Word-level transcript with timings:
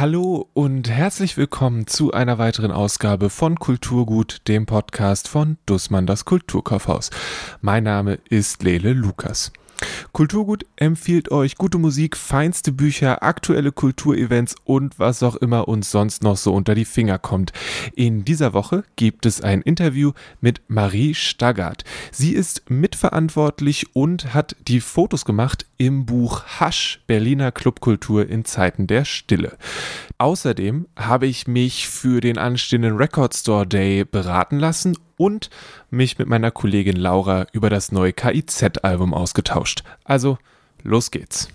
Hallo 0.00 0.48
und 0.54 0.88
herzlich 0.88 1.36
willkommen 1.36 1.86
zu 1.86 2.10
einer 2.12 2.38
weiteren 2.38 2.70
Ausgabe 2.70 3.28
von 3.28 3.58
Kulturgut, 3.58 4.48
dem 4.48 4.64
Podcast 4.64 5.28
von 5.28 5.58
Dussmann 5.66 6.06
das 6.06 6.24
Kulturkaufhaus. 6.24 7.10
Mein 7.60 7.84
Name 7.84 8.18
ist 8.30 8.62
Lele 8.62 8.94
Lukas. 8.94 9.52
Kulturgut 10.12 10.66
empfiehlt 10.76 11.30
euch 11.30 11.56
gute 11.56 11.78
Musik, 11.78 12.16
feinste 12.16 12.72
Bücher, 12.72 13.22
aktuelle 13.22 13.72
Kulturevents 13.72 14.54
und 14.64 14.98
was 14.98 15.22
auch 15.22 15.36
immer 15.36 15.68
uns 15.68 15.90
sonst 15.90 16.22
noch 16.22 16.36
so 16.36 16.52
unter 16.52 16.74
die 16.74 16.84
Finger 16.84 17.18
kommt. 17.18 17.52
In 17.94 18.24
dieser 18.24 18.52
Woche 18.52 18.84
gibt 18.96 19.26
es 19.26 19.40
ein 19.40 19.62
Interview 19.62 20.12
mit 20.40 20.60
Marie 20.68 21.14
Staggart. 21.14 21.84
Sie 22.12 22.32
ist 22.32 22.68
mitverantwortlich 22.70 23.94
und 23.94 24.34
hat 24.34 24.56
die 24.66 24.80
Fotos 24.80 25.24
gemacht 25.24 25.66
im 25.78 26.06
Buch 26.06 26.44
Hasch 26.44 27.00
Berliner 27.06 27.52
Clubkultur 27.52 28.28
in 28.28 28.44
Zeiten 28.44 28.86
der 28.86 29.04
Stille. 29.04 29.56
Außerdem 30.20 30.86
habe 30.98 31.26
ich 31.26 31.46
mich 31.46 31.88
für 31.88 32.20
den 32.20 32.36
anstehenden 32.36 32.98
Record 32.98 33.34
Store 33.34 33.66
Day 33.66 34.04
beraten 34.04 34.58
lassen 34.58 34.98
und 35.16 35.48
mich 35.88 36.18
mit 36.18 36.28
meiner 36.28 36.50
Kollegin 36.50 36.96
Laura 36.96 37.46
über 37.52 37.70
das 37.70 37.90
neue 37.90 38.12
KIZ-Album 38.12 39.14
ausgetauscht. 39.14 39.82
Also, 40.04 40.36
los 40.82 41.10
geht's. 41.10 41.48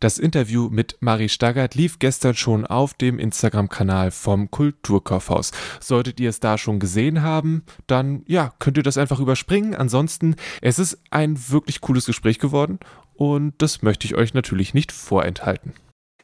Das 0.00 0.20
Interview 0.20 0.68
mit 0.70 0.96
Marie 1.00 1.28
Staggert 1.28 1.74
lief 1.74 1.98
gestern 1.98 2.36
schon 2.36 2.64
auf 2.64 2.94
dem 2.94 3.18
Instagram-Kanal 3.18 4.12
vom 4.12 4.48
Kulturkaufhaus. 4.48 5.50
Solltet 5.80 6.20
ihr 6.20 6.30
es 6.30 6.38
da 6.38 6.56
schon 6.56 6.78
gesehen 6.78 7.22
haben, 7.22 7.64
dann 7.88 8.22
ja, 8.28 8.54
könnt 8.60 8.76
ihr 8.76 8.84
das 8.84 8.96
einfach 8.96 9.18
überspringen. 9.18 9.74
Ansonsten, 9.74 10.36
es 10.62 10.78
ist 10.78 10.98
ein 11.10 11.36
wirklich 11.50 11.80
cooles 11.80 12.06
Gespräch 12.06 12.38
geworden 12.38 12.78
und 13.16 13.54
das 13.58 13.82
möchte 13.82 14.06
ich 14.06 14.14
euch 14.14 14.34
natürlich 14.34 14.72
nicht 14.72 14.92
vorenthalten. 14.92 15.72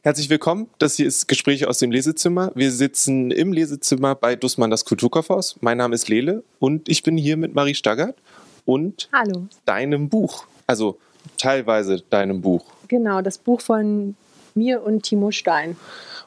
Herzlich 0.03 0.29
willkommen. 0.29 0.69
Das 0.77 0.95
hier 0.95 1.07
ist 1.07 1.27
Gespräche 1.27 1.67
aus 1.67 1.79
dem 1.79 1.91
Lesezimmer. 1.91 2.53
Wir 2.55 2.71
sitzen 2.71 3.29
im 3.29 3.51
Lesezimmer 3.51 4.15
bei 4.15 4.37
Dussmann 4.37 4.69
das 4.69 4.85
Kulturkaufhaus. 4.85 5.57
Mein 5.59 5.79
Name 5.79 5.95
ist 5.95 6.07
Lele 6.07 6.45
und 6.59 6.87
ich 6.87 7.03
bin 7.03 7.17
hier 7.17 7.35
mit 7.35 7.53
Marie 7.53 7.75
Staggert 7.75 8.15
und 8.63 9.09
Hallo. 9.11 9.47
deinem 9.65 10.07
Buch. 10.07 10.45
Also 10.65 10.97
teilweise 11.37 12.01
deinem 12.09 12.39
Buch. 12.39 12.74
Genau, 12.87 13.21
das 13.21 13.37
Buch 13.37 13.61
von 13.61 14.15
mir 14.53 14.83
und 14.83 15.03
Timo 15.03 15.31
Stein. 15.31 15.75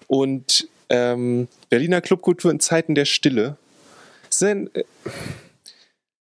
Und 0.07 0.69
ähm, 0.89 1.49
Berliner 1.71 2.01
Clubkultur 2.01 2.51
in 2.51 2.61
Zeiten 2.61 2.95
der 2.95 3.05
Stille. 3.05 3.57
Es 4.31 4.43
ist, 4.43 4.49
ein, 4.49 4.71
äh, 4.75 4.85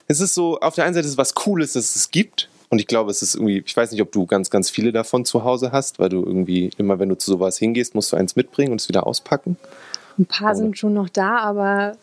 es 0.07 0.19
ist 0.19 0.33
so, 0.33 0.59
auf 0.59 0.75
der 0.75 0.85
einen 0.85 0.93
Seite 0.93 1.05
ist 1.05 1.13
es 1.13 1.17
was 1.17 1.35
Cooles, 1.35 1.73
dass 1.73 1.95
es 1.95 2.11
gibt. 2.11 2.49
Und 2.69 2.79
ich 2.79 2.87
glaube, 2.87 3.11
es 3.11 3.21
ist 3.21 3.35
irgendwie, 3.35 3.63
ich 3.65 3.75
weiß 3.75 3.91
nicht, 3.91 4.01
ob 4.01 4.11
du 4.11 4.25
ganz, 4.25 4.49
ganz 4.49 4.69
viele 4.69 4.91
davon 4.91 5.23
zu 5.23 5.43
Hause 5.43 5.71
hast, 5.71 5.99
weil 5.99 6.09
du 6.09 6.23
irgendwie 6.23 6.69
immer, 6.77 6.99
wenn 6.99 7.09
du 7.09 7.17
zu 7.17 7.31
sowas 7.31 7.57
hingehst, 7.57 7.95
musst 7.95 8.11
du 8.11 8.17
eins 8.17 8.35
mitbringen 8.35 8.73
und 8.73 8.81
es 8.81 8.89
wieder 8.89 9.07
auspacken. 9.07 9.57
Ein 10.17 10.25
paar 10.25 10.49
Oder? 10.49 10.55
sind 10.55 10.77
schon 10.77 10.93
noch 10.93 11.07
da, 11.07 11.37
aber 11.37 11.95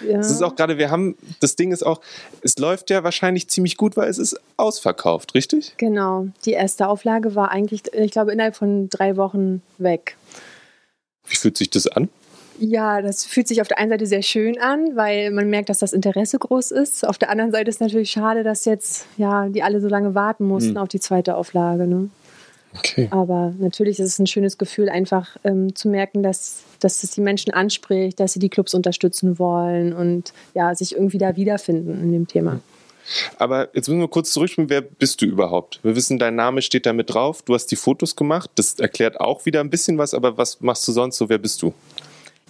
ja. 0.00 0.18
Es 0.18 0.30
ist 0.30 0.42
auch 0.42 0.54
gerade, 0.54 0.78
wir 0.78 0.90
haben, 0.90 1.16
das 1.40 1.56
Ding 1.56 1.72
ist 1.72 1.84
auch, 1.84 2.00
es 2.42 2.58
läuft 2.58 2.90
ja 2.90 3.04
wahrscheinlich 3.04 3.48
ziemlich 3.48 3.76
gut, 3.76 3.96
weil 3.96 4.08
es 4.08 4.18
ist 4.18 4.38
ausverkauft, 4.56 5.34
richtig? 5.34 5.74
Genau. 5.76 6.28
Die 6.44 6.52
erste 6.52 6.88
Auflage 6.88 7.34
war 7.34 7.50
eigentlich, 7.50 7.82
ich 7.92 8.10
glaube, 8.10 8.32
innerhalb 8.32 8.56
von 8.56 8.88
drei 8.88 9.16
Wochen 9.16 9.62
weg. 9.78 10.16
Wie 11.26 11.36
fühlt 11.36 11.56
sich 11.56 11.70
das 11.70 11.86
an? 11.86 12.08
Ja, 12.58 13.02
das 13.02 13.24
fühlt 13.24 13.48
sich 13.48 13.60
auf 13.60 13.68
der 13.68 13.78
einen 13.78 13.90
Seite 13.90 14.06
sehr 14.06 14.22
schön 14.22 14.58
an, 14.58 14.96
weil 14.96 15.30
man 15.30 15.50
merkt, 15.50 15.68
dass 15.68 15.78
das 15.78 15.92
Interesse 15.92 16.38
groß 16.38 16.70
ist. 16.70 17.06
Auf 17.06 17.18
der 17.18 17.30
anderen 17.30 17.52
Seite 17.52 17.68
ist 17.68 17.76
es 17.76 17.80
natürlich 17.80 18.10
schade, 18.10 18.42
dass 18.42 18.64
jetzt 18.64 19.06
ja 19.18 19.48
die 19.48 19.62
alle 19.62 19.80
so 19.80 19.88
lange 19.88 20.14
warten 20.14 20.46
mussten 20.46 20.70
hm. 20.70 20.78
auf 20.78 20.88
die 20.88 21.00
zweite 21.00 21.36
Auflage. 21.36 21.86
Ne? 21.86 22.08
Okay. 22.78 23.08
Aber 23.10 23.54
natürlich 23.58 23.98
ist 23.98 24.08
es 24.08 24.18
ein 24.18 24.26
schönes 24.26 24.58
Gefühl, 24.58 24.88
einfach 24.88 25.36
ähm, 25.44 25.74
zu 25.74 25.88
merken, 25.88 26.22
dass, 26.22 26.62
dass 26.80 27.02
es 27.02 27.10
die 27.12 27.20
Menschen 27.20 27.52
anspricht, 27.52 28.20
dass 28.20 28.32
sie 28.32 28.38
die 28.38 28.48
Clubs 28.48 28.74
unterstützen 28.74 29.38
wollen 29.38 29.92
und 29.92 30.32
ja, 30.54 30.74
sich 30.74 30.94
irgendwie 30.94 31.18
da 31.18 31.36
wiederfinden 31.36 32.02
in 32.02 32.12
dem 32.12 32.26
Thema. 32.26 32.60
Aber 33.38 33.68
jetzt 33.74 33.88
müssen 33.88 34.00
wir 34.00 34.08
kurz 34.08 34.32
zurückspielen, 34.32 34.68
wer 34.68 34.80
bist 34.80 35.22
du 35.22 35.26
überhaupt? 35.26 35.80
Wir 35.82 35.94
wissen, 35.94 36.18
dein 36.18 36.34
Name 36.34 36.62
steht 36.62 36.86
da 36.86 36.92
mit 36.92 37.12
drauf, 37.14 37.42
du 37.42 37.54
hast 37.54 37.66
die 37.66 37.76
Fotos 37.76 38.16
gemacht, 38.16 38.50
das 38.56 38.78
erklärt 38.78 39.20
auch 39.20 39.46
wieder 39.46 39.60
ein 39.60 39.70
bisschen 39.70 39.98
was, 39.98 40.14
aber 40.14 40.36
was 40.38 40.60
machst 40.60 40.86
du 40.88 40.92
sonst 40.92 41.16
so, 41.16 41.28
wer 41.28 41.38
bist 41.38 41.62
du? 41.62 41.72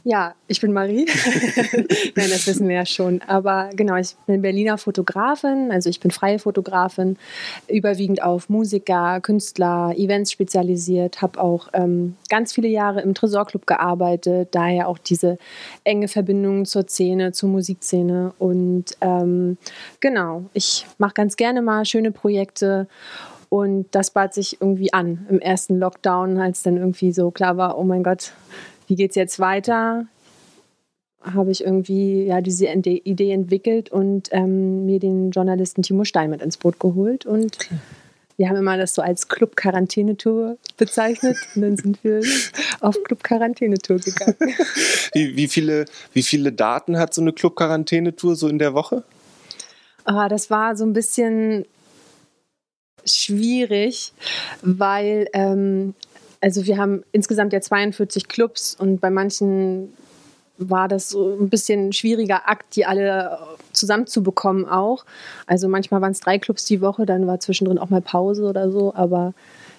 Ja, 0.08 0.36
ich 0.46 0.60
bin 0.60 0.72
Marie. 0.72 1.04
Nein, 2.14 2.30
das 2.30 2.46
wissen 2.46 2.68
wir 2.68 2.76
ja 2.76 2.86
schon. 2.86 3.20
Aber 3.26 3.70
genau, 3.74 3.96
ich 3.96 4.14
bin 4.28 4.40
Berliner 4.40 4.78
Fotografin, 4.78 5.72
also 5.72 5.90
ich 5.90 5.98
bin 5.98 6.12
freie 6.12 6.38
Fotografin, 6.38 7.16
überwiegend 7.66 8.22
auf 8.22 8.48
Musiker, 8.48 9.20
Künstler, 9.20 9.94
Events 9.96 10.30
spezialisiert, 10.30 11.22
habe 11.22 11.40
auch 11.40 11.70
ähm, 11.72 12.14
ganz 12.28 12.52
viele 12.52 12.68
Jahre 12.68 13.00
im 13.00 13.14
Tresorclub 13.14 13.66
gearbeitet, 13.66 14.50
daher 14.52 14.86
auch 14.86 14.98
diese 14.98 15.38
enge 15.82 16.06
Verbindung 16.06 16.66
zur 16.66 16.86
Szene, 16.86 17.32
zur 17.32 17.48
Musikszene. 17.48 18.32
Und 18.38 18.96
ähm, 19.00 19.58
genau, 19.98 20.44
ich 20.52 20.86
mache 20.98 21.14
ganz 21.14 21.34
gerne 21.34 21.62
mal 21.62 21.84
schöne 21.84 22.12
Projekte. 22.12 22.86
Und 23.48 23.86
das 23.90 24.10
bat 24.10 24.34
sich 24.34 24.60
irgendwie 24.60 24.92
an 24.92 25.26
im 25.28 25.40
ersten 25.40 25.80
Lockdown, 25.80 26.38
als 26.38 26.62
dann 26.62 26.76
irgendwie 26.76 27.10
so 27.10 27.32
klar 27.32 27.56
war, 27.56 27.76
oh 27.76 27.84
mein 27.84 28.04
Gott, 28.04 28.32
wie 28.86 28.94
geht 28.94 29.10
es 29.10 29.16
jetzt 29.16 29.38
weiter? 29.38 30.06
Habe 31.22 31.50
ich 31.50 31.64
irgendwie 31.64 32.24
ja 32.24 32.40
diese 32.40 32.66
Idee 32.66 33.32
entwickelt 33.32 33.90
und 33.90 34.28
ähm, 34.30 34.86
mir 34.86 35.00
den 35.00 35.30
Journalisten 35.30 35.82
Timo 35.82 36.04
Stein 36.04 36.30
mit 36.30 36.40
ins 36.40 36.56
Boot 36.56 36.78
geholt 36.78 37.26
und 37.26 37.56
okay. 37.56 37.74
wir 38.36 38.48
haben 38.48 38.56
immer 38.56 38.76
das 38.76 38.94
so 38.94 39.02
als 39.02 39.26
Club 39.26 39.56
Quarantänetour 39.56 40.56
bezeichnet 40.76 41.36
und 41.54 41.62
dann 41.62 41.76
sind 41.76 42.04
wir 42.04 42.20
auf 42.80 43.02
Club 43.02 43.24
Quarantänetour 43.24 43.98
gegangen. 43.98 44.36
wie, 45.14 45.36
wie, 45.36 45.48
viele, 45.48 45.86
wie 46.12 46.22
viele 46.22 46.52
Daten 46.52 46.96
hat 46.96 47.12
so 47.12 47.22
eine 47.22 47.32
Club 47.32 47.56
Quarantänetour 47.56 48.36
so 48.36 48.46
in 48.48 48.60
der 48.60 48.74
Woche? 48.74 49.02
Ah, 50.04 50.28
das 50.28 50.50
war 50.50 50.76
so 50.76 50.84
ein 50.84 50.92
bisschen 50.92 51.64
schwierig, 53.04 54.12
weil 54.62 55.28
ähm, 55.32 55.94
also 56.40 56.66
wir 56.66 56.76
haben 56.76 57.02
insgesamt 57.12 57.52
ja 57.52 57.60
42 57.60 58.28
Clubs 58.28 58.74
und 58.78 59.00
bei 59.00 59.10
manchen 59.10 59.92
war 60.58 60.88
das 60.88 61.10
so 61.10 61.36
ein 61.38 61.50
bisschen 61.50 61.88
ein 61.88 61.92
schwieriger 61.92 62.48
Akt, 62.48 62.76
die 62.76 62.86
alle 62.86 63.38
zusammenzubekommen 63.72 64.66
auch. 64.66 65.04
Also 65.46 65.68
manchmal 65.68 66.00
waren 66.00 66.12
es 66.12 66.20
drei 66.20 66.38
Clubs 66.38 66.64
die 66.64 66.80
Woche, 66.80 67.04
dann 67.04 67.26
war 67.26 67.40
zwischendrin 67.40 67.78
auch 67.78 67.90
mal 67.90 68.00
Pause 68.00 68.44
oder 68.44 68.70
so, 68.70 68.94
aber 68.94 69.34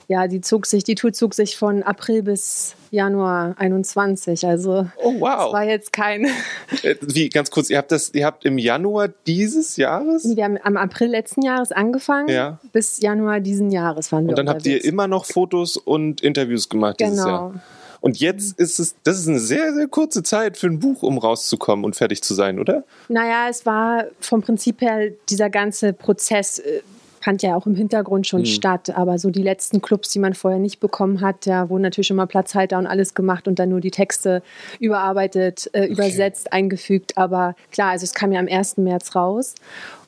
ja, 0.07 0.27
die 0.27 0.39
zog 0.39 0.65
sich, 0.65 0.83
die 0.83 0.95
Tour 0.95 1.11
zog 1.11 1.33
sich 1.33 1.57
von 1.57 1.83
April 1.83 2.23
bis 2.23 2.75
Januar 2.91 3.55
21. 3.57 4.45
Also 4.45 4.87
oh, 5.03 5.13
wow. 5.19 5.45
das 5.45 5.53
war 5.53 5.63
jetzt 5.63 5.93
kein. 5.93 6.27
Äh, 6.83 6.95
wie 7.01 7.29
ganz 7.29 7.49
kurz, 7.49 7.69
ihr 7.69 7.77
habt 7.77 7.91
das, 7.91 8.13
ihr 8.13 8.25
habt 8.25 8.45
im 8.45 8.57
Januar 8.57 9.09
dieses 9.25 9.77
Jahres? 9.77 10.35
Wir 10.35 10.43
haben 10.43 10.57
am 10.61 10.77
April 10.77 11.09
letzten 11.09 11.41
Jahres 11.41 11.71
angefangen. 11.71 12.27
Ja. 12.27 12.59
Bis 12.71 12.99
Januar 12.99 13.39
diesen 13.39 13.71
Jahres 13.71 14.11
waren 14.11 14.25
wir. 14.25 14.31
Und 14.31 14.37
dann 14.37 14.49
habt 14.49 14.65
ihr 14.65 14.83
immer 14.83 15.07
noch 15.07 15.25
Fotos 15.25 15.77
und 15.77 16.21
Interviews 16.21 16.69
gemacht 16.69 16.97
genau. 16.97 17.11
dieses 17.11 17.25
Jahr. 17.25 17.61
Und 18.01 18.19
jetzt 18.19 18.59
ist 18.59 18.79
es, 18.79 18.95
das 19.03 19.19
ist 19.19 19.27
eine 19.27 19.39
sehr, 19.39 19.73
sehr 19.73 19.87
kurze 19.87 20.23
Zeit 20.23 20.57
für 20.57 20.67
ein 20.67 20.79
Buch, 20.79 21.03
um 21.03 21.17
rauszukommen 21.17 21.83
und 21.83 21.95
fertig 21.95 22.21
zu 22.21 22.33
sein, 22.33 22.59
oder? 22.59 22.83
Naja, 23.07 23.47
es 23.49 23.65
war 23.65 24.05
vom 24.19 24.41
Prinzip 24.41 24.81
her 24.81 25.11
dieser 25.29 25.49
ganze 25.49 25.93
Prozess 25.93 26.59
äh, 26.59 26.81
fand 27.27 27.43
ja 27.43 27.57
auch 27.57 27.65
im 27.65 27.75
Hintergrund 27.75 28.25
schon 28.25 28.41
mhm. 28.41 28.45
statt. 28.45 28.89
Aber 28.95 29.19
so 29.19 29.31
die 29.31 29.43
letzten 29.43 29.81
Clubs, 29.81 30.07
die 30.11 30.19
man 30.19 30.33
vorher 30.33 30.61
nicht 30.61 30.79
bekommen 30.79 31.19
hat, 31.19 31.45
da 31.45 31.69
wurden 31.69 31.81
natürlich 31.81 32.09
immer 32.09 32.25
Platzhalter 32.25 32.77
und 32.77 32.87
alles 32.87 33.15
gemacht 33.15 33.49
und 33.49 33.59
dann 33.59 33.67
nur 33.67 33.81
die 33.81 33.91
Texte 33.91 34.41
überarbeitet, 34.79 35.69
äh, 35.73 35.81
okay. 35.81 35.91
übersetzt, 35.91 36.53
eingefügt. 36.53 37.17
Aber 37.17 37.57
klar, 37.69 37.89
also 37.89 38.05
es 38.05 38.13
kam 38.13 38.31
ja 38.31 38.39
am 38.39 38.47
1. 38.47 38.77
März 38.77 39.13
raus. 39.13 39.55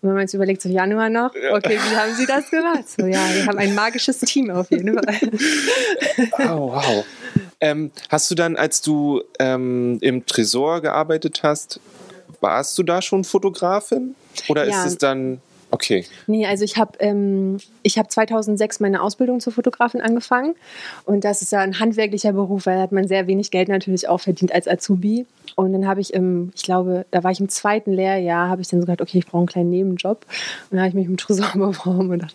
Und 0.01 0.07
wenn 0.07 0.13
man 0.13 0.21
jetzt 0.21 0.33
überlegt, 0.33 0.61
so 0.61 0.69
Januar 0.69 1.09
noch, 1.09 1.31
okay, 1.51 1.77
wie 1.77 1.95
haben 1.97 2.13
Sie 2.15 2.25
das 2.25 2.49
gemacht? 2.49 2.87
So, 2.87 3.05
ja, 3.05 3.19
wir 3.33 3.47
haben 3.47 3.57
ein 3.57 3.75
magisches 3.75 4.19
Team 4.19 4.49
auf 4.49 4.71
jeden 4.71 4.93
Fall. 4.93 5.17
Oh, 6.47 6.71
wow. 6.71 7.05
Ähm, 7.59 7.91
hast 8.07 8.31
du 8.31 8.35
dann, 8.35 8.55
als 8.55 8.81
du 8.81 9.21
ähm, 9.39 9.97
im 9.99 10.25
Tresor 10.25 10.79
gearbeitet 10.79 11.41
hast, 11.43 11.81
warst 12.39 12.77
du 12.77 12.83
da 12.83 13.01
schon 13.01 13.25
Fotografin? 13.25 14.15
Oder 14.47 14.65
ja. 14.65 14.79
ist 14.79 14.91
es 14.91 14.97
dann 14.97 15.41
Okay. 15.71 16.05
Nee, 16.27 16.47
also 16.47 16.63
ich 16.63 16.77
habe 16.77 16.97
ähm, 16.99 17.57
hab 17.85 18.11
2006 18.11 18.79
meine 18.79 19.01
Ausbildung 19.01 19.39
zur 19.39 19.53
Fotografin 19.53 20.01
angefangen 20.01 20.55
und 21.05 21.23
das 21.23 21.41
ist 21.41 21.51
ja 21.51 21.59
ein 21.59 21.79
handwerklicher 21.79 22.33
Beruf, 22.33 22.65
weil 22.65 22.77
da 22.77 22.81
hat 22.81 22.91
man 22.91 23.07
sehr 23.07 23.27
wenig 23.27 23.51
Geld 23.51 23.69
natürlich 23.69 24.07
auch 24.07 24.19
verdient 24.19 24.51
als 24.51 24.67
Azubi. 24.67 25.25
Und 25.55 25.73
dann 25.73 25.87
habe 25.87 26.01
ich 26.01 26.13
im, 26.13 26.51
ich 26.55 26.63
glaube, 26.63 27.05
da 27.11 27.23
war 27.23 27.31
ich 27.31 27.39
im 27.39 27.49
zweiten 27.49 27.91
Lehrjahr, 27.91 28.49
habe 28.49 28.61
ich 28.61 28.67
dann 28.67 28.79
so 28.79 28.85
gedacht, 28.85 29.01
okay, 29.01 29.19
ich 29.19 29.25
brauche 29.25 29.39
einen 29.39 29.47
kleinen 29.47 29.69
Nebenjob. 29.69 30.25
Und 30.69 30.71
dann 30.71 30.79
habe 30.79 30.89
ich 30.89 30.95
mich 30.95 31.05
im 31.05 31.17
Tresor 31.17 31.51
beworben 31.53 32.09
und 32.11 32.25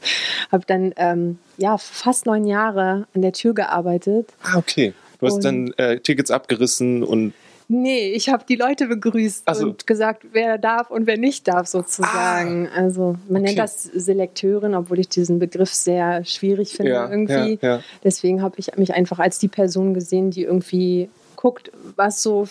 habe 0.53 0.65
dann 0.67 0.93
ähm, 0.97 1.39
ja 1.57 1.79
fast 1.79 2.27
neun 2.27 2.47
Jahre 2.47 3.07
an 3.15 3.23
der 3.23 3.33
Tür 3.33 3.55
gearbeitet. 3.55 4.29
Ah, 4.43 4.59
okay. 4.59 4.93
Du 5.19 5.27
hast 5.27 5.37
und 5.37 5.45
dann 5.45 5.73
äh, 5.79 6.01
Tickets 6.01 6.31
abgerissen 6.31 7.03
und 7.03 7.33
Nee, 7.77 8.13
ich 8.13 8.29
habe 8.29 8.45
die 8.49 8.55
Leute 8.55 8.87
begrüßt 8.87 9.45
so. 9.53 9.67
und 9.67 9.87
gesagt, 9.87 10.27
wer 10.33 10.59
darf 10.59 10.91
und 10.91 11.09
wer 11.09 11.17
nicht 11.17 11.49
darf, 11.49 11.67
sozusagen. 11.67 12.69
Ah, 12.69 12.77
also 12.77 13.17
man 13.29 13.43
okay. 13.43 13.51
nennt 13.51 13.59
das 13.59 13.83
Selekteurin, 13.83 14.75
obwohl 14.75 15.01
ich 15.01 15.09
diesen 15.09 15.41
Begriff 15.41 15.75
sehr 15.75 16.25
schwierig 16.25 16.77
finde 16.77 16.93
ja, 16.93 17.11
irgendwie. 17.11 17.59
Ja, 17.61 17.77
ja. 17.77 17.81
Deswegen 18.05 18.43
habe 18.43 18.55
ich 18.59 18.77
mich 18.77 18.95
einfach 18.95 19.19
als 19.19 19.41
die 19.41 19.49
Person 19.49 19.93
gesehen, 19.93 20.31
die 20.31 20.43
irgendwie 20.43 21.09
guckt, 21.35 21.73
was 21.97 22.23
so 22.23 22.47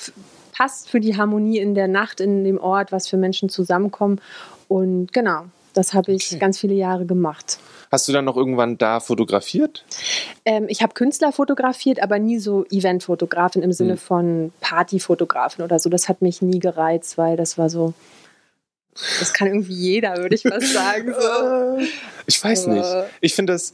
passt 0.51 0.89
für 0.89 0.99
die 0.99 1.15
Harmonie 1.15 1.59
in 1.59 1.73
der 1.73 1.87
Nacht, 1.87 2.19
in 2.19 2.43
dem 2.43 2.59
Ort, 2.59 2.91
was 2.91 3.07
für 3.07 3.17
Menschen 3.17 3.47
zusammenkommen. 3.47 4.19
Und 4.67 5.13
genau, 5.13 5.45
das 5.73 5.93
habe 5.93 6.11
ich 6.11 6.27
okay. 6.27 6.39
ganz 6.39 6.59
viele 6.59 6.75
Jahre 6.75 7.05
gemacht. 7.05 7.59
Hast 7.94 8.07
du 8.07 8.12
dann 8.12 8.25
noch 8.25 8.38
irgendwann 8.38 8.80
da 8.80 9.00
fotografiert? 9.00 9.86
Ähm, 10.45 10.66
ich 10.68 10.81
habe 10.81 10.95
Künstler 10.95 11.31
fotografiert, 11.31 12.01
aber 12.01 12.18
nie 12.18 12.40
so 12.40 12.66
Eventfotografin 12.72 13.62
im 13.62 13.72
Sinne 13.72 13.92
hm. 13.92 13.98
von 14.00 14.54
Partyfotografin 14.62 15.63
oder 15.63 15.78
so. 15.78 15.92
Das 15.92 16.10
hat 16.10 16.24
mich 16.24 16.42
nie 16.42 16.57
gereizt, 16.57 17.19
weil 17.19 17.38
das 17.38 17.60
war 17.60 17.69
so. 17.69 17.94
Das 19.19 19.31
kann 19.31 19.48
irgendwie 19.48 19.75
jeder, 19.75 20.18
würde 20.18 20.34
ich 20.34 20.44
mal 20.44 20.60
sagen. 20.60 21.13
So. 21.13 21.86
Ich 22.25 22.44
weiß 22.44 22.66
nicht. 22.68 22.90
Ich 23.22 23.36
finde 23.36 23.54
das. 23.54 23.74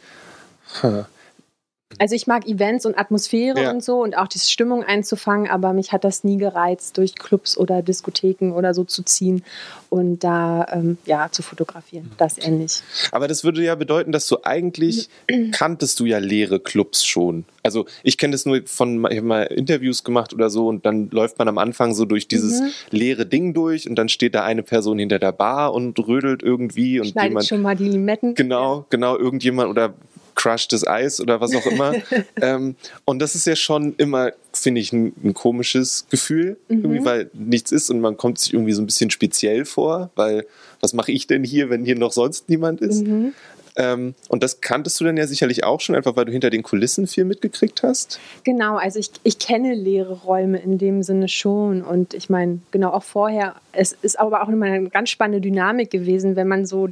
Also 1.97 2.13
ich 2.13 2.27
mag 2.27 2.47
Events 2.47 2.86
und 2.86 2.97
Atmosphäre 3.00 3.63
ja. 3.63 3.71
und 3.71 3.83
so 3.83 4.03
und 4.03 4.15
auch 4.15 4.27
die 4.27 4.38
Stimmung 4.38 4.83
einzufangen, 4.83 5.50
aber 5.50 5.74
mich 5.74 5.91
hat 5.91 6.03
das 6.03 6.24
nie 6.24 6.38
gereizt, 6.38 6.97
durch 6.97 7.15
Clubs 7.15 7.57
oder 7.57 7.81
Diskotheken 7.81 8.51
oder 8.51 8.75
so 8.75 8.83
zu 8.83 9.01
ziehen 9.01 9.44
und 9.89 10.24
da 10.24 10.68
ähm, 10.71 11.00
ja 11.06 11.30
zu 11.31 11.41
fotografieren. 11.41 12.12
Das 12.18 12.38
ähnlich. 12.38 12.83
Aber 13.12 13.27
das 13.27 13.44
würde 13.44 13.63
ja 13.63 13.74
bedeuten, 13.74 14.12
dass 14.12 14.27
du 14.27 14.38
eigentlich 14.44 15.09
kanntest 15.51 16.00
du 16.00 16.06
ja 16.06 16.19
leere 16.19 16.59
Clubs 16.59 17.03
schon. 17.06 17.45
Also 17.63 17.88
ich 18.03 18.19
kenne 18.19 18.33
das 18.33 18.45
nur 18.45 18.62
von 18.65 19.06
ich 19.09 19.18
habe 19.18 19.27
mal 19.27 19.44
Interviews 19.44 20.03
gemacht 20.03 20.31
oder 20.31 20.51
so 20.51 20.68
und 20.68 20.85
dann 20.85 21.09
läuft 21.09 21.39
man 21.39 21.47
am 21.47 21.57
Anfang 21.57 21.95
so 21.95 22.06
durch 22.06 22.27
dieses 22.27 22.62
mhm. 22.62 22.69
leere 22.92 23.25
Ding 23.25 23.56
durch 23.56 23.89
und 23.89 23.95
dann 23.95 24.09
steht 24.09 24.35
da 24.35 24.44
eine 24.44 24.62
Person 24.62 25.00
hinter 25.00 25.18
der 25.18 25.31
Bar 25.31 25.74
und 25.74 25.97
rödelt 26.00 26.44
irgendwie 26.44 27.00
und 27.00 27.07
Schneidet 27.07 27.30
jemand 27.31 27.47
schon 27.47 27.62
mal 27.63 27.75
die 27.75 27.89
Limetten. 27.89 28.35
Genau, 28.35 28.85
genau 28.89 29.18
irgendjemand 29.18 29.69
oder 29.71 29.95
crushtes 30.39 30.88
Eis 30.88 31.19
oder 31.19 31.41
was 31.41 31.53
auch 31.53 31.65
immer. 31.65 31.94
ähm, 32.41 32.75
und 33.03 33.19
das 33.19 33.36
ist 33.36 33.45
ja 33.45 33.57
schon 33.57 33.94
immer, 33.97 34.31
finde 34.53 34.80
ich, 34.80 34.94
ein, 34.94 35.13
ein, 35.21 35.33
komisches 35.33 36.06
Gefühl, 36.09 36.57
mhm. 36.69 36.77
irgendwie, 36.83 37.06
weil 37.06 37.30
nichts 37.33 37.74
ist 37.74 37.89
und 37.89 38.00
man 38.00 38.15
kommt 38.15 38.39
sich 38.39 38.53
irgendwie 38.53 38.71
so 38.71 38.81
ein 38.81 38.86
bisschen 38.86 39.09
speziell 39.09 39.65
vor, 39.65 40.12
weil 40.15 40.45
was 40.80 40.94
mache 40.94 41.12
ich 41.12 41.27
denn 41.27 41.44
hier, 41.44 41.69
wenn 41.69 41.83
hier 41.83 41.97
noch 41.97 42.13
sonst 42.13 42.47
niemand 42.47 42.80
ist? 42.80 43.06
Mhm. 43.06 43.33
Ähm, 43.75 44.15
und 44.30 44.41
das 44.41 44.62
kanntest 44.62 45.00
du 45.00 45.03
dann 45.03 45.18
ja 45.18 45.27
sicherlich 45.27 45.63
auch 45.65 45.81
schon, 45.81 45.95
einfach 45.95 46.15
weil 46.15 46.25
du 46.25 46.31
hinter 46.31 46.50
den 46.50 46.63
Kulissen 46.63 47.06
viel 47.06 47.25
mitgekriegt 47.25 47.83
hast? 47.83 48.19
Genau, 48.45 48.77
also 48.77 48.97
ich, 48.97 49.12
ich 49.24 49.39
kenne 49.39 49.74
leere 49.74 50.13
Räume 50.13 50.59
in 50.59 50.77
dem 50.77 51.03
Sinne 51.03 51.27
schon. 51.27 51.81
Und 51.81 52.13
ich 52.13 52.30
meine, 52.30 52.59
genau 52.71 52.92
auch 52.92 53.03
vorher, 53.03 53.56
es 53.74 53.95
ist 54.01 54.18
aber 54.19 54.42
auch 54.42 54.50
immer 54.50 54.65
eine 54.65 54.89
ganz 54.89 55.09
spannende 55.09 55.42
Dynamik 55.42 55.92
gewesen, 55.92 56.35
wenn 56.35 56.47
man 56.47 56.65
so 56.65 56.89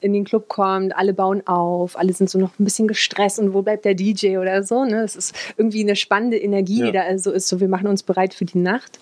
in 0.00 0.12
den 0.12 0.24
Club 0.24 0.48
kommt, 0.48 0.96
alle 0.96 1.12
bauen 1.12 1.46
auf, 1.46 1.98
alle 1.98 2.12
sind 2.12 2.30
so 2.30 2.38
noch 2.38 2.58
ein 2.58 2.64
bisschen 2.64 2.88
gestresst 2.88 3.38
und 3.38 3.54
wo 3.54 3.62
bleibt 3.62 3.84
der 3.84 3.94
DJ 3.94 4.38
oder 4.38 4.62
so. 4.62 4.84
Ne? 4.84 5.02
Es 5.02 5.16
ist 5.16 5.34
irgendwie 5.56 5.82
eine 5.82 5.96
spannende 5.96 6.38
Energie, 6.38 6.80
ja. 6.80 6.86
die 6.86 6.92
da 6.92 7.02
also 7.02 7.30
ist. 7.30 7.48
So, 7.48 7.60
wir 7.60 7.68
machen 7.68 7.86
uns 7.86 8.02
bereit 8.02 8.34
für 8.34 8.44
die 8.44 8.58
Nacht. 8.58 8.98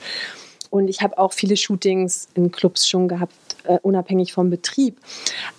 Und 0.70 0.88
ich 0.88 1.00
habe 1.00 1.16
auch 1.16 1.32
viele 1.32 1.56
Shootings 1.56 2.28
in 2.34 2.50
Clubs 2.50 2.86
schon 2.86 3.08
gehabt, 3.08 3.32
äh, 3.64 3.78
unabhängig 3.82 4.32
vom 4.32 4.50
Betrieb. 4.50 4.98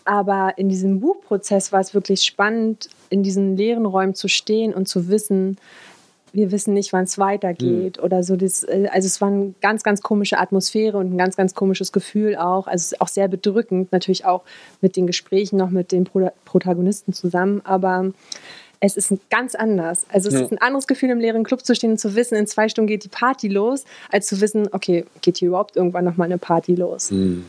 Aber 0.05 0.53
in 0.57 0.69
diesem 0.69 0.99
Buchprozess 0.99 1.71
war 1.71 1.79
es 1.79 1.93
wirklich 1.93 2.21
spannend, 2.21 2.89
in 3.09 3.23
diesen 3.23 3.57
leeren 3.57 3.85
Räumen 3.85 4.13
zu 4.13 4.27
stehen 4.27 4.73
und 4.73 4.87
zu 4.87 5.07
wissen, 5.07 5.57
wir 6.33 6.51
wissen 6.51 6.73
nicht, 6.73 6.93
wann 6.93 7.05
es 7.05 7.17
weitergeht 7.17 7.97
mhm. 7.97 8.03
oder 8.03 8.23
so. 8.23 8.35
Das, 8.35 8.63
äh, 8.63 8.87
also 8.91 9.05
es 9.05 9.21
war 9.21 9.29
eine 9.29 9.53
ganz, 9.61 9.83
ganz 9.83 10.01
komische 10.01 10.37
Atmosphäre 10.37 10.97
und 10.97 11.13
ein 11.13 11.17
ganz, 11.17 11.35
ganz 11.35 11.53
komisches 11.55 11.91
Gefühl 11.91 12.35
auch. 12.35 12.67
Also 12.67 12.83
es 12.83 12.91
ist 12.93 13.01
auch 13.01 13.07
sehr 13.07 13.27
bedrückend, 13.27 13.91
natürlich 13.91 14.25
auch 14.25 14.43
mit 14.81 14.95
den 14.95 15.07
Gesprächen 15.07 15.57
noch 15.57 15.69
mit 15.69 15.91
den 15.91 16.03
Pro 16.03 16.29
Protagonisten 16.45 17.13
zusammen, 17.13 17.61
aber 17.63 18.11
es 18.79 18.97
ist 18.97 19.13
ganz 19.29 19.55
anders. 19.55 20.05
Also 20.09 20.29
es 20.29 20.35
ja. 20.35 20.41
ist 20.41 20.51
ein 20.51 20.57
anderes 20.59 20.87
Gefühl, 20.87 21.09
im 21.09 21.19
leeren 21.19 21.43
Club 21.43 21.65
zu 21.65 21.75
stehen 21.75 21.91
und 21.91 21.99
zu 21.99 22.15
wissen, 22.15 22.35
in 22.35 22.47
zwei 22.47 22.69
Stunden 22.69 22.87
geht 22.87 23.03
die 23.03 23.09
Party 23.09 23.47
los, 23.47 23.83
als 24.11 24.27
zu 24.27 24.41
wissen, 24.41 24.69
okay, 24.71 25.05
geht 25.21 25.37
hier 25.37 25.49
überhaupt 25.49 25.75
irgendwann 25.75 26.05
nochmal 26.05 26.25
eine 26.25 26.37
Party 26.37 26.75
los. 26.75 27.11
Mhm. 27.11 27.45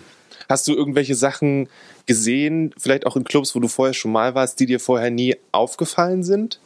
Hast 0.48 0.66
du 0.66 0.74
irgendwelche 0.74 1.14
Sachen 1.14 1.68
gesehen, 2.06 2.74
vielleicht 2.76 3.06
auch 3.06 3.16
in 3.16 3.24
Clubs, 3.24 3.54
wo 3.54 3.60
du 3.60 3.68
vorher 3.68 3.94
schon 3.94 4.10
mal 4.10 4.34
warst, 4.34 4.58
die 4.58 4.66
dir 4.66 4.80
vorher 4.80 5.10
nie 5.10 5.36
aufgefallen 5.52 6.24
sind? 6.24 6.58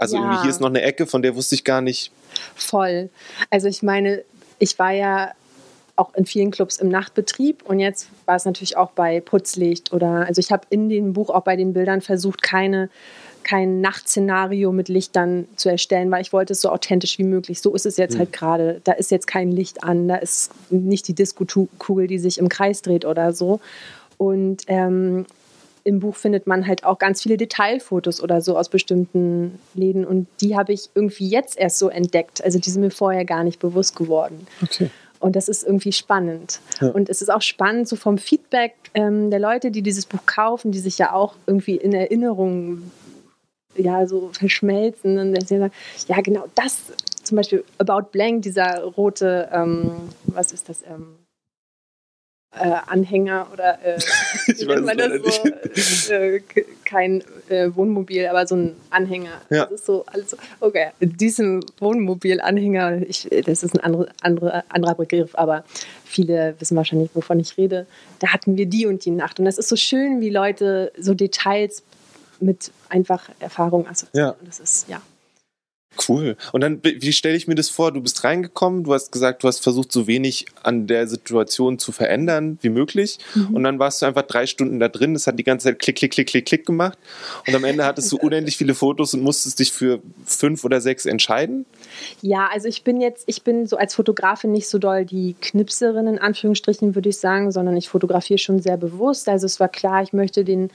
Also 0.00 0.16
ja. 0.16 0.22
irgendwie 0.22 0.40
hier 0.42 0.50
ist 0.50 0.60
noch 0.60 0.68
eine 0.68 0.80
Ecke, 0.80 1.06
von 1.06 1.20
der 1.20 1.36
wusste 1.36 1.54
ich 1.54 1.62
gar 1.62 1.82
nicht. 1.82 2.10
Voll. 2.54 3.10
Also 3.50 3.68
ich 3.68 3.82
meine, 3.82 4.24
ich 4.58 4.78
war 4.78 4.92
ja 4.92 5.32
auch 5.96 6.14
in 6.14 6.24
vielen 6.24 6.50
Clubs 6.50 6.78
im 6.78 6.88
Nachtbetrieb 6.88 7.62
und 7.64 7.80
jetzt 7.80 8.08
war 8.24 8.36
es 8.36 8.46
natürlich 8.46 8.78
auch 8.78 8.92
bei 8.92 9.20
Putzlicht 9.20 9.92
oder 9.92 10.26
also 10.26 10.40
ich 10.40 10.50
habe 10.50 10.66
in 10.70 10.88
dem 10.88 11.12
Buch 11.12 11.28
auch 11.28 11.42
bei 11.42 11.56
den 11.56 11.74
Bildern 11.74 12.00
versucht, 12.00 12.40
keine 12.42 12.88
kein 13.42 13.80
Nachtszenario 13.80 14.70
mit 14.72 14.88
Lichtern 14.88 15.48
zu 15.56 15.70
erstellen, 15.70 16.10
weil 16.10 16.22
ich 16.22 16.32
wollte 16.32 16.52
es 16.52 16.60
so 16.60 16.68
authentisch 16.68 17.18
wie 17.18 17.24
möglich. 17.24 17.60
So 17.60 17.74
ist 17.74 17.86
es 17.86 17.96
jetzt 17.96 18.14
mhm. 18.14 18.18
halt 18.20 18.32
gerade. 18.32 18.80
Da 18.84 18.92
ist 18.92 19.10
jetzt 19.10 19.26
kein 19.26 19.50
Licht 19.50 19.82
an, 19.82 20.08
da 20.08 20.16
ist 20.16 20.52
nicht 20.70 21.08
die 21.08 21.14
Disco-Kugel, 21.14 22.06
die 22.06 22.18
sich 22.18 22.38
im 22.38 22.48
Kreis 22.50 22.82
dreht 22.82 23.04
oder 23.04 23.32
so. 23.32 23.60
Und 24.18 24.64
ähm, 24.66 25.24
im 25.84 26.00
Buch 26.00 26.16
findet 26.16 26.46
man 26.46 26.66
halt 26.66 26.84
auch 26.84 26.98
ganz 26.98 27.22
viele 27.22 27.36
Detailfotos 27.36 28.22
oder 28.22 28.40
so 28.40 28.56
aus 28.56 28.68
bestimmten 28.68 29.58
Läden 29.74 30.04
und 30.04 30.26
die 30.40 30.56
habe 30.56 30.72
ich 30.72 30.90
irgendwie 30.94 31.28
jetzt 31.28 31.58
erst 31.58 31.78
so 31.78 31.88
entdeckt. 31.88 32.42
Also 32.44 32.58
die 32.58 32.70
sind 32.70 32.82
mir 32.82 32.90
vorher 32.90 33.24
gar 33.24 33.44
nicht 33.44 33.60
bewusst 33.60 33.96
geworden. 33.96 34.46
Okay. 34.62 34.90
Und 35.20 35.36
das 35.36 35.48
ist 35.48 35.64
irgendwie 35.64 35.92
spannend. 35.92 36.60
Ja. 36.80 36.88
Und 36.88 37.10
es 37.10 37.20
ist 37.20 37.30
auch 37.30 37.42
spannend, 37.42 37.86
so 37.86 37.96
vom 37.96 38.16
Feedback 38.16 38.74
ähm, 38.94 39.30
der 39.30 39.38
Leute, 39.38 39.70
die 39.70 39.82
dieses 39.82 40.06
Buch 40.06 40.24
kaufen, 40.24 40.72
die 40.72 40.78
sich 40.78 40.96
ja 40.96 41.12
auch 41.12 41.34
irgendwie 41.46 41.76
in 41.76 41.92
Erinnerungen 41.92 42.90
ja 43.76 44.06
so 44.06 44.30
verschmelzen 44.32 45.18
und 45.18 45.34
dann 45.34 45.46
sagen, 45.46 45.70
ja 46.08 46.20
genau 46.22 46.46
das, 46.54 46.78
zum 47.22 47.36
Beispiel 47.36 47.64
About 47.78 48.08
Blank, 48.12 48.42
dieser 48.42 48.82
rote, 48.82 49.48
ähm, 49.52 49.92
was 50.24 50.52
ist 50.52 50.68
das? 50.68 50.82
Ähm, 50.82 51.16
äh, 52.52 52.76
Anhänger 52.86 53.46
oder 53.52 53.78
äh, 53.84 53.98
wie 54.46 54.66
nennt 54.66 54.84
man 54.84 54.98
das 54.98 56.06
so? 56.06 56.12
Äh, 56.12 56.40
kein 56.84 57.22
äh, 57.48 57.70
Wohnmobil, 57.74 58.26
aber 58.26 58.46
so 58.46 58.56
ein 58.56 58.76
Anhänger. 58.90 59.40
Ja. 59.50 59.66
Das 59.66 59.80
ist 59.80 59.86
so, 59.86 60.04
also, 60.06 60.36
okay, 60.58 60.88
in 60.98 61.16
diesem 61.16 61.60
Wohnmobil-Anhänger, 61.78 63.02
das 63.44 63.62
ist 63.62 63.74
ein 63.74 63.80
andere, 63.80 64.08
andere, 64.22 64.64
anderer 64.68 64.94
Begriff, 64.94 65.34
aber 65.34 65.64
viele 66.04 66.56
wissen 66.58 66.76
wahrscheinlich, 66.76 67.10
wovon 67.14 67.38
ich 67.38 67.56
rede. 67.56 67.86
Da 68.18 68.28
hatten 68.32 68.56
wir 68.56 68.66
die 68.66 68.86
und 68.86 69.04
die 69.04 69.12
Nacht. 69.12 69.38
Und 69.38 69.44
das 69.44 69.56
ist 69.56 69.68
so 69.68 69.76
schön, 69.76 70.20
wie 70.20 70.30
Leute 70.30 70.92
so 70.98 71.14
Details 71.14 71.84
mit 72.40 72.72
einfach 72.88 73.28
Erfahrung 73.38 73.86
assoziieren. 73.86 74.34
Ja. 74.40 74.46
Das 74.46 74.58
ist, 74.58 74.88
ja. 74.88 75.00
Cool. 76.08 76.36
Und 76.52 76.60
dann, 76.60 76.80
wie 76.82 77.12
stelle 77.12 77.36
ich 77.36 77.48
mir 77.48 77.56
das 77.56 77.68
vor? 77.68 77.92
Du 77.92 78.00
bist 78.00 78.22
reingekommen, 78.22 78.84
du 78.84 78.94
hast 78.94 79.10
gesagt, 79.10 79.42
du 79.42 79.48
hast 79.48 79.60
versucht, 79.60 79.90
so 79.90 80.06
wenig 80.06 80.46
an 80.62 80.86
der 80.86 81.08
Situation 81.08 81.80
zu 81.80 81.90
verändern 81.90 82.58
wie 82.62 82.68
möglich. 82.68 83.18
Mhm. 83.34 83.56
Und 83.56 83.64
dann 83.64 83.78
warst 83.80 84.00
du 84.00 84.06
einfach 84.06 84.22
drei 84.22 84.46
Stunden 84.46 84.78
da 84.78 84.88
drin. 84.88 85.14
Das 85.14 85.26
hat 85.26 85.38
die 85.38 85.44
ganze 85.44 85.64
Zeit 85.64 85.80
klick, 85.80 85.96
klick, 85.96 86.12
klick, 86.12 86.28
klick, 86.28 86.46
klick 86.46 86.64
gemacht. 86.64 86.96
Und 87.46 87.54
am 87.56 87.64
Ende 87.64 87.84
hattest 87.84 88.10
du 88.12 88.16
unendlich 88.20 88.56
viele 88.56 88.74
Fotos 88.74 89.14
und 89.14 89.22
musstest 89.22 89.58
dich 89.58 89.72
für 89.72 90.00
fünf 90.24 90.64
oder 90.64 90.80
sechs 90.80 91.06
entscheiden. 91.06 91.66
Ja, 92.22 92.48
also 92.52 92.68
ich 92.68 92.84
bin 92.84 93.00
jetzt, 93.00 93.24
ich 93.26 93.42
bin 93.42 93.66
so 93.66 93.76
als 93.76 93.94
Fotografin 93.94 94.52
nicht 94.52 94.68
so 94.68 94.78
doll 94.78 95.04
die 95.04 95.34
Knipserin 95.40 96.06
in 96.06 96.18
Anführungsstrichen, 96.18 96.94
würde 96.94 97.08
ich 97.08 97.18
sagen, 97.18 97.50
sondern 97.50 97.76
ich 97.76 97.88
fotografiere 97.88 98.38
schon 98.38 98.62
sehr 98.62 98.76
bewusst. 98.76 99.28
Also 99.28 99.46
es 99.46 99.58
war 99.58 99.68
klar, 99.68 100.02
ich 100.04 100.12
möchte 100.12 100.44
den 100.44 100.70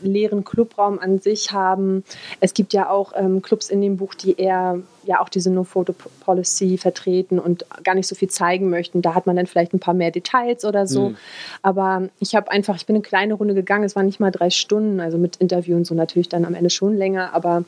leeren 0.00 0.44
Clubraum 0.44 0.98
an 0.98 1.20
sich 1.20 1.52
haben. 1.52 2.04
Es 2.40 2.54
gibt 2.54 2.72
ja 2.72 2.90
auch 2.90 3.12
ähm, 3.16 3.42
Clubs 3.42 3.70
in 3.70 3.80
dem 3.80 3.96
Buch, 3.96 4.14
die 4.14 4.36
eher 4.36 4.80
ja 5.04 5.20
auch 5.20 5.28
diese 5.28 5.50
No-Photo-Policy 5.50 6.78
vertreten 6.78 7.38
und 7.38 7.64
gar 7.84 7.94
nicht 7.94 8.08
so 8.08 8.14
viel 8.14 8.28
zeigen 8.28 8.70
möchten. 8.70 9.02
Da 9.02 9.14
hat 9.14 9.26
man 9.26 9.36
dann 9.36 9.46
vielleicht 9.46 9.72
ein 9.72 9.80
paar 9.80 9.94
mehr 9.94 10.10
Details 10.10 10.64
oder 10.64 10.86
so. 10.86 11.10
Mhm. 11.10 11.16
Aber 11.62 12.08
ich 12.18 12.34
habe 12.34 12.50
einfach, 12.50 12.76
ich 12.76 12.86
bin 12.86 12.96
eine 12.96 13.02
kleine 13.02 13.34
Runde 13.34 13.54
gegangen, 13.54 13.84
es 13.84 13.96
waren 13.96 14.06
nicht 14.06 14.20
mal 14.20 14.30
drei 14.30 14.50
Stunden, 14.50 15.00
also 15.00 15.18
mit 15.18 15.36
Interview 15.36 15.76
und 15.76 15.86
so 15.86 15.94
natürlich 15.94 16.28
dann 16.28 16.44
am 16.44 16.54
Ende 16.54 16.70
schon 16.70 16.96
länger, 16.96 17.32
aber 17.34 17.64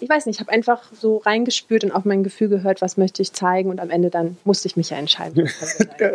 ich 0.00 0.08
weiß 0.08 0.26
nicht, 0.26 0.36
ich 0.36 0.40
habe 0.40 0.50
einfach 0.50 0.82
so 0.98 1.18
reingespürt 1.18 1.84
und 1.84 1.92
auf 1.92 2.04
mein 2.04 2.24
Gefühl 2.24 2.48
gehört, 2.48 2.80
was 2.80 2.96
möchte 2.96 3.22
ich 3.22 3.32
zeigen 3.32 3.70
und 3.70 3.80
am 3.80 3.90
Ende 3.90 4.10
dann 4.10 4.36
musste 4.44 4.66
ich 4.66 4.76
mich 4.76 4.90
ja 4.90 4.96
entscheiden. 4.96 5.48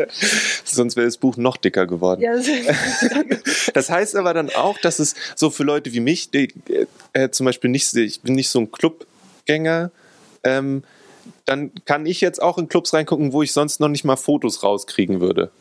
Sonst 0.63 0.95
wäre 0.95 1.05
das 1.05 1.17
Buch 1.17 1.37
noch 1.37 1.57
dicker 1.57 1.85
geworden. 1.85 2.21
Ja, 2.21 2.33
das, 2.35 2.47
das, 3.73 3.89
heißt 3.89 4.15
aber 4.15 4.33
dann 4.33 4.49
auch, 4.49 4.77
dass 4.79 4.99
es 4.99 5.15
so 5.35 5.49
für 5.49 5.63
Leute 5.63 5.93
wie 5.93 5.99
mich, 5.99 6.31
die 6.31 6.53
äh, 7.13 7.29
zum 7.29 7.45
Beispiel 7.45 7.69
nicht, 7.69 7.93
ich 7.95 8.21
bin 8.21 8.35
nicht 8.35 8.49
so 8.49 8.59
ein 8.59 8.71
Clubgänger, 8.71 9.91
ähm, 10.43 10.83
dann 11.45 11.71
kann 11.85 12.05
ich 12.05 12.21
jetzt 12.21 12.41
auch 12.41 12.57
in 12.57 12.67
Clubs 12.67 12.93
reingucken, 12.93 13.33
wo 13.33 13.43
ich 13.43 13.53
sonst 13.53 13.79
noch 13.79 13.87
nicht 13.87 14.03
mal 14.03 14.15
Fotos 14.15 14.63
rauskriegen 14.63 15.21
würde. 15.21 15.51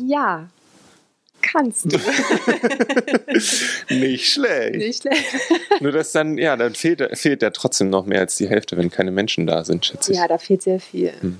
Ja, 0.00 0.48
kannst 1.42 1.92
du. 1.92 1.98
Nicht 3.94 4.32
schlecht. 4.32 4.76
Nicht 4.76 5.02
schlecht. 5.02 5.26
Nur 5.80 5.92
dass 5.92 6.12
dann, 6.12 6.38
ja, 6.38 6.56
dann 6.56 6.74
fehlt, 6.74 7.18
fehlt 7.18 7.42
ja 7.42 7.50
trotzdem 7.50 7.90
noch 7.90 8.06
mehr 8.06 8.20
als 8.20 8.36
die 8.36 8.48
Hälfte, 8.48 8.76
wenn 8.76 8.90
keine 8.90 9.10
Menschen 9.10 9.46
da 9.46 9.64
sind, 9.64 9.84
schätze 9.84 10.12
ich. 10.12 10.18
Ja, 10.18 10.28
da 10.28 10.38
fehlt 10.38 10.62
sehr 10.62 10.80
viel. 10.80 11.12
Hm. 11.20 11.38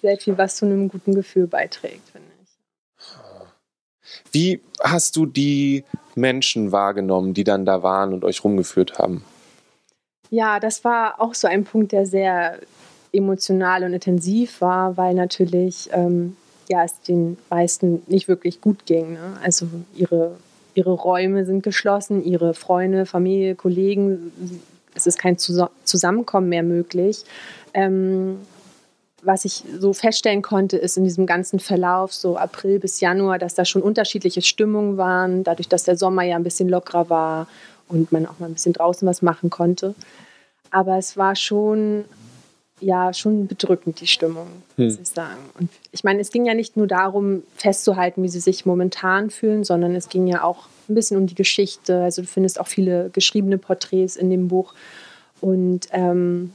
Sehr 0.00 0.16
viel, 0.18 0.38
was 0.38 0.56
zu 0.56 0.66
einem 0.66 0.88
guten 0.88 1.14
Gefühl 1.14 1.46
beiträgt, 1.46 2.08
finde 2.10 2.28
ich. 2.42 2.50
Wie 4.32 4.60
hast 4.80 5.16
du 5.16 5.26
die 5.26 5.84
Menschen 6.14 6.72
wahrgenommen, 6.72 7.34
die 7.34 7.44
dann 7.44 7.64
da 7.64 7.82
waren 7.82 8.12
und 8.12 8.24
euch 8.24 8.42
rumgeführt 8.44 8.98
haben? 8.98 9.24
Ja, 10.30 10.60
das 10.60 10.84
war 10.84 11.20
auch 11.20 11.34
so 11.34 11.48
ein 11.48 11.64
Punkt, 11.64 11.92
der 11.92 12.06
sehr 12.06 12.58
emotional 13.12 13.84
und 13.84 13.92
intensiv 13.92 14.60
war, 14.60 14.96
weil 14.96 15.14
natürlich 15.14 15.88
ähm, 15.92 16.36
ja, 16.68 16.84
es 16.84 17.00
den 17.00 17.36
meisten 17.50 18.02
nicht 18.06 18.28
wirklich 18.28 18.60
gut 18.60 18.86
ging. 18.86 19.14
Ne? 19.14 19.38
Also 19.42 19.66
ihre, 19.94 20.36
ihre 20.74 20.92
Räume 20.92 21.44
sind 21.44 21.62
geschlossen, 21.62 22.24
ihre 22.24 22.54
Freunde, 22.54 23.06
Familie, 23.06 23.54
Kollegen, 23.54 24.32
es 24.94 25.06
ist 25.06 25.18
kein 25.18 25.36
Zusammenkommen 25.38 26.48
mehr 26.48 26.62
möglich. 26.62 27.24
Ähm, 27.74 28.38
was 29.22 29.44
ich 29.44 29.64
so 29.78 29.92
feststellen 29.92 30.42
konnte, 30.42 30.76
ist 30.76 30.96
in 30.96 31.04
diesem 31.04 31.26
ganzen 31.26 31.58
Verlauf, 31.58 32.14
so 32.14 32.36
April 32.36 32.78
bis 32.78 33.00
Januar, 33.00 33.38
dass 33.38 33.54
da 33.54 33.64
schon 33.64 33.82
unterschiedliche 33.82 34.40
Stimmungen 34.40 34.96
waren, 34.96 35.42
dadurch, 35.42 35.68
dass 35.68 35.84
der 35.84 35.96
Sommer 35.96 36.22
ja 36.22 36.36
ein 36.36 36.44
bisschen 36.44 36.68
lockerer 36.68 37.10
war 37.10 37.48
und 37.88 38.12
man 38.12 38.26
auch 38.26 38.38
mal 38.38 38.46
ein 38.46 38.54
bisschen 38.54 38.72
draußen 38.72 39.06
was 39.06 39.22
machen 39.22 39.50
konnte. 39.50 39.94
Aber 40.70 40.96
es 40.96 41.16
war 41.16 41.34
schon 41.34 42.04
ja 42.80 43.12
schon 43.12 43.46
bedrückend, 43.46 44.00
die 44.00 44.06
Stimmung, 44.06 44.48
hm. 44.76 44.84
muss 44.84 44.98
ich 44.98 45.08
sagen. 45.08 45.40
Und 45.58 45.70
ich 45.92 46.04
meine, 46.04 46.20
es 46.20 46.30
ging 46.30 46.44
ja 46.46 46.54
nicht 46.54 46.76
nur 46.76 46.86
darum, 46.86 47.42
festzuhalten, 47.56 48.22
wie 48.22 48.28
sie 48.28 48.40
sich 48.40 48.66
momentan 48.66 49.30
fühlen, 49.30 49.64
sondern 49.64 49.94
es 49.94 50.08
ging 50.08 50.26
ja 50.26 50.42
auch 50.42 50.68
ein 50.88 50.94
bisschen 50.94 51.16
um 51.16 51.26
die 51.26 51.34
Geschichte. 51.34 52.02
Also 52.02 52.22
du 52.22 52.28
findest 52.28 52.60
auch 52.60 52.68
viele 52.68 53.10
geschriebene 53.10 53.58
Porträts 53.58 54.16
in 54.16 54.30
dem 54.30 54.48
Buch. 54.48 54.74
Und 55.40 55.88
ähm, 55.92 56.52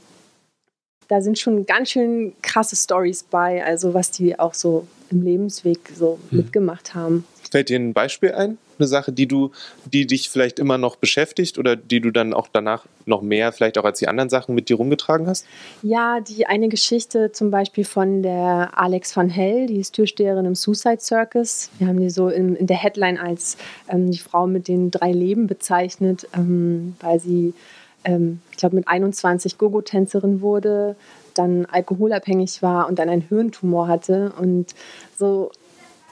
da 1.08 1.20
sind 1.20 1.38
schon 1.38 1.66
ganz 1.66 1.90
schön 1.90 2.32
krasse 2.42 2.76
Stories 2.76 3.24
bei, 3.24 3.64
also 3.64 3.92
was 3.92 4.10
die 4.10 4.38
auch 4.38 4.54
so 4.54 4.86
im 5.10 5.22
Lebensweg 5.22 5.90
so 5.94 6.18
hm. 6.30 6.38
mitgemacht 6.38 6.94
haben. 6.94 7.24
Fällt 7.52 7.68
dir 7.68 7.78
ein 7.78 7.92
Beispiel 7.92 8.32
ein? 8.32 8.56
Eine 8.78 8.88
Sache, 8.88 9.12
die 9.12 9.28
du, 9.28 9.50
die 9.84 10.06
dich 10.06 10.30
vielleicht 10.30 10.58
immer 10.58 10.78
noch 10.78 10.96
beschäftigt 10.96 11.58
oder 11.58 11.76
die 11.76 12.00
du 12.00 12.10
dann 12.10 12.32
auch 12.32 12.48
danach 12.50 12.86
noch 13.04 13.20
mehr, 13.20 13.52
vielleicht 13.52 13.76
auch 13.76 13.84
als 13.84 13.98
die 13.98 14.08
anderen 14.08 14.30
Sachen 14.30 14.54
mit 14.54 14.70
dir 14.70 14.76
rumgetragen 14.76 15.26
hast? 15.26 15.44
Ja, 15.82 16.20
die 16.20 16.46
eine 16.46 16.70
Geschichte 16.70 17.30
zum 17.30 17.50
Beispiel 17.50 17.84
von 17.84 18.22
der 18.22 18.70
Alex 18.72 19.14
van 19.14 19.28
Hell, 19.28 19.66
die 19.66 19.80
ist 19.80 19.94
Türsteherin 19.94 20.46
im 20.46 20.54
Suicide 20.54 21.00
Circus. 21.00 21.68
Wir 21.78 21.88
haben 21.88 22.00
die 22.00 22.08
so 22.08 22.30
in, 22.30 22.56
in 22.56 22.66
der 22.66 22.78
Headline 22.78 23.18
als 23.18 23.58
ähm, 23.86 24.10
die 24.10 24.18
Frau 24.18 24.46
mit 24.46 24.66
den 24.66 24.90
drei 24.90 25.12
Leben 25.12 25.46
bezeichnet, 25.46 26.26
ähm, 26.34 26.96
weil 27.00 27.20
sie, 27.20 27.52
ähm, 28.04 28.40
ich 28.50 28.56
glaube, 28.56 28.76
mit 28.76 28.88
21 28.88 29.58
Gogo-Tänzerin 29.58 30.40
wurde, 30.40 30.96
dann 31.34 31.66
alkoholabhängig 31.66 32.62
war 32.62 32.88
und 32.88 32.98
dann 32.98 33.10
einen 33.10 33.28
Hirntumor 33.28 33.88
hatte 33.88 34.32
und 34.38 34.74
so, 35.18 35.50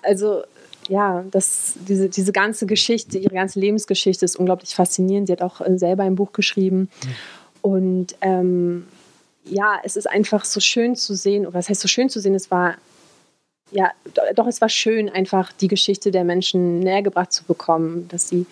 also 0.03 0.43
ja, 0.91 1.25
das, 1.31 1.75
diese, 1.89 2.09
diese 2.09 2.33
ganze 2.33 2.67
Geschichte, 2.67 3.17
ihre 3.17 3.35
ganze 3.35 3.61
Lebensgeschichte 3.61 4.25
ist 4.25 4.37
unglaublich 4.37 4.75
faszinierend. 4.75 5.29
Sie 5.29 5.33
hat 5.33 5.41
auch 5.41 5.61
äh, 5.61 5.79
selber 5.79 6.03
ein 6.03 6.17
Buch 6.17 6.33
geschrieben. 6.33 6.91
Und 7.63 8.17
ähm, 8.21 8.87
ja, 9.45 9.79
es 9.85 9.97
ist 9.97 10.11
einfach 10.11 10.45
so 10.45 10.59
schön 10.59 10.97
zu 10.97 11.15
sehen, 11.15 11.47
oder 11.47 11.55
was 11.55 11.69
heißt 11.69 11.81
so 11.81 11.89
schön 11.89 12.11
zu 12.11 12.19
sehen, 12.19 12.35
es 12.35 12.51
war, 12.51 12.75
ja, 13.71 13.93
doch, 14.35 14.49
es 14.49 14.61
war 14.61 14.69
schön, 14.69 15.09
einfach 15.09 15.53
die 15.53 15.69
Geschichte 15.69 16.11
der 16.11 16.25
Menschen 16.25 16.81
näher 16.81 17.03
gebracht 17.03 17.33
zu 17.33 17.45
bekommen, 17.45 18.09
dass 18.09 18.29
sie, 18.29 18.47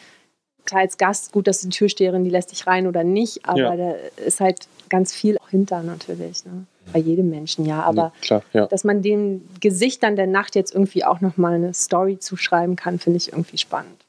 klar 0.65 0.83
als 0.83 0.97
Gast, 0.97 1.33
gut, 1.33 1.49
dass 1.49 1.61
die 1.61 1.71
Türsteherin, 1.71 2.23
die 2.23 2.31
lässt 2.31 2.53
dich 2.53 2.69
rein 2.69 2.87
oder 2.87 3.03
nicht, 3.03 3.45
aber 3.47 3.59
ja. 3.59 3.77
da 3.77 3.95
ist 4.25 4.39
halt 4.39 4.69
ganz 4.89 5.13
viel 5.13 5.39
auch 5.39 5.49
hinter 5.49 5.83
natürlich. 5.83 6.45
Ne? 6.45 6.67
Bei 6.93 6.99
jedem 6.99 7.31
Menschen, 7.31 7.65
ja. 7.67 7.83
Aber 7.83 8.03
ja, 8.03 8.13
klar, 8.21 8.43
ja. 8.53 8.67
dass 8.67 8.85
man 8.85 9.03
dem 9.03 9.43
Gesichtern 9.61 10.17
der 10.17 10.27
Nacht 10.27 10.55
jetzt 10.55 10.75
irgendwie 10.75 11.05
auch 11.05 11.21
nochmal 11.21 11.55
eine 11.55 11.75
Story 11.75 12.19
zuschreiben 12.19 12.77
kann, 12.77 12.99
finde 12.99 13.19
ich 13.19 13.33
irgendwie 13.33 13.59
spannend. 13.59 14.05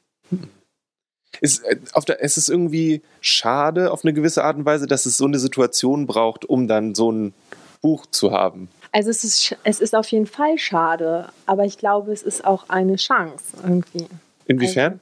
Ist, 1.40 1.64
äh, 1.64 1.76
auf 1.92 2.04
der, 2.04 2.22
es 2.22 2.36
ist 2.36 2.48
irgendwie 2.48 3.02
schade 3.20 3.92
auf 3.92 4.04
eine 4.04 4.12
gewisse 4.12 4.44
Art 4.44 4.56
und 4.56 4.64
Weise, 4.64 4.86
dass 4.86 5.06
es 5.06 5.16
so 5.16 5.26
eine 5.26 5.38
Situation 5.38 6.06
braucht, 6.06 6.44
um 6.44 6.68
dann 6.68 6.94
so 6.94 7.10
ein 7.10 7.34
Buch 7.80 8.06
zu 8.06 8.32
haben. 8.32 8.68
Also 8.92 9.10
es 9.10 9.22
ist, 9.22 9.56
es 9.62 9.80
ist 9.80 9.94
auf 9.94 10.08
jeden 10.08 10.26
Fall 10.26 10.58
schade, 10.58 11.28
aber 11.46 11.64
ich 11.64 11.78
glaube, 11.78 12.12
es 12.12 12.22
ist 12.22 12.44
auch 12.44 12.68
eine 12.68 12.96
Chance 12.96 13.56
irgendwie. 13.62 14.06
Inwiefern? 14.46 14.94
Also 14.94 15.00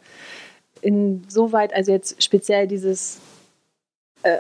insoweit, 0.83 1.73
also 1.73 1.93
jetzt 1.93 2.23
speziell 2.23 2.67
dieses 2.67 3.19
äh, 4.23 4.39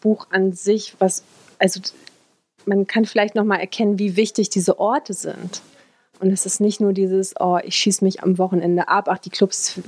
Buch 0.00 0.26
an 0.30 0.52
sich, 0.52 0.94
was, 0.98 1.22
also 1.58 1.80
man 2.66 2.86
kann 2.86 3.04
vielleicht 3.04 3.34
noch 3.34 3.44
mal 3.44 3.58
erkennen, 3.58 3.98
wie 3.98 4.16
wichtig 4.16 4.50
diese 4.50 4.78
Orte 4.78 5.12
sind. 5.12 5.62
Und 6.20 6.30
es 6.30 6.46
ist 6.46 6.60
nicht 6.60 6.80
nur 6.80 6.92
dieses, 6.92 7.34
oh, 7.40 7.58
ich 7.64 7.74
schieße 7.74 8.04
mich 8.04 8.22
am 8.22 8.38
Wochenende 8.38 8.86
ab, 8.86 9.08
ach, 9.08 9.18
die 9.18 9.30
Clubs, 9.30 9.80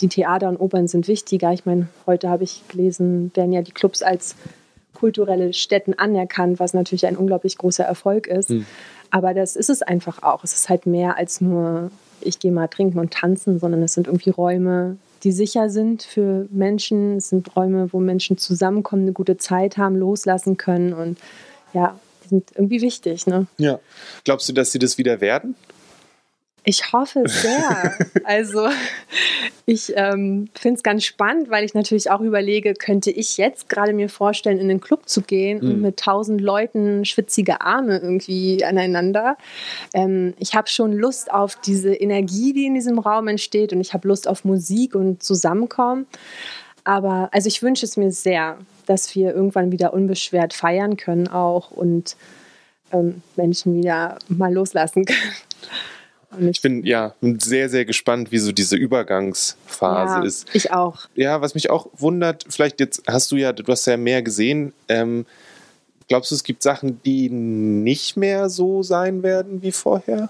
die 0.00 0.08
Theater 0.08 0.48
und 0.48 0.56
Opern 0.56 0.88
sind 0.88 1.06
wichtiger. 1.06 1.52
Ich 1.52 1.64
meine, 1.64 1.86
heute 2.06 2.28
habe 2.28 2.42
ich 2.42 2.66
gelesen, 2.66 3.30
werden 3.34 3.52
ja 3.52 3.62
die 3.62 3.70
Clubs 3.70 4.02
als 4.02 4.34
kulturelle 4.94 5.52
Stätten 5.52 5.94
anerkannt, 5.94 6.58
was 6.58 6.74
natürlich 6.74 7.06
ein 7.06 7.16
unglaublich 7.16 7.56
großer 7.56 7.84
Erfolg 7.84 8.26
ist. 8.26 8.50
Mhm. 8.50 8.66
Aber 9.10 9.32
das 9.32 9.54
ist 9.54 9.70
es 9.70 9.82
einfach 9.82 10.24
auch. 10.24 10.42
Es 10.42 10.54
ist 10.54 10.68
halt 10.68 10.86
mehr 10.86 11.16
als 11.16 11.40
nur, 11.40 11.92
ich 12.20 12.40
gehe 12.40 12.50
mal 12.50 12.66
trinken 12.66 12.98
und 12.98 13.12
tanzen, 13.12 13.60
sondern 13.60 13.82
es 13.82 13.94
sind 13.94 14.08
irgendwie 14.08 14.30
Räume, 14.30 14.96
die 15.22 15.32
sicher 15.32 15.70
sind 15.70 16.02
für 16.02 16.48
Menschen. 16.50 17.18
Es 17.18 17.28
sind 17.28 17.54
Räume, 17.54 17.92
wo 17.92 18.00
Menschen 18.00 18.38
zusammenkommen, 18.38 19.02
eine 19.02 19.12
gute 19.12 19.36
Zeit 19.36 19.76
haben, 19.76 19.96
loslassen 19.96 20.56
können 20.56 20.92
und 20.92 21.18
ja, 21.72 21.98
die 22.26 22.30
sind 22.30 22.50
irgendwie 22.54 22.82
wichtig. 22.82 23.26
Ne? 23.26 23.46
Ja. 23.58 23.80
Glaubst 24.24 24.48
du, 24.48 24.52
dass 24.52 24.72
sie 24.72 24.78
das 24.78 24.98
wieder 24.98 25.20
werden? 25.20 25.54
Ich 26.68 26.92
hoffe 26.92 27.22
sehr. 27.26 27.94
also 28.24 28.68
ich 29.66 29.92
ähm, 29.94 30.48
finde 30.52 30.78
es 30.78 30.82
ganz 30.82 31.04
spannend, 31.04 31.48
weil 31.48 31.64
ich 31.64 31.74
natürlich 31.74 32.10
auch 32.10 32.20
überlege, 32.20 32.74
könnte 32.74 33.12
ich 33.12 33.36
jetzt 33.36 33.68
gerade 33.68 33.92
mir 33.92 34.08
vorstellen, 34.08 34.58
in 34.58 34.66
den 34.66 34.80
Club 34.80 35.08
zu 35.08 35.22
gehen 35.22 35.60
mhm. 35.62 35.70
und 35.70 35.80
mit 35.80 35.96
tausend 35.98 36.40
Leuten 36.40 37.04
schwitzige 37.04 37.60
Arme 37.60 37.98
irgendwie 37.98 38.64
aneinander. 38.64 39.36
Ähm, 39.94 40.34
ich 40.40 40.56
habe 40.56 40.68
schon 40.68 40.92
Lust 40.92 41.32
auf 41.32 41.54
diese 41.54 41.94
Energie, 41.94 42.52
die 42.52 42.66
in 42.66 42.74
diesem 42.74 42.98
Raum 42.98 43.28
entsteht 43.28 43.72
und 43.72 43.80
ich 43.80 43.94
habe 43.94 44.08
Lust 44.08 44.26
auf 44.26 44.44
Musik 44.44 44.96
und 44.96 45.22
Zusammenkommen. 45.22 46.06
Aber 46.82 47.28
also 47.30 47.46
ich 47.46 47.62
wünsche 47.62 47.86
es 47.86 47.96
mir 47.96 48.10
sehr, 48.10 48.58
dass 48.86 49.14
wir 49.14 49.34
irgendwann 49.34 49.72
wieder 49.72 49.92
unbeschwert 49.92 50.54
feiern 50.54 50.96
können 50.96 51.28
auch 51.28 51.70
und 51.70 52.16
ähm, 52.92 53.22
Menschen 53.36 53.76
wieder 53.76 54.18
mal 54.28 54.52
loslassen 54.52 55.04
können. 55.04 56.50
Ich 56.50 56.60
bin 56.60 56.84
ja 56.84 57.14
sehr, 57.20 57.68
sehr 57.68 57.84
gespannt, 57.84 58.32
wie 58.32 58.38
so 58.38 58.52
diese 58.52 58.76
Übergangsphase 58.76 60.18
ja, 60.18 60.24
ist. 60.24 60.54
Ich 60.54 60.70
auch. 60.72 61.06
Ja, 61.14 61.40
was 61.40 61.54
mich 61.54 61.70
auch 61.70 61.88
wundert, 61.96 62.44
vielleicht 62.48 62.80
jetzt 62.80 63.04
hast 63.06 63.30
du 63.30 63.36
ja, 63.36 63.52
du 63.52 63.64
hast 63.70 63.86
ja 63.86 63.96
mehr 63.96 64.22
gesehen. 64.22 64.72
Ähm, 64.88 65.24
glaubst 66.08 66.30
du, 66.30 66.34
es 66.34 66.44
gibt 66.44 66.62
Sachen, 66.62 67.00
die 67.04 67.30
nicht 67.30 68.16
mehr 68.16 68.48
so 68.48 68.82
sein 68.82 69.22
werden 69.22 69.62
wie 69.62 69.72
vorher? 69.72 70.28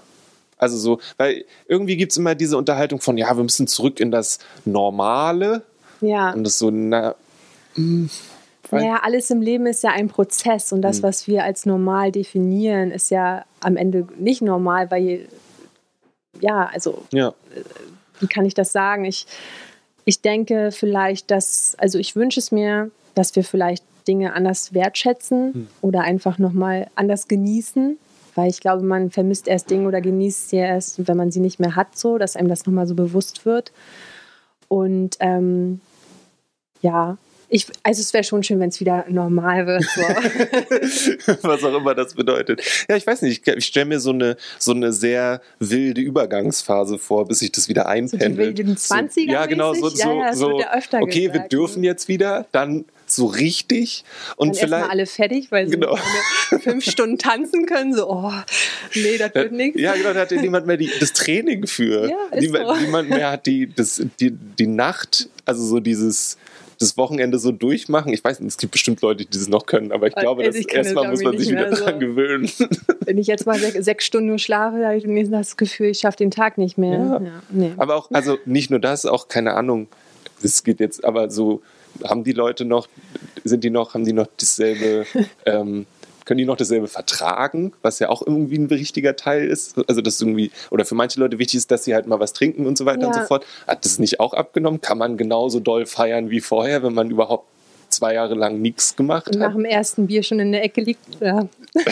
Also 0.57 0.77
so, 0.77 0.99
weil 1.17 1.45
irgendwie 1.67 1.97
gibt 1.97 2.11
es 2.11 2.17
immer 2.17 2.35
diese 2.35 2.57
Unterhaltung 2.57 2.99
von, 2.99 3.17
ja, 3.17 3.35
wir 3.35 3.43
müssen 3.43 3.67
zurück 3.67 3.99
in 3.99 4.11
das 4.11 4.39
Normale. 4.65 5.63
Ja. 6.01 6.31
Und 6.31 6.43
das 6.43 6.57
so, 6.57 6.71
na, 6.71 7.15
hm, 7.75 8.09
naja, 8.71 8.99
alles 9.03 9.29
im 9.29 9.41
Leben 9.41 9.65
ist 9.65 9.83
ja 9.83 9.91
ein 9.91 10.09
Prozess 10.09 10.73
und 10.73 10.81
das, 10.81 10.99
mhm. 10.99 11.03
was 11.03 11.27
wir 11.27 11.43
als 11.43 11.65
normal 11.65 12.11
definieren, 12.11 12.91
ist 12.91 13.11
ja 13.11 13.45
am 13.59 13.77
Ende 13.77 14.07
nicht 14.17 14.41
normal, 14.41 14.91
weil, 14.91 15.27
ja, 16.39 16.69
also, 16.73 17.03
ja. 17.11 17.29
Äh, 17.29 17.63
wie 18.19 18.27
kann 18.27 18.45
ich 18.45 18.53
das 18.53 18.71
sagen? 18.71 19.05
Ich, 19.05 19.27
ich 20.05 20.21
denke 20.21 20.71
vielleicht, 20.71 21.31
dass, 21.31 21.75
also 21.77 21.99
ich 21.99 22.15
wünsche 22.15 22.39
es 22.39 22.51
mir, 22.51 22.91
dass 23.13 23.35
wir 23.35 23.43
vielleicht 23.43 23.83
Dinge 24.07 24.33
anders 24.33 24.73
wertschätzen 24.73 25.45
mhm. 25.45 25.67
oder 25.81 26.01
einfach 26.01 26.37
nochmal 26.39 26.87
anders 26.95 27.27
genießen, 27.27 27.97
weil 28.35 28.49
ich 28.49 28.59
glaube, 28.59 28.83
man 28.83 29.11
vermisst 29.11 29.47
erst 29.47 29.69
Dinge 29.69 29.87
oder 29.87 30.01
genießt 30.01 30.49
sie 30.49 30.57
erst, 30.57 31.07
wenn 31.07 31.17
man 31.17 31.31
sie 31.31 31.39
nicht 31.39 31.59
mehr 31.59 31.75
hat, 31.75 31.97
so, 31.97 32.17
dass 32.17 32.35
einem 32.35 32.49
das 32.49 32.65
nochmal 32.65 32.87
so 32.87 32.95
bewusst 32.95 33.45
wird. 33.45 33.71
Und 34.67 35.17
ähm, 35.19 35.81
ja, 36.81 37.17
Ich, 37.49 37.65
also 37.83 38.01
es 38.01 38.13
wäre 38.13 38.25
schon 38.25 38.43
schön, 38.43 38.59
wenn 38.59 38.69
es 38.69 38.79
wieder 38.79 39.05
normal 39.07 39.67
wird. 39.67 39.83
So. 39.83 40.01
Was 41.43 41.63
auch 41.63 41.77
immer 41.77 41.95
das 41.95 42.13
bedeutet. 42.13 42.61
Ja, 42.89 42.97
ich 42.97 43.07
weiß 43.07 43.21
nicht, 43.21 43.47
ich, 43.47 43.55
ich 43.55 43.65
stelle 43.65 43.85
mir 43.85 43.99
so 44.01 44.09
eine, 44.09 44.35
so 44.59 44.71
eine 44.71 44.91
sehr 44.91 45.41
wilde 45.59 46.01
Übergangsphase 46.01 46.97
vor, 46.97 47.27
bis 47.27 47.39
sich 47.39 47.51
das 47.53 47.69
wieder 47.69 47.87
einpendelt. 47.87 48.57
So 48.57 48.63
die 48.63 48.67
wilden 48.67 48.75
20er 48.75 49.09
so, 49.13 49.21
Ja, 49.21 49.45
genau, 49.45 49.73
so, 49.73 49.87
so, 49.89 49.97
ja, 49.97 50.13
ja, 50.13 50.33
so 50.33 50.59
ja 50.59 50.67
okay, 50.99 51.27
gesagt. 51.27 51.33
wir 51.33 51.47
dürfen 51.47 51.83
jetzt 51.83 52.09
wieder, 52.09 52.45
dann 52.51 52.85
so 53.09 53.25
richtig 53.25 54.03
und 54.35 54.49
dann 54.49 54.67
vielleicht 54.67 54.89
alle 54.89 55.05
fertig, 55.05 55.49
weil 55.49 55.67
sie 55.67 55.75
genau. 55.75 55.97
fünf 56.61 56.83
Stunden 56.89 57.17
tanzen 57.17 57.65
können. 57.65 57.93
So, 57.93 58.09
oh, 58.09 58.33
nee, 58.93 59.17
das 59.17 59.33
wird 59.33 59.53
nichts. 59.53 59.79
Ja, 59.79 59.95
genau, 59.95 60.13
da 60.13 60.21
hat 60.21 60.31
ja 60.31 60.41
niemand 60.41 60.67
mehr 60.67 60.77
die, 60.77 60.91
das 60.99 61.13
Training 61.13 61.65
für. 61.67 62.09
Ja, 62.09 62.37
niemand, 62.37 62.67
so. 62.67 62.75
niemand 62.75 63.09
mehr 63.09 63.31
hat 63.31 63.45
die, 63.45 63.73
das, 63.73 64.03
die, 64.19 64.31
die 64.31 64.67
Nacht, 64.67 65.29
also 65.45 65.63
so 65.63 65.79
dieses 65.79 66.37
das 66.79 66.97
Wochenende 66.97 67.39
so 67.39 67.51
durchmachen. 67.51 68.13
Ich 68.13 68.23
weiß 68.23 68.39
nicht, 68.39 68.49
es 68.49 68.57
gibt 68.57 68.71
bestimmt 68.71 69.01
Leute, 69.01 69.25
die 69.25 69.37
das 69.37 69.47
noch 69.47 69.65
können, 69.65 69.91
aber 69.91 70.07
ich 70.07 70.15
glaube, 70.15 70.43
also 70.43 70.57
ich 70.57 70.71
erstmal 70.71 71.09
muss 71.09 71.23
man 71.23 71.37
sich 71.37 71.49
wieder 71.49 71.75
so. 71.75 71.83
daran 71.83 71.99
gewöhnen. 71.99 72.49
Wenn 73.05 73.17
ich 73.17 73.27
jetzt 73.27 73.45
mal 73.45 73.59
sechs, 73.59 73.83
sechs 73.83 74.05
Stunden 74.05 74.27
nur 74.27 74.39
schlafe, 74.39 74.85
habe 74.85 74.97
ich 74.97 75.29
das 75.29 75.57
Gefühl, 75.57 75.87
ich 75.87 75.99
schaffe 75.99 76.17
den 76.17 76.31
Tag 76.31 76.57
nicht 76.57 76.77
mehr. 76.77 76.99
Ja. 76.99 77.21
Ja, 77.21 77.43
nee. 77.49 77.71
Aber 77.77 77.95
auch, 77.95 78.11
also 78.11 78.37
nicht 78.45 78.69
nur 78.69 78.79
das, 78.79 79.05
auch 79.05 79.27
keine 79.27 79.53
Ahnung, 79.53 79.87
es 80.43 80.63
geht 80.63 80.79
jetzt 80.79 81.03
aber 81.03 81.29
so, 81.29 81.61
haben 82.03 82.23
die 82.23 82.33
Leute 82.33 82.65
noch, 82.65 82.87
sind 83.43 83.63
die 83.63 83.69
noch, 83.69 83.93
haben 83.93 84.05
die 84.05 84.13
noch 84.13 84.27
dasselbe 84.37 85.05
ähm, 85.45 85.85
können 86.27 86.39
die 86.39 86.45
noch 86.45 86.57
dasselbe 86.57 86.87
vertragen, 86.87 87.71
was 87.81 87.99
ja 87.99 88.09
auch 88.09 88.21
irgendwie 88.21 88.57
ein 88.57 88.69
wichtiger 88.69 89.15
Teil 89.15 89.47
ist. 89.47 89.77
Also 89.87 90.01
das 90.01 90.21
irgendwie, 90.21 90.51
oder 90.69 90.85
für 90.85 90.93
manche 90.93 91.19
Leute 91.19 91.39
wichtig 91.39 91.57
ist, 91.57 91.71
dass 91.71 91.85
sie 91.85 91.95
halt 91.95 92.05
mal 92.05 92.19
was 92.19 92.33
trinken 92.33 92.67
und 92.67 92.77
so 92.77 92.85
weiter 92.85 93.01
ja. 93.01 93.07
und 93.07 93.13
so 93.15 93.21
fort. 93.21 93.45
Hat 93.65 93.85
das 93.85 93.97
nicht 93.97 94.19
auch 94.19 94.33
abgenommen? 94.33 94.81
Kann 94.81 94.97
man 94.97 95.17
genauso 95.17 95.59
doll 95.59 95.85
feiern 95.85 96.29
wie 96.29 96.41
vorher, 96.41 96.83
wenn 96.83 96.93
man 96.93 97.09
überhaupt 97.09 97.47
zwei 97.89 98.13
Jahre 98.13 98.35
lang 98.35 98.61
nichts 98.61 98.95
gemacht 98.97 99.27
hat? 99.27 99.35
Nach 99.35 99.53
dem 99.53 99.63
ersten 99.63 100.07
Bier 100.07 100.21
schon 100.21 100.39
in 100.39 100.51
der 100.51 100.63
Ecke 100.63 100.81
liegt, 100.81 101.21
ja. 101.21 101.47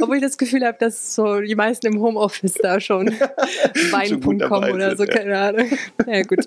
Obwohl 0.00 0.16
ich 0.16 0.22
das 0.22 0.36
Gefühl 0.36 0.66
habe, 0.66 0.76
dass 0.80 1.14
so 1.14 1.40
die 1.40 1.54
meisten 1.54 1.86
im 1.86 2.00
Homeoffice 2.00 2.54
da 2.54 2.80
schon 2.80 3.06
Weinpunkt 3.90 4.42
kommen 4.46 4.72
oder 4.72 4.96
so, 4.96 5.04
ja. 5.04 5.12
keine 5.12 5.38
Ahnung. 5.38 5.70
Ja, 6.06 6.22
gut. 6.22 6.44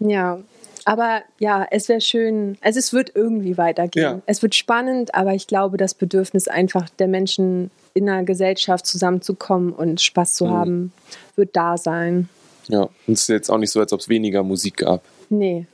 ja, 0.00 0.40
aber 0.84 1.22
ja, 1.38 1.66
es 1.70 1.88
wäre 1.88 2.00
schön, 2.00 2.56
also 2.60 2.78
es 2.78 2.92
wird 2.92 3.12
irgendwie 3.14 3.58
weitergehen. 3.58 4.02
Ja. 4.02 4.20
Es 4.26 4.42
wird 4.42 4.54
spannend, 4.54 5.14
aber 5.14 5.34
ich 5.34 5.46
glaube, 5.46 5.76
das 5.76 5.94
Bedürfnis 5.94 6.48
einfach 6.48 6.88
der 6.90 7.08
Menschen 7.08 7.70
in 7.94 8.08
einer 8.08 8.24
Gesellschaft 8.24 8.86
zusammenzukommen 8.86 9.72
und 9.72 10.00
Spaß 10.00 10.34
zu 10.34 10.46
mhm. 10.46 10.50
haben, 10.50 10.92
wird 11.36 11.56
da 11.56 11.76
sein. 11.76 12.28
Ja, 12.68 12.82
und 12.82 13.14
es 13.14 13.22
ist 13.22 13.28
jetzt 13.28 13.50
auch 13.50 13.58
nicht 13.58 13.70
so, 13.70 13.80
als 13.80 13.92
ob 13.92 14.00
es 14.00 14.08
weniger 14.08 14.42
Musik 14.42 14.78
gab. 14.78 15.02
Nee. 15.28 15.66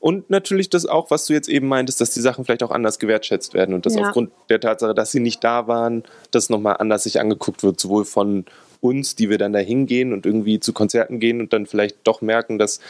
Und 0.00 0.30
natürlich 0.30 0.70
das 0.70 0.86
auch, 0.86 1.10
was 1.10 1.26
du 1.26 1.34
jetzt 1.34 1.48
eben 1.48 1.68
meintest, 1.68 2.00
dass 2.00 2.12
die 2.12 2.20
Sachen 2.20 2.44
vielleicht 2.44 2.62
auch 2.62 2.70
anders 2.70 2.98
gewertschätzt 2.98 3.52
werden 3.52 3.74
und 3.74 3.84
dass 3.84 3.94
ja. 3.94 4.02
aufgrund 4.06 4.30
der 4.48 4.60
Tatsache, 4.60 4.94
dass 4.94 5.12
sie 5.12 5.20
nicht 5.20 5.44
da 5.44 5.66
waren, 5.66 6.04
das 6.30 6.48
nochmal 6.48 6.76
anders 6.78 7.02
sich 7.02 7.20
angeguckt 7.20 7.62
wird, 7.62 7.78
sowohl 7.78 8.04
von 8.04 8.46
uns, 8.80 9.16
die 9.16 9.30
wir 9.30 9.38
dann 9.38 9.52
da 9.52 9.58
hingehen 9.58 10.12
und 10.12 10.26
irgendwie 10.26 10.60
zu 10.60 10.72
Konzerten 10.72 11.20
gehen 11.20 11.40
und 11.40 11.52
dann 11.52 11.66
vielleicht 11.66 11.98
doch 12.04 12.20
merken, 12.20 12.58
dass 12.58 12.80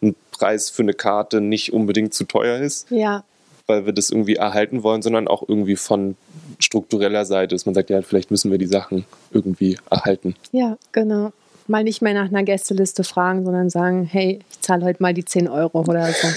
ein 0.00 0.14
Preis 0.32 0.70
für 0.70 0.82
eine 0.82 0.94
Karte 0.94 1.40
nicht 1.40 1.72
unbedingt 1.72 2.12
zu 2.14 2.24
teuer 2.24 2.58
ist. 2.58 2.90
Ja. 2.90 3.24
Weil 3.66 3.86
wir 3.86 3.92
das 3.92 4.10
irgendwie 4.10 4.34
erhalten 4.34 4.82
wollen, 4.82 5.02
sondern 5.02 5.28
auch 5.28 5.48
irgendwie 5.48 5.76
von 5.76 6.16
struktureller 6.58 7.24
Seite, 7.24 7.54
dass 7.54 7.64
man 7.64 7.74
sagt, 7.74 7.90
ja, 7.90 8.02
vielleicht 8.02 8.32
müssen 8.32 8.50
wir 8.50 8.58
die 8.58 8.66
Sachen 8.66 9.04
irgendwie 9.30 9.78
erhalten. 9.88 10.34
Ja, 10.50 10.76
genau. 10.90 11.32
Mal 11.68 11.84
nicht 11.84 12.02
mehr 12.02 12.12
nach 12.12 12.26
einer 12.26 12.42
Gästeliste 12.42 13.04
fragen, 13.04 13.44
sondern 13.44 13.70
sagen, 13.70 14.04
hey, 14.04 14.40
ich 14.50 14.60
zahle 14.60 14.84
heute 14.84 15.00
mal 15.00 15.14
die 15.14 15.24
10 15.24 15.48
Euro 15.48 15.80
oder 15.82 16.12
so. 16.12 16.28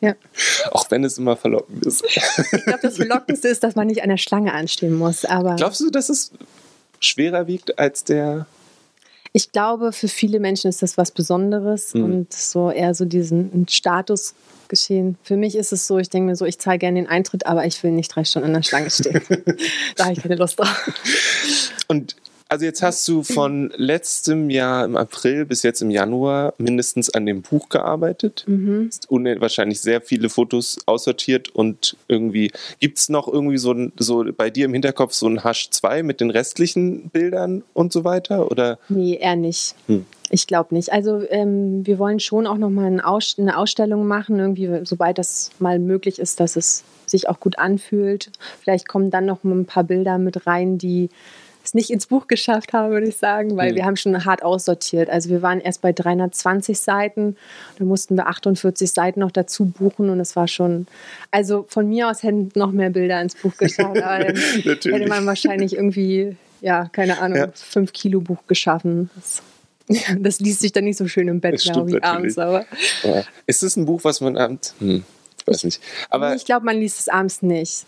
Ja. 0.00 0.14
Auch 0.70 0.88
wenn 0.92 1.02
es 1.02 1.18
immer 1.18 1.34
verlockend 1.34 1.84
ist. 1.84 2.04
Ich 2.04 2.64
glaube, 2.64 2.78
das 2.82 2.98
Verlockendste 2.98 3.48
ist, 3.48 3.64
dass 3.64 3.74
man 3.74 3.88
nicht 3.88 4.04
an 4.04 4.10
der 4.10 4.16
Schlange 4.16 4.52
anstehen 4.52 4.94
muss. 4.94 5.24
Aber 5.24 5.56
Glaubst 5.56 5.80
du, 5.80 5.90
dass 5.90 6.08
es 6.08 6.30
schwerer 7.00 7.48
wiegt 7.48 7.80
als 7.80 8.04
der 8.04 8.46
ich 9.32 9.52
glaube, 9.52 9.92
für 9.92 10.08
viele 10.08 10.40
Menschen 10.40 10.68
ist 10.68 10.82
das 10.82 10.96
was 10.96 11.10
Besonderes 11.10 11.94
mhm. 11.94 12.04
und 12.04 12.32
so 12.32 12.70
eher 12.70 12.94
so 12.94 13.04
diesen 13.04 13.66
Status 13.68 14.34
geschehen. 14.68 15.16
Für 15.22 15.36
mich 15.36 15.56
ist 15.56 15.72
es 15.72 15.86
so, 15.86 15.98
ich 15.98 16.10
denke 16.10 16.28
mir 16.28 16.36
so, 16.36 16.44
ich 16.44 16.58
zahle 16.58 16.78
gerne 16.78 17.00
den 17.00 17.08
Eintritt, 17.08 17.46
aber 17.46 17.66
ich 17.66 17.82
will 17.82 17.92
nicht 17.92 18.14
drei 18.14 18.24
Stunden 18.24 18.48
an 18.48 18.54
der 18.54 18.62
Schlange 18.62 18.90
stehen. 18.90 19.20
da 19.96 20.04
habe 20.04 20.12
ich 20.12 20.22
keine 20.22 20.36
Lust 20.36 20.58
drauf. 20.58 20.90
Und 21.88 22.16
also 22.48 22.64
jetzt 22.64 22.82
hast 22.82 23.06
du 23.08 23.22
von 23.22 23.72
letztem 23.76 24.48
Jahr 24.48 24.84
im 24.84 24.96
April 24.96 25.44
bis 25.44 25.62
jetzt 25.62 25.82
im 25.82 25.90
Januar 25.90 26.54
mindestens 26.58 27.10
an 27.10 27.26
dem 27.26 27.42
Buch 27.42 27.68
gearbeitet. 27.68 28.44
Mhm. 28.46 28.90
Wahrscheinlich 29.10 29.80
sehr 29.80 30.00
viele 30.00 30.30
Fotos 30.30 30.78
aussortiert 30.86 31.50
und 31.54 31.96
irgendwie 32.08 32.50
gibt 32.80 32.98
es 32.98 33.08
noch 33.08 33.28
irgendwie 33.28 33.58
so, 33.58 33.74
so 33.98 34.24
bei 34.36 34.48
dir 34.50 34.64
im 34.64 34.72
Hinterkopf 34.72 35.12
so 35.12 35.26
ein 35.26 35.44
Hash 35.44 35.70
2 35.70 36.02
mit 36.02 36.20
den 36.20 36.30
restlichen 36.30 37.10
Bildern 37.10 37.62
und 37.74 37.92
so 37.92 38.04
weiter? 38.04 38.50
Oder? 38.50 38.78
Nee, 38.88 39.18
eher 39.20 39.36
nicht. 39.36 39.74
Hm. 39.86 40.06
Ich 40.30 40.46
glaube 40.46 40.74
nicht. 40.74 40.92
Also 40.92 41.22
ähm, 41.28 41.86
wir 41.86 41.98
wollen 41.98 42.20
schon 42.20 42.46
auch 42.46 42.58
noch 42.58 42.70
mal 42.70 42.86
eine, 42.86 43.06
Aus 43.06 43.36
eine 43.38 43.56
Ausstellung 43.56 44.06
machen, 44.06 44.38
irgendwie, 44.38 44.70
sobald 44.84 45.18
das 45.18 45.50
mal 45.58 45.78
möglich 45.78 46.18
ist, 46.18 46.40
dass 46.40 46.56
es 46.56 46.84
sich 47.06 47.28
auch 47.28 47.40
gut 47.40 47.58
anfühlt. 47.58 48.30
Vielleicht 48.60 48.88
kommen 48.88 49.10
dann 49.10 49.26
noch 49.26 49.44
ein 49.44 49.64
paar 49.64 49.84
Bilder 49.84 50.18
mit 50.18 50.46
rein, 50.46 50.78
die 50.78 51.08
es 51.68 51.74
nicht 51.74 51.90
ins 51.90 52.06
Buch 52.06 52.26
geschafft 52.26 52.72
habe, 52.72 52.92
würde 52.92 53.08
ich 53.08 53.16
sagen, 53.16 53.56
weil 53.56 53.72
mhm. 53.72 53.76
wir 53.76 53.84
haben 53.84 53.96
schon 53.96 54.24
hart 54.24 54.42
aussortiert. 54.42 55.10
Also 55.10 55.28
wir 55.28 55.42
waren 55.42 55.60
erst 55.60 55.82
bei 55.82 55.92
320 55.92 56.78
Seiten, 56.78 57.36
dann 57.78 57.88
mussten 57.88 58.16
wir 58.16 58.26
48 58.26 58.90
Seiten 58.90 59.20
noch 59.20 59.30
dazu 59.30 59.66
buchen 59.66 60.10
und 60.10 60.20
es 60.20 60.34
war 60.36 60.48
schon, 60.48 60.86
also 61.30 61.66
von 61.68 61.88
mir 61.88 62.08
aus 62.08 62.22
hätten 62.22 62.50
noch 62.54 62.72
mehr 62.72 62.90
Bilder 62.90 63.20
ins 63.20 63.34
Buch 63.34 63.56
geschafft, 63.56 64.02
aber 64.02 64.24
dann 64.24 64.36
hätte 64.64 65.06
man 65.06 65.26
wahrscheinlich 65.26 65.74
irgendwie, 65.74 66.36
ja, 66.60 66.88
keine 66.90 67.18
Ahnung, 67.20 67.38
ja. 67.38 67.48
5 67.52 67.92
Kilo 67.92 68.20
Buch 68.20 68.46
geschaffen. 68.46 69.10
Das, 69.14 69.42
das 70.18 70.40
liest 70.40 70.60
sich 70.60 70.72
dann 70.72 70.84
nicht 70.84 70.96
so 70.96 71.06
schön 71.06 71.28
im 71.28 71.40
Bett, 71.40 71.60
glaube 71.60 71.90
ich, 71.90 72.02
abends. 72.02 72.38
Aber. 72.38 72.64
Ist 73.46 73.62
es 73.62 73.76
ein 73.76 73.84
Buch, 73.84 74.00
was 74.04 74.20
man 74.20 74.36
abends, 74.36 74.74
hm, 74.78 75.04
weiß 75.46 75.64
nicht. 75.64 75.80
Aber 76.08 76.34
ich 76.34 76.44
glaube, 76.44 76.64
man 76.64 76.78
liest 76.78 77.00
es 77.00 77.08
abends 77.08 77.42
nicht. 77.42 77.84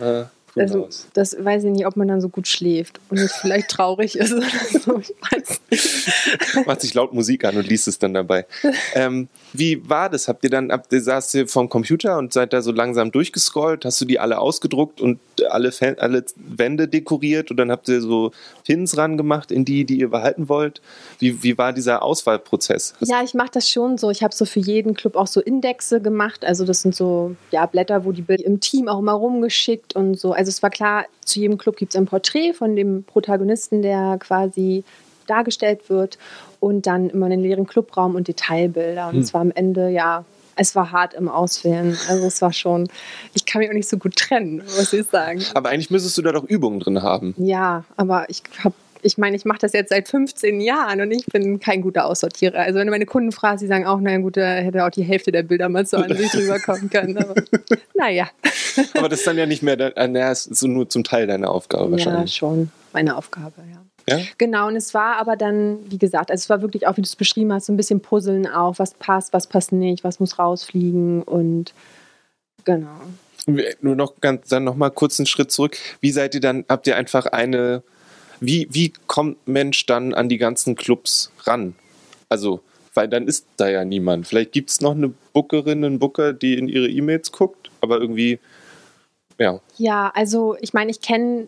Äh. 0.00 0.24
Also, 0.56 0.88
das 1.14 1.36
weiß 1.38 1.64
ich 1.64 1.70
nicht, 1.70 1.86
ob 1.86 1.96
man 1.96 2.08
dann 2.08 2.20
so 2.20 2.28
gut 2.28 2.48
schläft 2.48 3.00
und 3.08 3.18
es 3.18 3.32
vielleicht 3.32 3.68
traurig 3.68 4.16
ist 4.16 4.32
oder 4.32 4.46
so. 4.72 4.98
Ich 4.98 5.14
weiß 5.30 5.60
nicht. 5.70 6.66
Macht 6.66 6.80
sich 6.80 6.94
laut 6.94 7.12
Musik 7.12 7.44
an 7.44 7.56
und 7.56 7.68
liest 7.68 7.88
es 7.88 7.98
dann 7.98 8.14
dabei. 8.14 8.46
ähm, 8.94 9.28
wie 9.52 9.88
war 9.88 10.08
das? 10.08 10.28
Habt 10.28 10.44
ihr 10.44 10.50
dann, 10.50 10.72
ihr, 10.90 11.00
saßt 11.00 11.34
ihr 11.36 11.48
vom 11.48 11.68
Computer 11.68 12.18
und 12.18 12.32
seid 12.32 12.52
da 12.52 12.62
so 12.62 12.72
langsam 12.72 13.12
durchgescrollt? 13.12 13.84
Hast 13.84 14.00
du 14.00 14.04
die 14.04 14.18
alle 14.18 14.38
ausgedruckt 14.38 15.00
und 15.00 15.20
alle, 15.48 15.72
alle 15.98 16.24
Wände 16.36 16.88
dekoriert 16.88 17.50
und 17.50 17.56
dann 17.56 17.70
habt 17.70 17.88
ihr 17.88 18.00
so 18.00 18.32
Pins 18.64 18.96
ran 18.96 19.16
gemacht 19.16 19.52
in 19.52 19.64
die, 19.64 19.84
die 19.84 20.00
ihr 20.00 20.10
behalten 20.10 20.48
wollt? 20.48 20.80
Wie, 21.18 21.42
wie 21.42 21.58
war 21.58 21.72
dieser 21.72 22.02
Auswahlprozess? 22.02 22.94
Ja, 23.00 23.22
ich 23.22 23.34
mache 23.34 23.50
das 23.52 23.68
schon 23.68 23.98
so. 23.98 24.10
Ich 24.10 24.22
habe 24.22 24.34
so 24.34 24.44
für 24.44 24.60
jeden 24.60 24.94
Club 24.94 25.16
auch 25.16 25.26
so 25.26 25.40
Indexe 25.40 26.00
gemacht. 26.00 26.44
Also 26.44 26.64
das 26.64 26.82
sind 26.82 26.94
so 26.94 27.36
ja, 27.50 27.66
Blätter, 27.66 28.04
wo 28.04 28.12
die 28.12 28.22
Bilder 28.22 28.44
im 28.44 28.60
Team 28.60 28.88
auch 28.88 28.98
immer 28.98 29.12
rumgeschickt 29.12 29.94
und 29.94 30.18
so. 30.18 30.32
Also 30.40 30.48
es 30.48 30.62
war 30.62 30.70
klar, 30.70 31.04
zu 31.22 31.38
jedem 31.38 31.58
Club 31.58 31.76
gibt 31.76 31.92
es 31.92 32.00
ein 32.00 32.06
Porträt 32.06 32.54
von 32.54 32.74
dem 32.74 33.04
Protagonisten, 33.04 33.82
der 33.82 34.16
quasi 34.18 34.84
dargestellt 35.26 35.90
wird 35.90 36.16
und 36.60 36.86
dann 36.86 37.10
immer 37.10 37.26
einen 37.26 37.42
leeren 37.42 37.66
Clubraum 37.66 38.14
und 38.14 38.26
Detailbilder. 38.26 39.08
Und 39.08 39.16
hm. 39.16 39.20
es 39.20 39.34
war 39.34 39.42
am 39.42 39.50
Ende, 39.50 39.90
ja, 39.90 40.24
es 40.56 40.74
war 40.74 40.92
hart 40.92 41.12
im 41.12 41.28
Auswählen. 41.28 41.94
Also 42.08 42.24
es 42.24 42.40
war 42.40 42.54
schon, 42.54 42.88
ich 43.34 43.44
kann 43.44 43.58
mich 43.58 43.68
auch 43.68 43.74
nicht 43.74 43.90
so 43.90 43.98
gut 43.98 44.16
trennen, 44.16 44.62
muss 44.78 44.94
ich 44.94 45.06
sagen. 45.08 45.44
Aber 45.52 45.68
eigentlich 45.68 45.90
müsstest 45.90 46.16
du 46.16 46.22
da 46.22 46.32
doch 46.32 46.44
Übungen 46.44 46.80
drin 46.80 47.02
haben. 47.02 47.34
Ja, 47.36 47.84
aber 47.98 48.24
ich 48.30 48.42
habe 48.64 48.74
ich 49.02 49.18
meine, 49.18 49.36
ich 49.36 49.44
mache 49.44 49.58
das 49.60 49.72
jetzt 49.72 49.90
seit 49.90 50.08
15 50.08 50.60
Jahren 50.60 51.00
und 51.00 51.10
ich 51.10 51.26
bin 51.26 51.60
kein 51.60 51.82
guter 51.82 52.06
Aussortierer. 52.06 52.58
Also 52.60 52.78
wenn 52.78 52.86
du 52.86 52.90
meine 52.90 53.06
Kunden 53.06 53.32
fragst, 53.32 53.62
die 53.62 53.66
sagen 53.66 53.86
auch, 53.86 54.00
naja 54.00 54.18
gut, 54.18 54.36
da 54.36 54.56
hätte 54.56 54.84
auch 54.84 54.90
die 54.90 55.02
Hälfte 55.02 55.32
der 55.32 55.42
Bilder 55.42 55.68
mal 55.68 55.86
so 55.86 55.96
an 55.96 56.14
sich 56.14 56.34
rüberkommen 56.34 56.90
können. 56.90 57.16
Aber 57.18 57.34
naja. 57.94 58.28
Aber 58.94 59.08
das 59.08 59.20
ist 59.20 59.26
dann 59.26 59.38
ja 59.38 59.46
nicht 59.46 59.62
mehr, 59.62 59.76
naja, 59.76 60.30
ist 60.30 60.54
so 60.54 60.66
nur 60.66 60.88
zum 60.88 61.04
Teil 61.04 61.26
deine 61.26 61.48
Aufgabe 61.48 61.92
wahrscheinlich. 61.92 62.32
Ja, 62.32 62.38
schon 62.38 62.70
meine 62.92 63.16
Aufgabe, 63.16 63.54
ja. 63.70 63.80
Ja? 64.08 64.24
Genau, 64.38 64.68
und 64.68 64.76
es 64.76 64.94
war 64.94 65.16
aber 65.16 65.36
dann, 65.36 65.78
wie 65.90 65.98
gesagt, 65.98 66.30
also 66.30 66.40
es 66.40 66.50
war 66.50 66.62
wirklich 66.62 66.86
auch, 66.86 66.96
wie 66.96 67.02
du 67.02 67.06
es 67.06 67.16
beschrieben 67.16 67.52
hast, 67.52 67.66
so 67.66 67.72
ein 67.72 67.76
bisschen 67.76 68.00
Puzzeln 68.00 68.46
auch, 68.46 68.78
was 68.78 68.94
passt, 68.94 69.32
was 69.32 69.46
passt 69.46 69.72
nicht, 69.72 70.04
was 70.04 70.20
muss 70.20 70.38
rausfliegen 70.38 71.22
und 71.22 71.72
genau. 72.64 73.00
Nur 73.80 73.96
noch 73.96 74.20
ganz, 74.20 74.48
dann 74.48 74.64
noch 74.64 74.76
mal 74.76 74.90
kurz 74.90 75.18
einen 75.18 75.26
Schritt 75.26 75.50
zurück. 75.50 75.76
Wie 76.00 76.10
seid 76.10 76.34
ihr 76.34 76.40
dann, 76.40 76.64
habt 76.68 76.86
ihr 76.86 76.96
einfach 76.96 77.26
eine, 77.26 77.82
wie, 78.40 78.68
wie 78.70 78.92
kommt 79.06 79.46
Mensch 79.46 79.86
dann 79.86 80.14
an 80.14 80.28
die 80.28 80.38
ganzen 80.38 80.74
Clubs 80.74 81.30
ran? 81.44 81.74
Also, 82.28 82.60
weil 82.94 83.08
dann 83.08 83.28
ist 83.28 83.46
da 83.56 83.68
ja 83.68 83.84
niemand. 83.84 84.26
Vielleicht 84.26 84.52
gibt 84.52 84.70
es 84.70 84.80
noch 84.80 84.92
eine 84.94 85.12
Bookerin, 85.32 85.84
einen 85.84 85.98
Booker, 85.98 86.32
die 86.32 86.58
in 86.58 86.68
ihre 86.68 86.88
E-Mails 86.88 87.32
guckt, 87.32 87.70
aber 87.80 88.00
irgendwie, 88.00 88.38
ja. 89.38 89.60
Ja, 89.76 90.12
also 90.14 90.56
ich 90.60 90.72
meine, 90.72 90.90
ich 90.90 91.00
kenne 91.00 91.46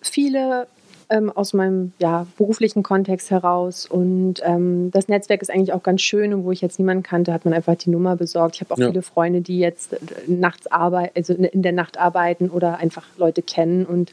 viele 0.00 0.66
ähm, 1.10 1.30
aus 1.30 1.52
meinem 1.52 1.92
ja, 1.98 2.26
beruflichen 2.36 2.82
Kontext 2.82 3.30
heraus. 3.30 3.86
Und 3.86 4.36
ähm, 4.42 4.90
das 4.90 5.08
Netzwerk 5.08 5.42
ist 5.42 5.50
eigentlich 5.50 5.72
auch 5.72 5.82
ganz 5.82 6.02
schön. 6.02 6.34
Und 6.34 6.44
wo 6.44 6.52
ich 6.52 6.60
jetzt 6.60 6.78
niemanden 6.78 7.02
kannte, 7.02 7.32
hat 7.32 7.44
man 7.44 7.54
einfach 7.54 7.76
die 7.76 7.90
Nummer 7.90 8.16
besorgt. 8.16 8.56
Ich 8.56 8.60
habe 8.60 8.74
auch 8.74 8.78
ja. 8.78 8.88
viele 8.88 9.02
Freunde, 9.02 9.40
die 9.40 9.58
jetzt 9.58 9.92
äh, 9.92 9.98
nachts 10.26 10.66
arbeiten, 10.66 11.12
also 11.16 11.34
in 11.34 11.62
der 11.62 11.72
Nacht 11.72 11.98
arbeiten 11.98 12.50
oder 12.50 12.78
einfach 12.78 13.04
Leute 13.16 13.42
kennen. 13.42 13.86
Und 13.86 14.12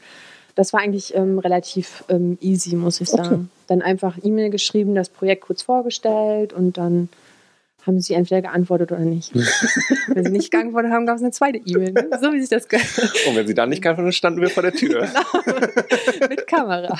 das 0.54 0.72
war 0.72 0.80
eigentlich 0.80 1.14
ähm, 1.14 1.38
relativ 1.38 2.04
ähm, 2.08 2.38
easy, 2.40 2.76
muss 2.76 3.00
ich 3.00 3.08
sagen. 3.08 3.34
Okay. 3.34 3.64
Dann 3.68 3.82
einfach 3.82 4.18
E-Mail 4.22 4.50
geschrieben, 4.50 4.94
das 4.94 5.08
Projekt 5.08 5.42
kurz 5.42 5.62
vorgestellt 5.62 6.52
und 6.52 6.76
dann 6.78 7.08
haben 7.86 8.00
sie 8.00 8.14
entweder 8.14 8.42
geantwortet 8.42 8.92
oder 8.92 9.00
nicht. 9.00 9.34
wenn 10.08 10.24
sie 10.24 10.30
nicht 10.30 10.50
geantwortet 10.50 10.92
haben, 10.92 11.06
gab 11.06 11.16
es 11.16 11.22
eine 11.22 11.32
zweite 11.32 11.58
E-Mail. 11.58 11.92
Ne? 11.92 12.08
So 12.20 12.32
wie 12.32 12.40
sich 12.40 12.50
das 12.50 12.68
gehört. 12.68 12.86
Und 13.26 13.34
wenn 13.34 13.46
sie 13.46 13.54
dann 13.54 13.70
nicht 13.70 13.82
geantwortet 13.82 14.06
haben, 14.06 14.12
standen 14.12 14.40
wir 14.40 14.50
vor 14.50 14.62
der 14.62 14.72
Tür. 14.72 15.08
genau. 15.08 16.28
Mit 16.28 16.46
Kamera. 16.46 16.96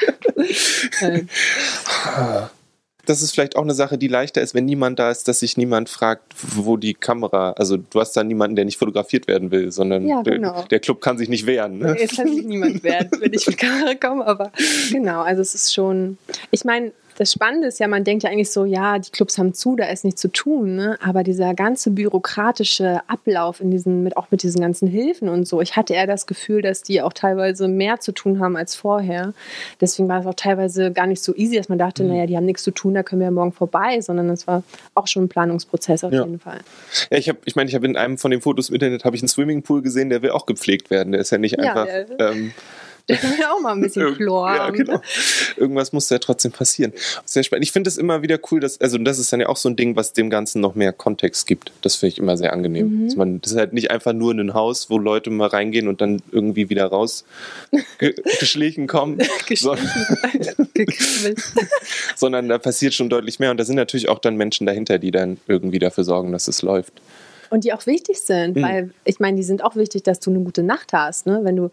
Das 3.06 3.20
ist 3.20 3.32
vielleicht 3.32 3.56
auch 3.56 3.62
eine 3.62 3.74
Sache, 3.74 3.98
die 3.98 4.08
leichter 4.08 4.40
ist, 4.42 4.54
wenn 4.54 4.64
niemand 4.64 4.98
da 4.98 5.10
ist, 5.10 5.26
dass 5.26 5.40
sich 5.40 5.56
niemand 5.56 5.88
fragt, 5.88 6.34
wo 6.36 6.76
die 6.76 6.94
Kamera, 6.94 7.52
also 7.52 7.76
du 7.76 8.00
hast 8.00 8.12
da 8.12 8.22
niemanden, 8.22 8.56
der 8.56 8.64
nicht 8.64 8.78
fotografiert 8.78 9.26
werden 9.26 9.50
will, 9.50 9.72
sondern 9.72 10.06
ja, 10.06 10.22
genau. 10.22 10.54
der, 10.54 10.64
der, 10.68 10.80
Club 10.80 11.00
kann 11.00 11.18
sich 11.18 11.28
nicht 11.28 11.46
wehren. 11.46 11.78
Ne? 11.78 11.96
Es 11.98 12.16
kann 12.16 12.28
sich 12.28 12.44
niemand 12.44 12.82
wehren, 12.84 13.08
wenn 13.18 13.32
ich 13.32 13.46
mit 13.46 13.58
Kamera 13.58 13.94
komme, 13.94 14.24
aber 14.24 14.52
genau, 14.92 15.22
also 15.22 15.42
es 15.42 15.54
ist 15.54 15.74
schon, 15.74 16.16
ich 16.50 16.64
meine, 16.64 16.92
das 17.18 17.32
Spannende 17.32 17.68
ist 17.68 17.80
ja, 17.80 17.88
man 17.88 18.04
denkt 18.04 18.22
ja 18.22 18.30
eigentlich 18.30 18.50
so, 18.50 18.64
ja, 18.64 18.98
die 18.98 19.10
Clubs 19.10 19.38
haben 19.38 19.54
zu, 19.54 19.76
da 19.76 19.86
ist 19.86 20.04
nichts 20.04 20.20
zu 20.20 20.28
tun. 20.28 20.76
Ne? 20.76 20.98
Aber 21.02 21.22
dieser 21.22 21.54
ganze 21.54 21.90
bürokratische 21.90 23.00
Ablauf 23.08 23.60
in 23.60 23.70
diesen, 23.70 24.02
mit, 24.02 24.16
auch 24.16 24.30
mit 24.30 24.42
diesen 24.42 24.60
ganzen 24.60 24.88
Hilfen 24.88 25.28
und 25.28 25.46
so, 25.46 25.60
ich 25.60 25.76
hatte 25.76 25.94
eher 25.94 26.06
das 26.06 26.26
Gefühl, 26.26 26.62
dass 26.62 26.82
die 26.82 27.02
auch 27.02 27.12
teilweise 27.12 27.68
mehr 27.68 28.00
zu 28.00 28.12
tun 28.12 28.40
haben 28.40 28.56
als 28.56 28.74
vorher. 28.74 29.34
Deswegen 29.80 30.08
war 30.08 30.20
es 30.20 30.26
auch 30.26 30.34
teilweise 30.34 30.92
gar 30.92 31.06
nicht 31.06 31.22
so 31.22 31.34
easy, 31.34 31.56
dass 31.56 31.68
man 31.68 31.78
dachte, 31.78 32.02
mhm. 32.02 32.10
naja, 32.10 32.26
die 32.26 32.36
haben 32.36 32.46
nichts 32.46 32.62
zu 32.62 32.70
tun, 32.70 32.94
da 32.94 33.02
können 33.02 33.20
wir 33.20 33.26
ja 33.26 33.30
morgen 33.30 33.52
vorbei, 33.52 34.00
sondern 34.00 34.30
es 34.30 34.46
war 34.46 34.62
auch 34.94 35.06
schon 35.06 35.24
ein 35.24 35.28
Planungsprozess 35.28 36.04
auf 36.04 36.12
ja. 36.12 36.24
jeden 36.24 36.38
Fall. 36.38 36.60
Ja, 37.10 37.18
ich 37.18 37.28
habe, 37.28 37.38
ich 37.44 37.56
meine, 37.56 37.68
ich 37.68 37.74
habe 37.74 37.86
in 37.86 37.96
einem 37.96 38.18
von 38.18 38.30
den 38.30 38.40
Fotos 38.40 38.68
im 38.68 38.74
Internet 38.74 39.04
habe 39.04 39.16
ich 39.16 39.22
einen 39.22 39.28
Swimmingpool 39.28 39.82
gesehen, 39.82 40.10
der 40.10 40.22
will 40.22 40.30
auch 40.30 40.46
gepflegt 40.46 40.90
werden. 40.90 41.12
Der 41.12 41.20
ist 41.20 41.30
ja 41.30 41.38
nicht 41.38 41.58
einfach. 41.58 41.86
Ja, 41.86 42.30
ähm, 42.30 42.52
da 43.06 43.16
kann 43.16 43.34
ja 43.38 43.52
auch 43.52 43.60
mal 43.60 43.72
ein 43.72 43.80
bisschen 43.80 44.14
Chlor 44.14 44.54
ja, 44.54 44.70
genau. 44.70 45.00
Irgendwas 45.56 45.92
muss 45.92 46.08
ja 46.10 46.18
trotzdem 46.18 46.52
passieren. 46.52 46.92
Sehr 47.24 47.42
spannend. 47.42 47.64
Ich 47.64 47.72
finde 47.72 47.88
es 47.88 47.98
immer 47.98 48.22
wieder 48.22 48.38
cool, 48.50 48.60
dass, 48.60 48.80
also 48.80 48.96
das 48.98 49.18
ist 49.18 49.32
dann 49.32 49.40
ja 49.40 49.48
auch 49.48 49.56
so 49.56 49.68
ein 49.68 49.76
Ding, 49.76 49.96
was 49.96 50.12
dem 50.12 50.30
Ganzen 50.30 50.60
noch 50.60 50.74
mehr 50.74 50.92
Kontext 50.92 51.46
gibt. 51.46 51.72
Das 51.82 51.96
finde 51.96 52.12
ich 52.12 52.18
immer 52.18 52.36
sehr 52.36 52.52
angenehm. 52.52 52.88
Mhm. 52.88 53.06
Dass 53.06 53.16
man, 53.16 53.40
das 53.40 53.52
ist 53.52 53.58
halt 53.58 53.72
nicht 53.72 53.90
einfach 53.90 54.12
nur 54.12 54.32
ein 54.32 54.54
Haus, 54.54 54.88
wo 54.88 54.98
Leute 54.98 55.30
mal 55.30 55.48
reingehen 55.48 55.88
und 55.88 56.00
dann 56.00 56.22
irgendwie 56.30 56.70
wieder 56.70 56.86
raus 56.86 57.24
ge 57.98 58.14
geschlichen 58.40 58.86
kommen. 58.86 59.18
sondern, 59.54 59.88
sondern 62.16 62.48
da 62.48 62.58
passiert 62.58 62.94
schon 62.94 63.08
deutlich 63.08 63.40
mehr. 63.40 63.50
Und 63.50 63.58
da 63.58 63.64
sind 63.64 63.76
natürlich 63.76 64.08
auch 64.08 64.18
dann 64.18 64.36
Menschen 64.36 64.66
dahinter, 64.66 64.98
die 64.98 65.10
dann 65.10 65.38
irgendwie 65.48 65.78
dafür 65.78 66.04
sorgen, 66.04 66.32
dass 66.32 66.48
es 66.48 66.62
läuft. 66.62 66.92
Und 67.52 67.64
die 67.64 67.74
auch 67.74 67.84
wichtig 67.84 68.18
sind, 68.22 68.56
mhm. 68.56 68.62
weil 68.62 68.90
ich 69.04 69.20
meine, 69.20 69.36
die 69.36 69.42
sind 69.42 69.62
auch 69.62 69.76
wichtig, 69.76 70.04
dass 70.04 70.20
du 70.20 70.30
eine 70.30 70.40
gute 70.40 70.62
Nacht 70.62 70.94
hast. 70.94 71.26
Ne? 71.26 71.40
Wenn 71.42 71.56
du 71.56 71.70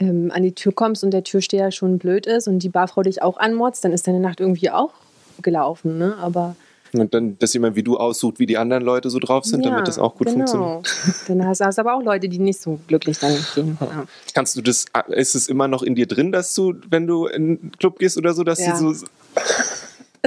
ähm, 0.00 0.32
an 0.34 0.42
die 0.42 0.52
Tür 0.52 0.72
kommst 0.72 1.04
und 1.04 1.12
der 1.12 1.22
Türsteher 1.22 1.70
schon 1.70 1.98
blöd 1.98 2.26
ist 2.26 2.48
und 2.48 2.58
die 2.58 2.68
Barfrau 2.68 3.02
dich 3.02 3.22
auch 3.22 3.36
anmotzt, 3.36 3.84
dann 3.84 3.92
ist 3.92 4.08
deine 4.08 4.18
Nacht 4.18 4.40
irgendwie 4.40 4.70
auch 4.70 4.92
gelaufen. 5.40 5.96
Ne? 5.96 6.16
Aber 6.20 6.56
und 6.92 7.14
dann, 7.14 7.38
dass 7.38 7.54
jemand 7.54 7.76
wie 7.76 7.84
du 7.84 7.96
aussucht, 7.96 8.40
wie 8.40 8.46
die 8.46 8.58
anderen 8.58 8.82
Leute 8.82 9.10
so 9.10 9.20
drauf 9.20 9.44
sind, 9.44 9.64
ja, 9.64 9.70
damit 9.70 9.86
das 9.86 9.98
auch 9.98 10.16
gut 10.16 10.26
genau. 10.26 10.38
funktioniert. 10.38 10.88
Dann 11.28 11.46
hast 11.46 11.60
du 11.60 11.64
aber 11.64 11.94
auch 11.94 12.02
Leute, 12.02 12.28
die 12.28 12.38
nicht 12.38 12.60
so 12.60 12.78
glücklich 12.86 13.18
dann 13.18 13.34
gehen. 13.54 13.78
Ja. 13.80 14.04
Kannst 14.34 14.56
du 14.56 14.60
das, 14.60 14.84
ist 15.08 15.34
es 15.34 15.48
immer 15.48 15.68
noch 15.68 15.82
in 15.82 15.94
dir 15.94 16.06
drin, 16.06 16.32
dass 16.32 16.54
du, 16.54 16.74
wenn 16.90 17.06
du 17.06 17.26
in 17.26 17.34
einen 17.34 17.72
Club 17.78 17.98
gehst 17.98 18.18
oder 18.18 18.34
so, 18.34 18.44
dass 18.44 18.58
ja. 18.58 18.78
du 18.78 18.92
so. 18.92 19.06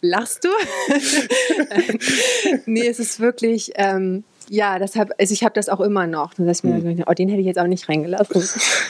Lachst 0.00 0.44
du? 0.44 0.48
nee, 2.66 2.86
es 2.86 2.98
ist 2.98 3.20
wirklich, 3.20 3.72
ähm, 3.76 4.24
ja, 4.48 4.78
deshalb, 4.78 5.12
also 5.18 5.32
ich 5.32 5.42
habe 5.42 5.54
das 5.54 5.68
auch 5.68 5.80
immer 5.80 6.06
noch. 6.06 6.34
Dass 6.34 6.58
ich 6.58 6.64
mir 6.64 6.76
hm. 6.76 7.04
oh, 7.06 7.12
den 7.12 7.28
hätte 7.28 7.40
ich 7.40 7.46
jetzt 7.46 7.58
auch 7.58 7.66
nicht 7.66 7.88
reingelassen. 7.88 8.42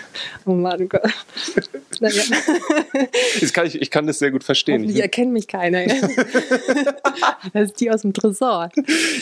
oh 0.47 0.53
Mann, 0.53 0.89
Gott. 0.89 1.03
Naja. 2.01 2.23
kann 3.53 3.67
ich, 3.67 3.81
ich 3.81 3.91
kann 3.91 4.07
das 4.07 4.19
sehr 4.19 4.31
gut 4.31 4.43
verstehen. 4.43 4.87
Die 4.87 5.01
erkennt 5.01 5.33
mich 5.33 5.47
keiner. 5.47 5.87
das 7.53 7.71
ist 7.71 7.81
die 7.81 7.91
aus 7.91 8.03
dem 8.03 8.13
Tresor. 8.13 8.71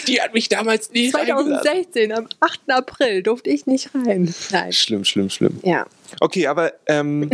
Die 0.06 0.20
hat 0.20 0.32
mich 0.32 0.48
damals 0.48 0.90
nie 0.90 1.10
2016, 1.10 2.12
am 2.12 2.28
8. 2.40 2.60
April, 2.68 3.22
durfte 3.22 3.50
ich 3.50 3.66
nicht 3.66 3.90
rein. 3.94 4.34
Nein. 4.50 4.72
Schlimm, 4.72 5.04
schlimm, 5.04 5.28
schlimm. 5.28 5.60
Ja. 5.62 5.86
Okay, 6.20 6.46
aber 6.46 6.72
ähm, 6.86 7.30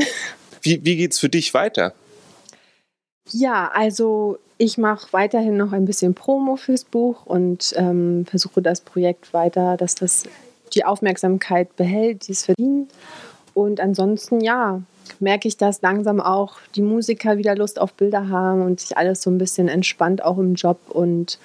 wie, 0.62 0.84
wie 0.84 0.96
geht 0.96 1.12
es 1.12 1.18
für 1.18 1.28
dich 1.28 1.54
weiter? 1.54 1.94
Ja, 3.30 3.70
also 3.74 4.38
ich 4.56 4.78
mache 4.78 5.12
weiterhin 5.12 5.56
noch 5.56 5.72
ein 5.72 5.84
bisschen 5.84 6.14
Promo 6.14 6.56
fürs 6.56 6.84
Buch 6.84 7.26
und 7.26 7.74
ähm, 7.76 8.26
versuche 8.26 8.62
das 8.62 8.80
Projekt 8.80 9.32
weiter, 9.32 9.76
dass 9.76 9.94
das 9.94 10.24
die 10.74 10.84
Aufmerksamkeit 10.84 11.76
behält, 11.76 12.26
die 12.26 12.32
es 12.32 12.44
verdient. 12.44 12.90
Und 13.54 13.80
ansonsten, 13.80 14.40
ja, 14.40 14.82
merke 15.20 15.48
ich, 15.48 15.56
dass 15.56 15.82
langsam 15.82 16.20
auch 16.20 16.58
die 16.74 16.82
Musiker 16.82 17.38
wieder 17.38 17.56
Lust 17.56 17.80
auf 17.80 17.94
Bilder 17.94 18.28
haben 18.28 18.62
und 18.62 18.80
sich 18.80 18.96
alles 18.96 19.22
so 19.22 19.30
ein 19.30 19.38
bisschen 19.38 19.68
entspannt, 19.68 20.22
auch 20.22 20.38
im 20.38 20.54
Job. 20.54 20.78
Und 20.88 21.38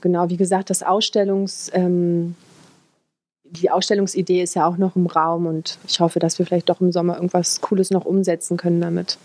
genau, 0.00 0.28
wie 0.28 0.36
gesagt, 0.36 0.70
das 0.70 0.82
Ausstellungs, 0.82 1.70
ähm, 1.72 2.34
die 3.44 3.70
Ausstellungsidee 3.70 4.42
ist 4.42 4.54
ja 4.54 4.66
auch 4.66 4.76
noch 4.76 4.96
im 4.96 5.06
Raum 5.06 5.46
und 5.46 5.78
ich 5.86 6.00
hoffe, 6.00 6.18
dass 6.18 6.38
wir 6.38 6.46
vielleicht 6.46 6.68
doch 6.68 6.80
im 6.80 6.92
Sommer 6.92 7.14
irgendwas 7.16 7.60
Cooles 7.60 7.90
noch 7.90 8.04
umsetzen 8.04 8.56
können 8.56 8.80
damit. 8.80 9.18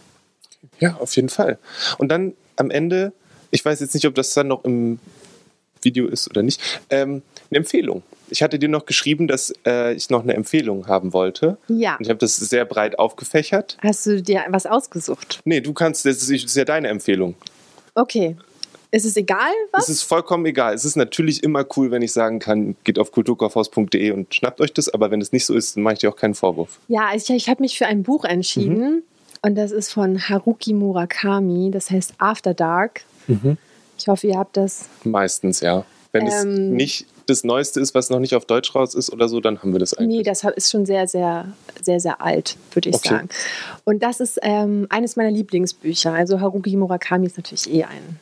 Ja, 0.79 0.95
auf 0.95 1.15
jeden 1.15 1.29
Fall. 1.29 1.57
Und 1.97 2.09
dann 2.09 2.33
am 2.55 2.71
Ende, 2.71 3.13
ich 3.51 3.63
weiß 3.63 3.79
jetzt 3.79 3.93
nicht, 3.93 4.05
ob 4.05 4.15
das 4.15 4.33
dann 4.33 4.47
noch 4.47 4.63
im 4.65 4.99
Video 5.81 6.07
ist 6.07 6.29
oder 6.29 6.43
nicht, 6.43 6.61
ähm, 6.89 7.21
eine 7.49 7.57
Empfehlung. 7.57 8.03
Ich 8.29 8.43
hatte 8.43 8.59
dir 8.59 8.69
noch 8.69 8.85
geschrieben, 8.85 9.27
dass 9.27 9.53
äh, 9.65 9.93
ich 9.93 10.09
noch 10.09 10.21
eine 10.21 10.35
Empfehlung 10.35 10.87
haben 10.87 11.13
wollte. 11.13 11.57
Ja. 11.67 11.95
Und 11.95 12.01
ich 12.01 12.09
habe 12.09 12.19
das 12.19 12.35
sehr 12.35 12.65
breit 12.65 12.99
aufgefächert. 12.99 13.77
Hast 13.81 14.05
du 14.05 14.21
dir 14.21 14.45
was 14.49 14.65
ausgesucht? 14.65 15.39
Nee, 15.45 15.61
du 15.61 15.73
kannst, 15.73 16.05
das 16.05 16.17
ist, 16.17 16.43
das 16.43 16.51
ist 16.51 16.55
ja 16.55 16.65
deine 16.65 16.89
Empfehlung. 16.89 17.35
Okay. 17.95 18.35
Ist 18.91 19.05
es 19.05 19.15
egal, 19.17 19.51
was? 19.71 19.83
Es 19.83 19.97
ist 19.97 20.03
vollkommen 20.03 20.45
egal. 20.47 20.73
Es 20.73 20.83
ist 20.83 20.95
natürlich 20.95 21.43
immer 21.43 21.65
cool, 21.77 21.91
wenn 21.91 22.01
ich 22.01 22.11
sagen 22.11 22.39
kann, 22.39 22.75
geht 22.83 22.97
auf 22.97 23.11
kulturkaufhaus.de 23.11 24.11
und 24.11 24.33
schnappt 24.33 24.61
euch 24.61 24.73
das, 24.73 24.89
aber 24.89 25.11
wenn 25.11 25.21
es 25.21 25.31
nicht 25.31 25.45
so 25.45 25.53
ist, 25.53 25.75
dann 25.75 25.83
mache 25.83 25.93
ich 25.93 25.99
dir 25.99 26.09
auch 26.09 26.15
keinen 26.15 26.33
Vorwurf. 26.33 26.79
Ja, 26.87 27.11
ich, 27.13 27.29
ich 27.29 27.49
habe 27.49 27.61
mich 27.61 27.77
für 27.77 27.85
ein 27.85 28.01
Buch 28.01 28.25
entschieden. 28.25 28.79
Mhm. 28.79 29.03
Und 29.41 29.55
das 29.55 29.71
ist 29.71 29.91
von 29.91 30.19
Haruki 30.19 30.73
Murakami, 30.73 31.71
das 31.71 31.89
heißt 31.89 32.15
After 32.17 32.53
Dark. 32.53 33.01
Mhm. 33.27 33.57
Ich 33.97 34.07
hoffe, 34.07 34.27
ihr 34.27 34.37
habt 34.37 34.57
das. 34.57 34.89
Meistens, 35.03 35.61
ja. 35.61 35.85
Wenn 36.11 36.23
ähm, 36.23 36.29
es 36.29 36.45
nicht 36.45 37.05
das 37.27 37.43
Neueste 37.43 37.79
ist, 37.79 37.93
was 37.93 38.09
noch 38.09 38.19
nicht 38.19 38.33
auf 38.35 38.45
Deutsch 38.45 38.73
raus 38.73 38.95
ist 38.95 39.11
oder 39.13 39.29
so, 39.29 39.39
dann 39.39 39.61
haben 39.61 39.71
wir 39.71 39.79
das 39.79 39.93
eigentlich. 39.93 40.19
Nee, 40.19 40.23
das 40.23 40.43
ist 40.43 40.71
schon 40.71 40.85
sehr, 40.85 41.07
sehr, 41.07 41.45
sehr, 41.81 41.99
sehr 41.99 42.21
alt, 42.21 42.57
würde 42.73 42.89
ich 42.89 42.95
okay. 42.95 43.09
sagen. 43.09 43.29
Und 43.83 44.01
das 44.01 44.19
ist 44.19 44.39
ähm, 44.41 44.87
eines 44.89 45.15
meiner 45.15 45.31
Lieblingsbücher. 45.31 46.11
Also 46.11 46.39
Haruki 46.39 46.75
Murakami 46.75 47.27
ist 47.27 47.37
natürlich 47.37 47.71
eh 47.71 47.83
ein 47.83 48.19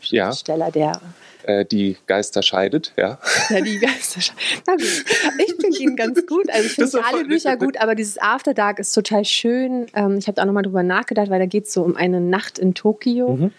Schriftsteller, 0.00 0.66
ja. 0.66 0.70
der 0.70 1.00
äh, 1.48 1.64
die 1.64 1.96
Geister 2.06 2.42
scheidet, 2.42 2.92
ja. 2.96 3.18
Ja, 3.48 3.60
die 3.60 3.78
Geister 3.78 4.20
scheidet. 4.20 4.42
Na 4.66 4.74
gut, 4.74 5.04
ich 5.38 5.54
finde 5.54 5.78
ihn 5.78 5.96
ganz 5.96 6.26
gut. 6.26 6.50
Also 6.50 6.66
ich 6.66 6.72
finde 6.74 7.04
alle 7.04 7.24
Bücher 7.24 7.56
gut, 7.56 7.80
aber 7.80 7.94
dieses 7.94 8.20
After 8.20 8.52
Dark 8.52 8.78
ist 8.78 8.92
total 8.92 9.24
schön. 9.24 9.86
Ähm, 9.94 10.18
ich 10.18 10.26
habe 10.26 10.34
da 10.34 10.42
auch 10.42 10.46
nochmal 10.46 10.62
drüber 10.62 10.82
nachgedacht, 10.82 11.30
weil 11.30 11.38
da 11.38 11.46
geht 11.46 11.64
es 11.64 11.72
so 11.72 11.82
um 11.82 11.96
eine 11.96 12.20
Nacht 12.20 12.58
in 12.58 12.74
Tokio. 12.74 13.36
Mhm. 13.36 13.50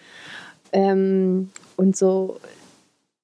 Ähm, 0.72 1.50
und 1.76 1.96
so, 1.96 2.38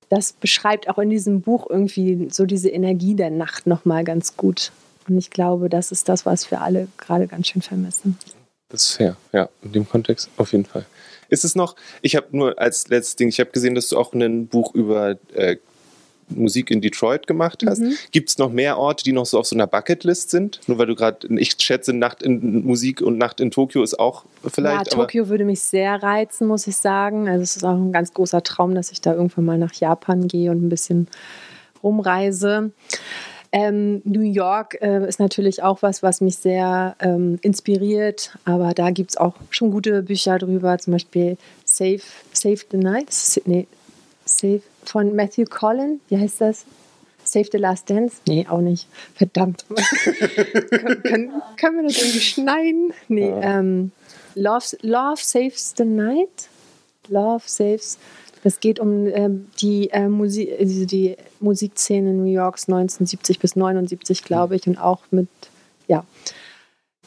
das 0.08 0.32
beschreibt 0.32 0.88
auch 0.88 0.98
in 0.98 1.10
diesem 1.10 1.42
Buch 1.42 1.66
irgendwie 1.70 2.28
so 2.32 2.44
diese 2.44 2.68
Energie 2.68 3.14
der 3.14 3.30
Nacht 3.30 3.66
nochmal 3.68 4.02
ganz 4.02 4.36
gut. 4.36 4.72
Und 5.08 5.16
ich 5.16 5.30
glaube, 5.30 5.68
das 5.68 5.92
ist 5.92 6.08
das, 6.08 6.26
was 6.26 6.50
wir 6.50 6.60
alle 6.60 6.88
gerade 6.98 7.28
ganz 7.28 7.48
schön 7.48 7.62
vermissen. 7.62 8.18
Das 8.68 8.82
ist 8.82 8.96
fair, 8.96 9.16
ja, 9.32 9.48
in 9.62 9.72
dem 9.72 9.88
Kontext 9.88 10.28
auf 10.36 10.50
jeden 10.50 10.64
Fall. 10.64 10.86
Ist 11.28 11.44
es 11.44 11.54
noch, 11.54 11.76
ich 12.02 12.16
habe 12.16 12.26
nur 12.30 12.58
als 12.58 12.88
letztes 12.88 13.16
Ding, 13.16 13.28
ich 13.28 13.40
habe 13.40 13.50
gesehen, 13.50 13.74
dass 13.74 13.88
du 13.88 13.98
auch 13.98 14.12
ein 14.12 14.46
Buch 14.46 14.74
über 14.74 15.16
äh, 15.34 15.56
Musik 16.28 16.70
in 16.70 16.80
Detroit 16.80 17.26
gemacht 17.26 17.62
hast. 17.66 17.80
Mhm. 17.80 17.94
Gibt 18.10 18.28
es 18.30 18.38
noch 18.38 18.50
mehr 18.50 18.78
Orte, 18.78 19.04
die 19.04 19.12
noch 19.12 19.26
so 19.26 19.38
auf 19.38 19.46
so 19.46 19.54
einer 19.54 19.66
Bucketlist 19.66 20.30
sind? 20.30 20.60
Nur 20.66 20.78
weil 20.78 20.86
du 20.86 20.94
gerade, 20.94 21.26
ich 21.38 21.54
schätze, 21.58 21.92
Nacht 21.92 22.22
in 22.22 22.64
Musik 22.64 23.00
und 23.00 23.18
Nacht 23.18 23.40
in 23.40 23.50
Tokio 23.50 23.82
ist 23.82 23.98
auch 23.98 24.24
vielleicht. 24.44 24.92
Ja, 24.92 24.98
Tokio 24.98 25.28
würde 25.28 25.44
mich 25.44 25.60
sehr 25.60 26.02
reizen, 26.02 26.48
muss 26.48 26.66
ich 26.66 26.76
sagen. 26.76 27.28
Also 27.28 27.42
es 27.42 27.56
ist 27.56 27.64
auch 27.64 27.76
ein 27.76 27.92
ganz 27.92 28.12
großer 28.12 28.42
Traum, 28.42 28.74
dass 28.74 28.90
ich 28.90 29.00
da 29.00 29.14
irgendwann 29.14 29.44
mal 29.44 29.58
nach 29.58 29.74
Japan 29.74 30.26
gehe 30.26 30.50
und 30.50 30.64
ein 30.64 30.68
bisschen 30.68 31.08
rumreise. 31.82 32.72
Ähm, 33.58 34.02
New 34.04 34.20
York 34.20 34.76
äh, 34.82 35.08
ist 35.08 35.18
natürlich 35.18 35.62
auch 35.62 35.80
was, 35.80 36.02
was 36.02 36.20
mich 36.20 36.36
sehr 36.36 36.94
ähm, 37.00 37.38
inspiriert, 37.40 38.36
aber 38.44 38.74
da 38.74 38.90
gibt 38.90 39.12
es 39.12 39.16
auch 39.16 39.32
schon 39.48 39.70
gute 39.70 40.02
Bücher 40.02 40.38
drüber, 40.38 40.76
zum 40.76 40.92
Beispiel 40.92 41.38
Save, 41.64 42.02
Save 42.34 42.58
the 42.70 42.76
Night, 42.76 43.08
nee, 43.46 43.66
Save 44.26 44.60
von 44.84 45.16
Matthew 45.16 45.46
Collin, 45.48 46.00
wie 46.10 46.18
heißt 46.18 46.42
das? 46.42 46.66
Save 47.24 47.46
the 47.50 47.56
Last 47.56 47.88
Dance? 47.88 48.16
Nee, 48.28 48.46
auch 48.46 48.60
nicht. 48.60 48.88
Verdammt. 49.14 49.64
können, 50.74 51.02
können, 51.02 51.42
können, 51.58 51.76
wir 51.76 51.82
das 51.84 51.96
irgendwie 51.96 52.20
schneiden? 52.20 52.92
Nee, 53.08 53.30
ja. 53.30 53.58
ähm, 53.58 53.90
Love, 54.34 54.76
Love 54.82 55.22
Saves 55.22 55.72
the 55.78 55.86
Night? 55.86 56.50
Love 57.08 57.42
Saves. 57.46 57.98
Das 58.42 58.60
geht 58.60 58.78
um 58.78 59.06
ähm, 59.06 59.46
die, 59.60 59.90
äh, 59.90 60.08
Musik, 60.08 60.50
also 60.58 60.86
die 60.86 61.16
Musikszene 61.40 62.12
New 62.12 62.30
Yorks 62.30 62.68
1970 62.68 63.38
bis 63.38 63.56
79, 63.56 64.24
glaube 64.24 64.56
ich, 64.56 64.66
und 64.66 64.78
auch 64.78 65.00
mit, 65.10 65.28
ja. 65.88 66.04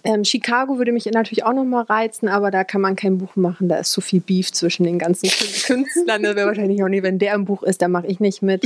Ähm, 0.04 0.24
Chicago 0.24 0.78
würde 0.78 0.92
mich 0.92 1.06
natürlich 1.06 1.44
auch 1.44 1.54
noch 1.54 1.66
mal 1.66 1.84
reizen, 1.84 2.30
aber 2.30 2.52
da 2.52 2.64
kann 2.64 2.80
man 2.80 2.96
kein 2.96 3.18
Buch 3.18 3.36
machen. 3.36 3.68
Da 3.68 3.78
ist 3.78 3.92
so 3.92 4.00
viel 4.00 4.22
Beef 4.22 4.52
zwischen 4.52 4.84
den 4.84 4.98
ganzen 4.98 5.30
Künstlern. 5.30 6.24
Das 6.24 6.36
wäre 6.36 6.48
wahrscheinlich 6.48 6.82
auch 6.84 6.88
nicht, 6.88 7.04
wenn 7.04 7.20
der 7.20 7.34
im 7.34 7.46
Buch 7.46 7.64
ist, 7.64 7.82
dann 7.82 7.92
mache 7.92 8.08
ich 8.08 8.20
nicht 8.20 8.42
mit. 8.42 8.64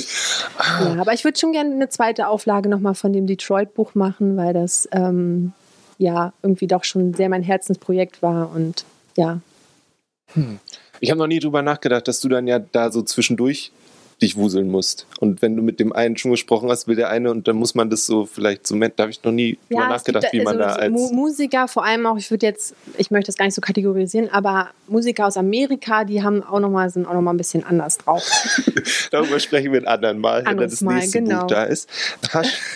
Ja, 0.79 0.95
aber 0.99 1.13
ich 1.13 1.23
würde 1.23 1.39
schon 1.39 1.51
gerne 1.51 1.73
eine 1.73 1.89
zweite 1.89 2.27
Auflage 2.27 2.69
noch 2.69 2.79
mal 2.79 2.93
von 2.93 3.13
dem 3.13 3.25
Detroit-Buch 3.25 3.95
machen, 3.95 4.37
weil 4.37 4.53
das 4.53 4.87
ähm, 4.91 5.53
ja 5.97 6.33
irgendwie 6.43 6.67
doch 6.67 6.83
schon 6.83 7.13
sehr 7.13 7.29
mein 7.29 7.43
Herzensprojekt 7.43 8.21
war 8.21 8.51
und 8.53 8.85
ja. 9.17 9.39
Hm. 10.33 10.59
Ich 11.03 11.11
habe 11.11 11.19
noch 11.19 11.27
nie 11.27 11.39
drüber 11.39 11.61
nachgedacht, 11.61 12.07
dass 12.07 12.21
du 12.21 12.29
dann 12.29 12.47
ja 12.47 12.59
da 12.59 12.89
so 12.89 13.01
zwischendurch 13.01 13.73
dich 14.21 14.37
wuseln 14.37 14.69
musst. 14.69 15.05
Und 15.19 15.41
wenn 15.41 15.57
du 15.57 15.61
mit 15.61 15.81
dem 15.81 15.91
einen 15.91 16.15
schon 16.15 16.31
gesprochen 16.31 16.69
hast, 16.69 16.87
will 16.87 16.95
der 16.95 17.09
eine 17.09 17.29
und 17.29 17.45
dann 17.45 17.57
muss 17.57 17.75
man 17.75 17.89
das 17.89 18.05
so 18.05 18.25
vielleicht 18.25 18.65
so, 18.65 18.79
da 18.79 18.89
habe 18.99 19.11
ich 19.11 19.21
noch 19.21 19.33
nie 19.33 19.57
ja, 19.67 19.81
drüber 19.81 19.89
nachgedacht, 19.89 20.31
gibt, 20.31 20.33
wie 20.33 20.45
man 20.45 20.61
also 20.61 20.79
da 20.79 20.81
als... 20.81 21.11
Musiker, 21.11 21.67
vor 21.67 21.83
allem 21.83 22.05
auch, 22.05 22.15
ich 22.15 22.31
würde 22.31 22.45
jetzt, 22.45 22.73
ich 22.97 23.11
möchte 23.11 23.27
das 23.27 23.35
gar 23.35 23.43
nicht 23.43 23.55
so 23.55 23.59
kategorisieren, 23.59 24.29
aber 24.29 24.69
Musiker 24.87 25.27
aus 25.27 25.35
Amerika, 25.35 26.05
die 26.05 26.23
haben 26.23 26.41
auch 26.41 26.61
noch 26.61 26.69
mal, 26.69 26.89
sind 26.89 27.05
auch 27.05 27.13
noch 27.13 27.21
mal 27.21 27.33
ein 27.33 27.37
bisschen 27.37 27.65
anders 27.65 27.97
drauf. 27.97 28.23
Darüber 29.11 29.41
sprechen 29.41 29.73
wir 29.73 29.81
ein 29.81 29.87
anderen 29.87 30.19
Mal, 30.19 30.45
wenn 30.45 30.55
das 30.55 30.79
Mal, 30.79 30.99
nächste 30.99 31.21
genau. 31.21 31.41
Buch 31.41 31.47
da 31.47 31.63
ist. 31.63 31.89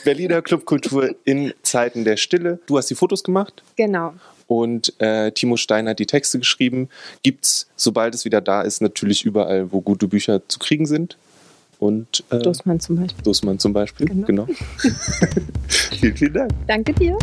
Berliner 0.03 0.41
Clubkultur 0.41 1.15
in 1.23 1.53
Zeiten 1.61 2.03
der 2.03 2.17
Stille. 2.17 2.59
Du 2.65 2.77
hast 2.77 2.89
die 2.89 2.95
Fotos 2.95 3.23
gemacht? 3.23 3.63
Genau 3.77 4.13
und 4.47 4.93
äh, 4.99 5.31
Timo 5.31 5.57
Stein 5.57 5.87
hat 5.87 5.99
die 5.99 6.05
Texte 6.05 6.39
geschrieben. 6.39 6.89
Gibt 7.23 7.45
es, 7.45 7.67
sobald 7.75 8.15
es 8.15 8.25
wieder 8.25 8.41
da 8.41 8.61
ist, 8.61 8.81
natürlich 8.81 9.25
überall, 9.25 9.71
wo 9.71 9.81
gute 9.81 10.07
Bücher 10.07 10.41
zu 10.47 10.59
kriegen 10.59 10.85
sind 10.85 11.17
und 11.79 12.23
äh, 12.31 12.39
Dussmann 12.39 12.79
zum 12.79 12.95
Beispiel. 12.95 13.23
Dussmann 13.23 13.59
zum 13.59 13.73
Beispiel, 13.73 14.07
genau. 14.07 14.25
genau. 14.25 14.47
vielen, 15.67 16.17
vielen 16.17 16.33
Dank. 16.33 16.51
Danke 16.67 16.93
dir. 16.93 17.17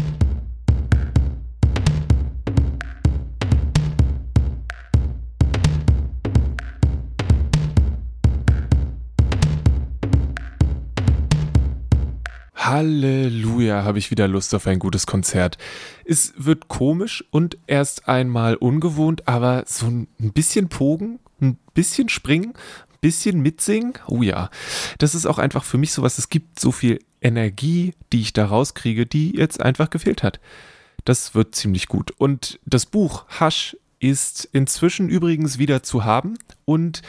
Halleluja, 12.65 13.85
habe 13.85 13.99
ich 13.99 14.11
wieder 14.11 14.27
Lust 14.27 14.55
auf 14.55 14.67
ein 14.67 14.79
gutes 14.79 15.07
Konzert. 15.07 15.59
Es 16.07 16.33
wird 16.39 16.69
komisch 16.69 17.23
und 17.31 17.59
erst 17.67 18.09
einmal 18.09 18.55
ungewohnt, 18.57 19.29
aber 19.29 19.65
so 19.67 19.87
ein 19.87 20.09
bisschen 20.17 20.71
Pogen, 20.71 21.19
ein 21.43 21.59
bisschen 21.75 22.09
Springen, 22.09 22.55
bisschen 23.03 23.41
mitsingen, 23.41 23.93
oh 24.07 24.23
ja, 24.23 24.49
das 24.97 25.15
ist 25.15 25.27
auch 25.27 25.37
einfach 25.37 25.63
für 25.63 25.77
mich 25.77 25.93
sowas, 25.93 26.17
es 26.17 26.31
gibt 26.31 26.59
so 26.59 26.73
viel 26.73 27.01
Energie, 27.21 27.93
die 28.15 28.23
ich 28.23 28.33
da 28.33 28.47
rauskriege, 28.47 29.05
die 29.05 29.37
jetzt 29.37 29.61
einfach 29.61 29.91
gefehlt 29.91 30.23
hat. 30.23 30.41
Das 31.05 31.35
wird 31.35 31.55
ziemlich 31.55 31.87
gut. 31.87 32.13
Und 32.17 32.61
das 32.65 32.87
Buch 32.87 33.27
Hush 33.41 33.77
ist 34.01 34.49
inzwischen 34.53 35.11
übrigens 35.11 35.59
wieder 35.59 35.83
zu 35.83 36.05
haben 36.05 36.39
und 36.65 37.03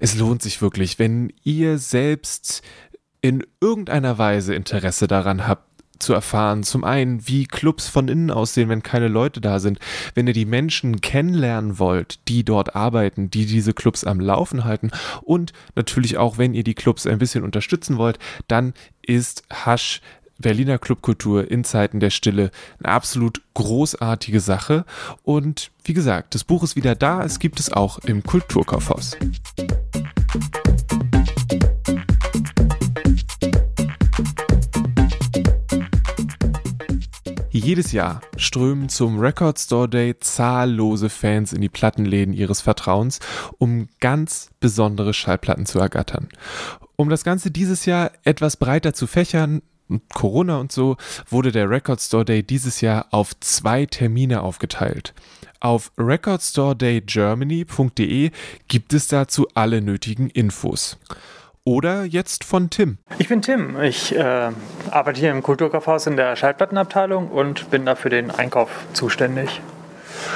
es 0.00 0.16
lohnt 0.16 0.42
sich 0.42 0.60
wirklich, 0.60 0.98
wenn 0.98 1.32
ihr 1.44 1.78
selbst 1.78 2.62
in 3.20 3.44
irgendeiner 3.60 4.18
Weise 4.18 4.54
Interesse 4.54 5.06
daran 5.06 5.46
habt, 5.46 5.66
zu 5.98 6.12
erfahren. 6.12 6.62
Zum 6.62 6.84
einen, 6.84 7.26
wie 7.26 7.46
Clubs 7.46 7.88
von 7.88 8.08
innen 8.08 8.30
aussehen, 8.30 8.68
wenn 8.68 8.82
keine 8.82 9.08
Leute 9.08 9.40
da 9.40 9.58
sind. 9.58 9.78
Wenn 10.14 10.26
ihr 10.26 10.32
die 10.32 10.44
Menschen 10.44 11.00
kennenlernen 11.00 11.78
wollt, 11.78 12.28
die 12.28 12.44
dort 12.44 12.76
arbeiten, 12.76 13.30
die 13.30 13.46
diese 13.46 13.72
Clubs 13.72 14.04
am 14.04 14.20
Laufen 14.20 14.64
halten. 14.64 14.90
Und 15.22 15.52
natürlich 15.74 16.18
auch, 16.18 16.38
wenn 16.38 16.54
ihr 16.54 16.64
die 16.64 16.74
Clubs 16.74 17.06
ein 17.06 17.18
bisschen 17.18 17.44
unterstützen 17.44 17.98
wollt, 17.98 18.18
dann 18.48 18.74
ist 19.02 19.44
Hasch 19.50 20.00
Berliner 20.38 20.78
Clubkultur 20.78 21.50
in 21.50 21.64
Zeiten 21.64 21.98
der 21.98 22.10
Stille 22.10 22.50
eine 22.78 22.92
absolut 22.92 23.40
großartige 23.54 24.40
Sache. 24.40 24.84
Und 25.22 25.70
wie 25.84 25.94
gesagt, 25.94 26.34
das 26.34 26.44
Buch 26.44 26.62
ist 26.62 26.76
wieder 26.76 26.94
da. 26.94 27.24
Es 27.24 27.38
gibt 27.38 27.58
es 27.58 27.72
auch 27.72 27.98
im 28.00 28.22
Kulturkaufhaus. 28.22 29.16
Jedes 37.56 37.92
Jahr 37.92 38.20
strömen 38.36 38.90
zum 38.90 39.18
Record 39.18 39.58
Store 39.58 39.88
Day 39.88 40.14
zahllose 40.20 41.08
Fans 41.08 41.54
in 41.54 41.62
die 41.62 41.70
Plattenläden 41.70 42.34
ihres 42.34 42.60
Vertrauens, 42.60 43.18
um 43.56 43.88
ganz 43.98 44.50
besondere 44.60 45.14
Schallplatten 45.14 45.64
zu 45.64 45.78
ergattern. 45.78 46.28
Um 46.96 47.08
das 47.08 47.24
Ganze 47.24 47.50
dieses 47.50 47.86
Jahr 47.86 48.10
etwas 48.24 48.58
breiter 48.58 48.92
zu 48.92 49.06
fächern, 49.06 49.62
Corona 50.12 50.58
und 50.58 50.70
so, 50.70 50.98
wurde 51.30 51.50
der 51.50 51.70
Record 51.70 52.02
Store 52.02 52.26
Day 52.26 52.42
dieses 52.42 52.82
Jahr 52.82 53.06
auf 53.10 53.32
zwei 53.40 53.86
Termine 53.86 54.42
aufgeteilt. 54.42 55.14
Auf 55.58 55.92
recordstoredaygermany.de 55.96 58.32
gibt 58.68 58.92
es 58.92 59.08
dazu 59.08 59.48
alle 59.54 59.80
nötigen 59.80 60.28
Infos 60.28 60.98
oder 61.66 62.04
jetzt 62.04 62.44
von 62.44 62.70
Tim. 62.70 62.96
Ich 63.18 63.28
bin 63.28 63.42
Tim. 63.42 63.78
Ich 63.82 64.14
äh, 64.14 64.50
arbeite 64.90 65.20
hier 65.20 65.32
im 65.32 65.42
Kulturkaufhaus 65.42 66.06
in 66.06 66.16
der 66.16 66.36
Schallplattenabteilung 66.36 67.28
und 67.28 67.68
bin 67.70 67.84
da 67.84 67.96
für 67.96 68.08
den 68.08 68.30
Einkauf 68.30 68.70
zuständig. 68.94 69.60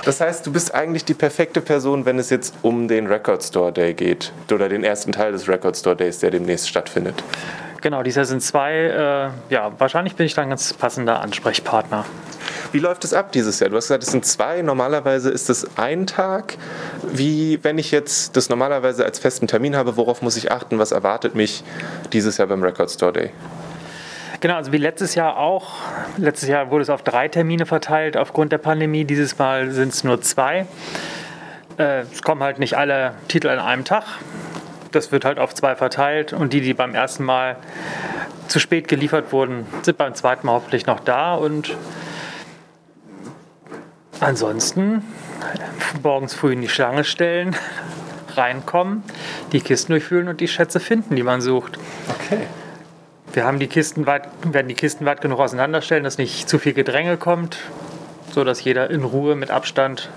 Das 0.05 0.21
heißt, 0.21 0.47
du 0.47 0.53
bist 0.53 0.75
eigentlich 0.75 1.05
die 1.05 1.15
perfekte 1.15 1.61
Person, 1.61 2.05
wenn 2.05 2.19
es 2.19 2.31
jetzt 2.31 2.55
um 2.63 2.89
den 2.89 3.07
Record 3.07 3.43
Store 3.43 3.73
Day 3.73 3.95
geht 3.95 4.33
oder 4.53 4.69
den 4.69 4.83
ersten 4.83 5.13
Teil 5.13 5.33
des 5.33 5.49
Record 5.49 5.77
Store 5.77 5.97
Days, 5.97 6.19
der 6.19 6.31
demnächst 6.31 6.69
stattfindet. 6.69 7.23
Genau, 7.81 8.03
dieses 8.03 8.17
Jahr 8.17 8.25
sind 8.27 8.43
zwei. 8.43 8.73
Äh, 8.73 9.55
ja, 9.55 9.73
wahrscheinlich 9.79 10.17
bin 10.17 10.27
ich 10.27 10.35
dann 10.35 10.45
ein 10.45 10.51
ganz 10.51 10.75
passender 10.75 11.21
Ansprechpartner. 11.21 12.05
Wie 12.73 12.79
läuft 12.79 13.05
es 13.05 13.13
ab 13.13 13.33
dieses 13.33 13.59
Jahr? 13.59 13.71
Du 13.71 13.77
hast 13.77 13.89
gesagt, 13.89 14.05
es 14.05 14.13
sind 14.13 14.25
zwei. 14.25 14.63
Normalerweise 14.63 15.31
ist 15.31 15.51
es 15.51 15.77
ein 15.77 16.07
Tag. 16.07 16.57
Wie, 17.13 17.59
wenn 17.63 17.79
ich 17.79 17.91
jetzt 17.91 18.37
das 18.37 18.49
normalerweise 18.49 19.05
als 19.05 19.19
festen 19.19 19.49
Termin 19.49 19.75
habe, 19.75 19.97
worauf 19.97 20.23
muss 20.23 20.37
ich 20.37 20.53
achten? 20.53 20.79
Was 20.79 20.93
erwartet 20.93 21.35
mich 21.35 21.65
dieses 22.13 22.39
Jahr 22.39 22.47
beim 22.47 22.63
Record 22.63 22.91
Store 22.91 23.13
Day? 23.13 23.31
Genau, 24.41 24.55
also 24.55 24.73
wie 24.73 24.79
letztes 24.79 25.17
Jahr 25.17 25.37
auch. 25.37 25.73
Letztes 26.17 26.49
Jahr 26.49 26.71
wurde 26.71 26.83
es 26.83 26.91
auf 26.91 27.03
drei 27.03 27.27
Termine 27.27 27.67
verteilt 27.67 28.17
aufgrund 28.17 28.53
der 28.53 28.59
Pandemie. 28.59 29.05
Dieses 29.05 29.37
Mal 29.37 29.73
sind 29.73 29.93
es 29.93 30.05
nur 30.05 30.23
zwei. 30.23 30.67
Äh, 31.77 32.03
es 32.13 32.23
kommen 32.23 32.43
halt 32.43 32.61
nicht 32.61 32.79
alle 32.79 33.15
Titel 33.27 33.49
an 33.49 33.59
einem 33.59 33.85
Tag. 33.85 34.05
Das 34.93 35.11
wird 35.11 35.25
halt 35.25 35.41
auf 35.41 35.55
zwei 35.55 35.75
verteilt 35.75 36.33
und 36.33 36.53
die, 36.53 36.61
die 36.61 36.73
beim 36.73 36.95
ersten 36.95 37.25
Mal 37.25 37.57
zu 38.47 38.61
spät 38.61 38.89
geliefert 38.89 39.33
wurden, 39.33 39.67
sind 39.83 39.99
beim 39.99 40.15
zweiten 40.15 40.47
Mal 40.47 40.53
hoffentlich 40.53 40.87
noch 40.87 41.01
da 41.01 41.35
und 41.35 41.77
ansonsten 44.21 45.03
morgens 46.03 46.35
früh 46.35 46.53
in 46.53 46.61
die 46.61 46.69
Schlange 46.69 47.05
stellen, 47.05 47.57
reinkommen, 48.37 49.03
die 49.53 49.61
Kisten 49.61 49.93
durchfühlen 49.93 50.29
und 50.29 50.41
die 50.41 50.49
Schätze 50.49 50.81
finden, 50.81 51.17
die 51.17 51.23
man 51.23 51.41
sucht. 51.41 51.79
Okay. 52.09 52.47
Wir 53.33 53.45
haben 53.45 53.59
die 53.59 53.69
Kisten 53.69 54.07
weit, 54.07 54.29
werden 54.43 54.69
die 54.69 54.75
Kisten 54.75 55.05
weit 55.05 55.21
genug 55.21 55.39
auseinanderstellen, 55.39 56.05
dass 56.05 56.19
nicht 56.19 56.49
zu 56.49 56.59
viel 56.59 56.73
Gedränge 56.73 57.17
kommt, 57.17 57.59
sodass 58.33 58.63
jeder 58.65 58.91
in 58.91 59.05
Ruhe 59.05 59.37
mit 59.37 59.51
Abstand 59.51 60.11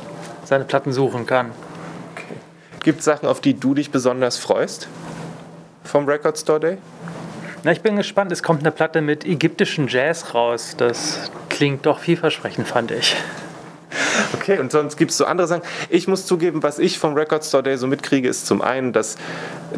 seine 0.43 0.65
Platten 0.65 0.91
suchen 0.91 1.25
kann. 1.25 1.51
Gibt 2.81 2.99
es 2.99 3.05
Sachen, 3.05 3.27
auf 3.27 3.39
die 3.39 3.53
du 3.53 3.73
dich 3.75 3.91
besonders 3.91 4.37
freust 4.37 4.87
vom 5.83 6.05
Record 6.05 6.37
Store 6.37 6.59
Day? 6.59 6.77
Na, 7.63 7.71
ich 7.71 7.81
bin 7.81 7.95
gespannt. 7.95 8.31
Es 8.31 8.43
kommt 8.43 8.59
eine 8.59 8.71
Platte 8.71 8.99
mit 8.99 9.25
ägyptischen 9.25 9.87
Jazz 9.87 10.33
raus. 10.33 10.75
Das 10.75 11.31
klingt 11.49 11.85
doch 11.85 11.99
vielversprechend, 11.99 12.67
fand 12.67 12.91
ich. 12.91 13.15
Okay, 14.33 14.59
und 14.59 14.71
sonst 14.71 14.97
gibt 14.97 15.11
es 15.11 15.17
so 15.17 15.25
andere 15.25 15.47
Sachen. 15.47 15.61
Ich 15.89 16.07
muss 16.07 16.25
zugeben, 16.25 16.63
was 16.63 16.77
ich 16.79 16.99
vom 16.99 17.13
Record 17.13 17.45
Store 17.45 17.63
Day 17.63 17.77
so 17.77 17.87
mitkriege, 17.87 18.27
ist 18.27 18.45
zum 18.45 18.61
einen, 18.61 18.91
dass 18.91 19.15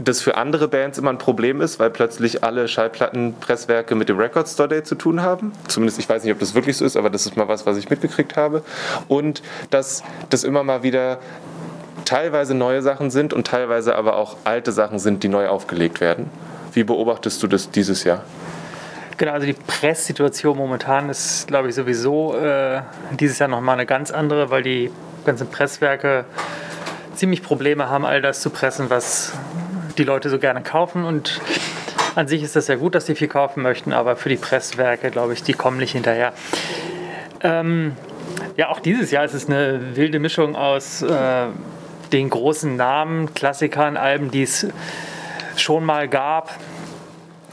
das 0.04 0.21
für 0.21 0.38
andere 0.38 0.67
Bands 0.67 0.97
immer 0.97 1.12
ein 1.12 1.17
Problem 1.17 1.62
ist, 1.62 1.80
weil 1.80 1.91
plötzlich 1.91 2.43
alle 2.43 2.67
Schallplattenpresswerke 2.67 3.93
mit 3.95 4.10
dem 4.10 4.17
Record 4.17 4.47
Store 4.47 4.67
Day 4.67 4.84
zu 4.84 4.95
tun 4.95 5.21
haben. 5.21 5.51
Zumindest, 5.67 5.99
ich 5.99 6.10
weiß 6.10 6.23
nicht, 6.23 6.34
ob 6.34 6.39
das 6.39 6.56
wirklich 6.56 6.78
so 6.78 6.86
ist, 6.86 6.97
aber 6.97 7.10
das 7.10 7.25
ist 7.25 7.38
mal 7.38 7.47
was, 7.47 7.65
was 7.65 7.78
ich 7.78 7.89
mitgekriegt 7.89 8.36
habe. 8.38 8.63
Und 9.08 9.43
dass 9.69 10.04
das 10.30 10.43
immer 10.43 10.63
mal 10.63 10.82
wieder 10.84 11.19
teilweise 12.06 12.56
neue 12.56 12.82
Sachen 12.82 13.12
sind 13.12 13.34
und 13.34 13.47
teilweise 13.47 13.95
aber 13.95 14.15
auch 14.17 14.38
alte 14.43 14.71
Sachen 14.71 14.99
sind, 14.99 15.23
die 15.23 15.28
neu 15.28 15.47
aufgelegt 15.47 16.01
werden. 16.01 16.30
Wie 16.73 16.84
beobachtest 16.84 17.41
du 17.43 17.47
das 17.47 17.71
dieses 17.71 18.04
Jahr? 18.04 18.23
Genau, 19.17 19.32
also 19.32 19.45
die 19.45 19.54
Presssituation 19.54 20.58
momentan 20.58 21.10
ist, 21.10 21.47
glaube 21.47 21.69
ich, 21.69 21.75
sowieso 21.75 22.36
äh, 22.36 22.82
dieses 23.12 23.39
Jahr 23.39 23.47
nochmal 23.47 23.75
eine 23.75 23.86
ganz 23.86 24.12
andere, 24.12 24.49
weil 24.49 24.63
die 24.63 24.91
ganzen 25.25 25.49
Presswerke 25.49 26.25
ziemlich 27.15 27.41
Probleme 27.41 27.89
haben, 27.89 28.06
all 28.06 28.21
das 28.21 28.41
zu 28.41 28.49
pressen, 28.49 28.89
was 28.89 29.34
die 29.97 30.04
Leute 30.04 30.30
so 30.30 30.38
gerne 30.38 30.62
kaufen. 30.62 31.06
Und 31.06 31.39
An 32.15 32.30
sich 32.30 32.43
ist 32.43 32.56
das 32.56 32.67
ja 32.67 32.75
gut, 32.75 32.95
dass 32.95 33.06
die 33.06 33.15
viel 33.15 33.28
kaufen 33.28 33.62
möchten, 33.62 33.91
aber 33.91 34.15
für 34.15 34.30
die 34.30 34.38
Presswerke, 34.38 35.12
glaube 35.12 35.34
ich, 35.34 35.43
die 35.43 35.51
kommen 35.51 35.78
nicht 35.78 35.91
hinterher. 35.91 36.32
Ähm, 37.41 37.91
ja, 38.56 38.69
auch 38.69 38.80
dieses 38.80 39.12
Jahr 39.12 39.25
ist 39.25 39.34
es 39.34 39.47
eine 39.47 39.97
wilde 39.97 40.19
Mischung 40.19 40.56
aus 40.56 41.01
äh, 41.01 41.47
den 42.13 42.30
großen 42.30 42.73
Namen, 42.78 43.34
Klassikern, 43.34 43.97
Alben, 43.97 44.32
die 44.32 44.43
es 44.43 44.65
schon 45.58 45.84
mal 45.84 46.08
gab. 46.08 46.56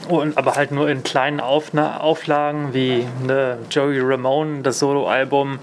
Und, 0.07 0.37
aber 0.37 0.55
halt 0.55 0.71
nur 0.71 0.89
in 0.89 1.03
kleinen 1.03 1.39
Aufna 1.39 1.99
Auflagen 1.99 2.73
wie 2.73 3.07
eine 3.23 3.59
Joey 3.69 3.99
Ramone, 4.01 4.61
das 4.61 4.79
Soloalbum, 4.79 5.59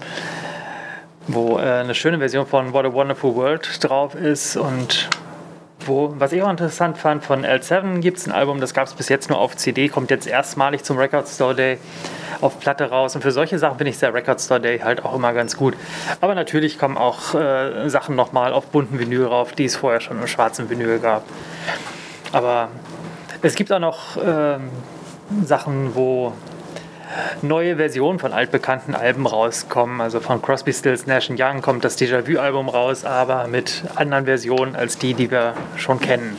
wo 1.27 1.57
äh, 1.57 1.61
eine 1.61 1.93
schöne 1.93 2.17
Version 2.17 2.47
von 2.47 2.73
What 2.73 2.85
a 2.85 2.93
Wonderful 2.93 3.35
World 3.35 3.83
drauf 3.83 4.15
ist 4.15 4.57
und 4.57 5.09
wo, 5.85 6.13
was 6.17 6.31
ich 6.31 6.41
auch 6.43 6.49
interessant 6.49 6.97
fand, 6.97 7.23
von 7.23 7.45
L7 7.45 7.99
gibt 7.99 8.17
es 8.17 8.27
ein 8.27 8.31
Album, 8.31 8.59
das 8.59 8.73
gab 8.73 8.87
es 8.87 8.93
bis 8.93 9.09
jetzt 9.09 9.29
nur 9.29 9.39
auf 9.39 9.55
CD, 9.55 9.89
kommt 9.89 10.11
jetzt 10.11 10.27
erstmalig 10.27 10.83
zum 10.83 10.97
Record 10.97 11.27
Store 11.27 11.55
Day 11.55 11.79
auf 12.39 12.59
Platte 12.59 12.89
raus. 12.89 13.15
Und 13.15 13.21
für 13.21 13.31
solche 13.31 13.59
Sachen 13.59 13.77
finde 13.77 13.91
ich 13.91 13.99
der 13.99 14.13
Record 14.13 14.41
Store 14.41 14.59
Day 14.59 14.79
halt 14.79 15.03
auch 15.05 15.15
immer 15.15 15.33
ganz 15.33 15.57
gut. 15.57 15.75
Aber 16.19 16.35
natürlich 16.35 16.77
kommen 16.77 16.97
auch 16.97 17.35
äh, 17.35 17.89
Sachen 17.89 18.15
nochmal 18.15 18.53
auf 18.53 18.67
bunten 18.67 18.99
Vinyl 18.99 19.25
rauf, 19.25 19.53
die 19.53 19.65
es 19.65 19.75
vorher 19.75 20.01
schon 20.01 20.19
im 20.19 20.27
schwarzen 20.27 20.69
Vinyl 20.69 20.99
gab. 20.99 21.23
Aber 22.31 22.69
es 23.41 23.55
gibt 23.55 23.71
auch 23.71 23.79
noch 23.79 24.17
äh, 24.17 24.59
Sachen, 25.43 25.95
wo 25.95 26.33
neue 27.41 27.75
Versionen 27.77 28.19
von 28.19 28.33
altbekannten 28.33 28.95
Alben 28.95 29.25
rauskommen. 29.25 30.01
Also 30.01 30.19
von 30.19 30.41
Crosby, 30.41 30.73
Stills, 30.73 31.07
Nash 31.07 31.29
Young 31.29 31.61
kommt 31.61 31.83
das 31.83 31.97
Déjà-vu-Album 31.97 32.69
raus, 32.69 33.05
aber 33.05 33.47
mit 33.47 33.83
anderen 33.95 34.25
Versionen 34.25 34.75
als 34.75 34.97
die, 34.97 35.13
die 35.13 35.31
wir 35.31 35.53
schon 35.77 35.99
kennen. 35.99 36.37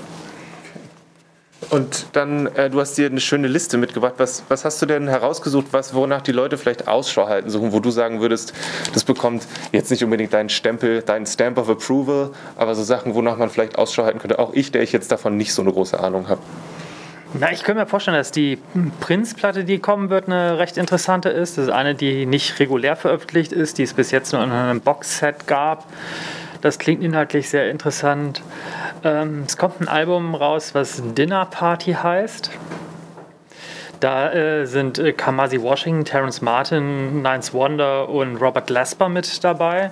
Und 1.71 2.07
dann, 2.13 2.49
äh, 2.49 2.69
du 2.69 2.81
hast 2.81 2.99
dir 2.99 3.07
eine 3.07 3.21
schöne 3.21 3.49
Liste 3.49 3.79
mitgebracht. 3.79 4.15
Was, 4.19 4.43
was 4.49 4.65
hast 4.65 4.83
du 4.83 4.87
denn 4.87 5.09
herausgesucht, 5.09 5.69
was, 5.71 5.95
wonach 5.95 6.21
die 6.21 6.33
Leute 6.33 6.59
vielleicht 6.59 6.87
Ausschau 6.87 7.29
halten 7.29 7.49
suchen, 7.49 7.73
wo 7.73 7.81
du 7.81 7.91
sagen 7.91 8.21
würdest, 8.21 8.53
das 8.93 9.05
bekommt 9.05 9.47
jetzt 9.71 9.91
nicht 9.91 10.05
unbedingt 10.05 10.35
deinen 10.35 10.51
Stempel, 10.51 11.01
deinen 11.01 11.25
Stamp 11.25 11.57
of 11.57 11.71
Approval, 11.71 12.31
aber 12.57 12.75
so 12.75 12.83
Sachen, 12.83 13.15
wonach 13.15 13.39
man 13.39 13.49
vielleicht 13.49 13.79
Ausschau 13.79 14.05
halten 14.05 14.19
könnte. 14.19 14.39
Auch 14.39 14.53
ich, 14.53 14.71
der 14.71 14.83
ich 14.83 14.93
jetzt 14.93 15.11
davon 15.13 15.39
nicht 15.39 15.55
so 15.55 15.63
eine 15.63 15.73
große 15.73 15.99
Ahnung 15.99 16.29
habe. 16.29 16.43
Na, 17.35 17.51
ich 17.51 17.63
könnte 17.63 17.81
mir 17.81 17.87
vorstellen, 17.87 18.17
dass 18.17 18.31
die 18.31 18.59
Prinz-Platte, 19.01 19.65
die 19.65 19.79
kommen 19.79 20.11
wird, 20.11 20.27
eine 20.27 20.59
recht 20.59 20.77
interessante 20.77 21.31
ist. 21.31 21.57
Das 21.57 21.67
ist 21.67 21.71
eine, 21.71 21.95
die 21.95 22.27
nicht 22.27 22.59
regulär 22.61 22.95
veröffentlicht 22.95 23.53
ist, 23.53 23.79
die 23.79 23.85
es 23.85 23.95
bis 23.95 24.11
jetzt 24.11 24.33
nur 24.33 24.45
in 24.45 24.51
einem 24.51 24.83
Boxset 24.83 25.47
gab. 25.47 25.87
Das 26.61 26.79
klingt 26.79 27.03
inhaltlich 27.03 27.49
sehr 27.49 27.71
interessant. 27.71 28.43
Ähm, 29.03 29.45
es 29.47 29.57
kommt 29.57 29.81
ein 29.81 29.89
Album 29.89 30.35
raus, 30.35 30.75
was 30.75 31.03
Dinner 31.15 31.47
Party 31.47 31.95
heißt. 31.95 32.51
Da 33.99 34.33
äh, 34.33 34.67
sind 34.67 34.99
äh, 34.99 35.13
Kamasi 35.13 35.63
Washington, 35.63 36.05
Terence 36.05 36.43
Martin, 36.43 37.23
Nines 37.23 37.55
Wonder 37.55 38.11
und 38.11 38.37
Robert 38.37 38.67
Glasper 38.67 39.09
mit 39.09 39.43
dabei. 39.43 39.91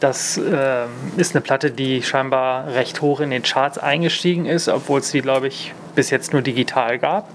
Das 0.00 0.36
äh, 0.36 0.86
ist 1.16 1.34
eine 1.34 1.40
Platte, 1.40 1.70
die 1.70 2.02
scheinbar 2.02 2.66
recht 2.74 3.00
hoch 3.00 3.20
in 3.20 3.30
den 3.30 3.42
Charts 3.42 3.78
eingestiegen 3.78 4.44
ist, 4.44 4.68
obwohl 4.68 5.00
es 5.00 5.10
die, 5.10 5.22
glaube 5.22 5.46
ich, 5.46 5.72
bis 6.00 6.08
jetzt 6.08 6.32
nur 6.32 6.40
digital 6.40 6.98
gab. 6.98 7.28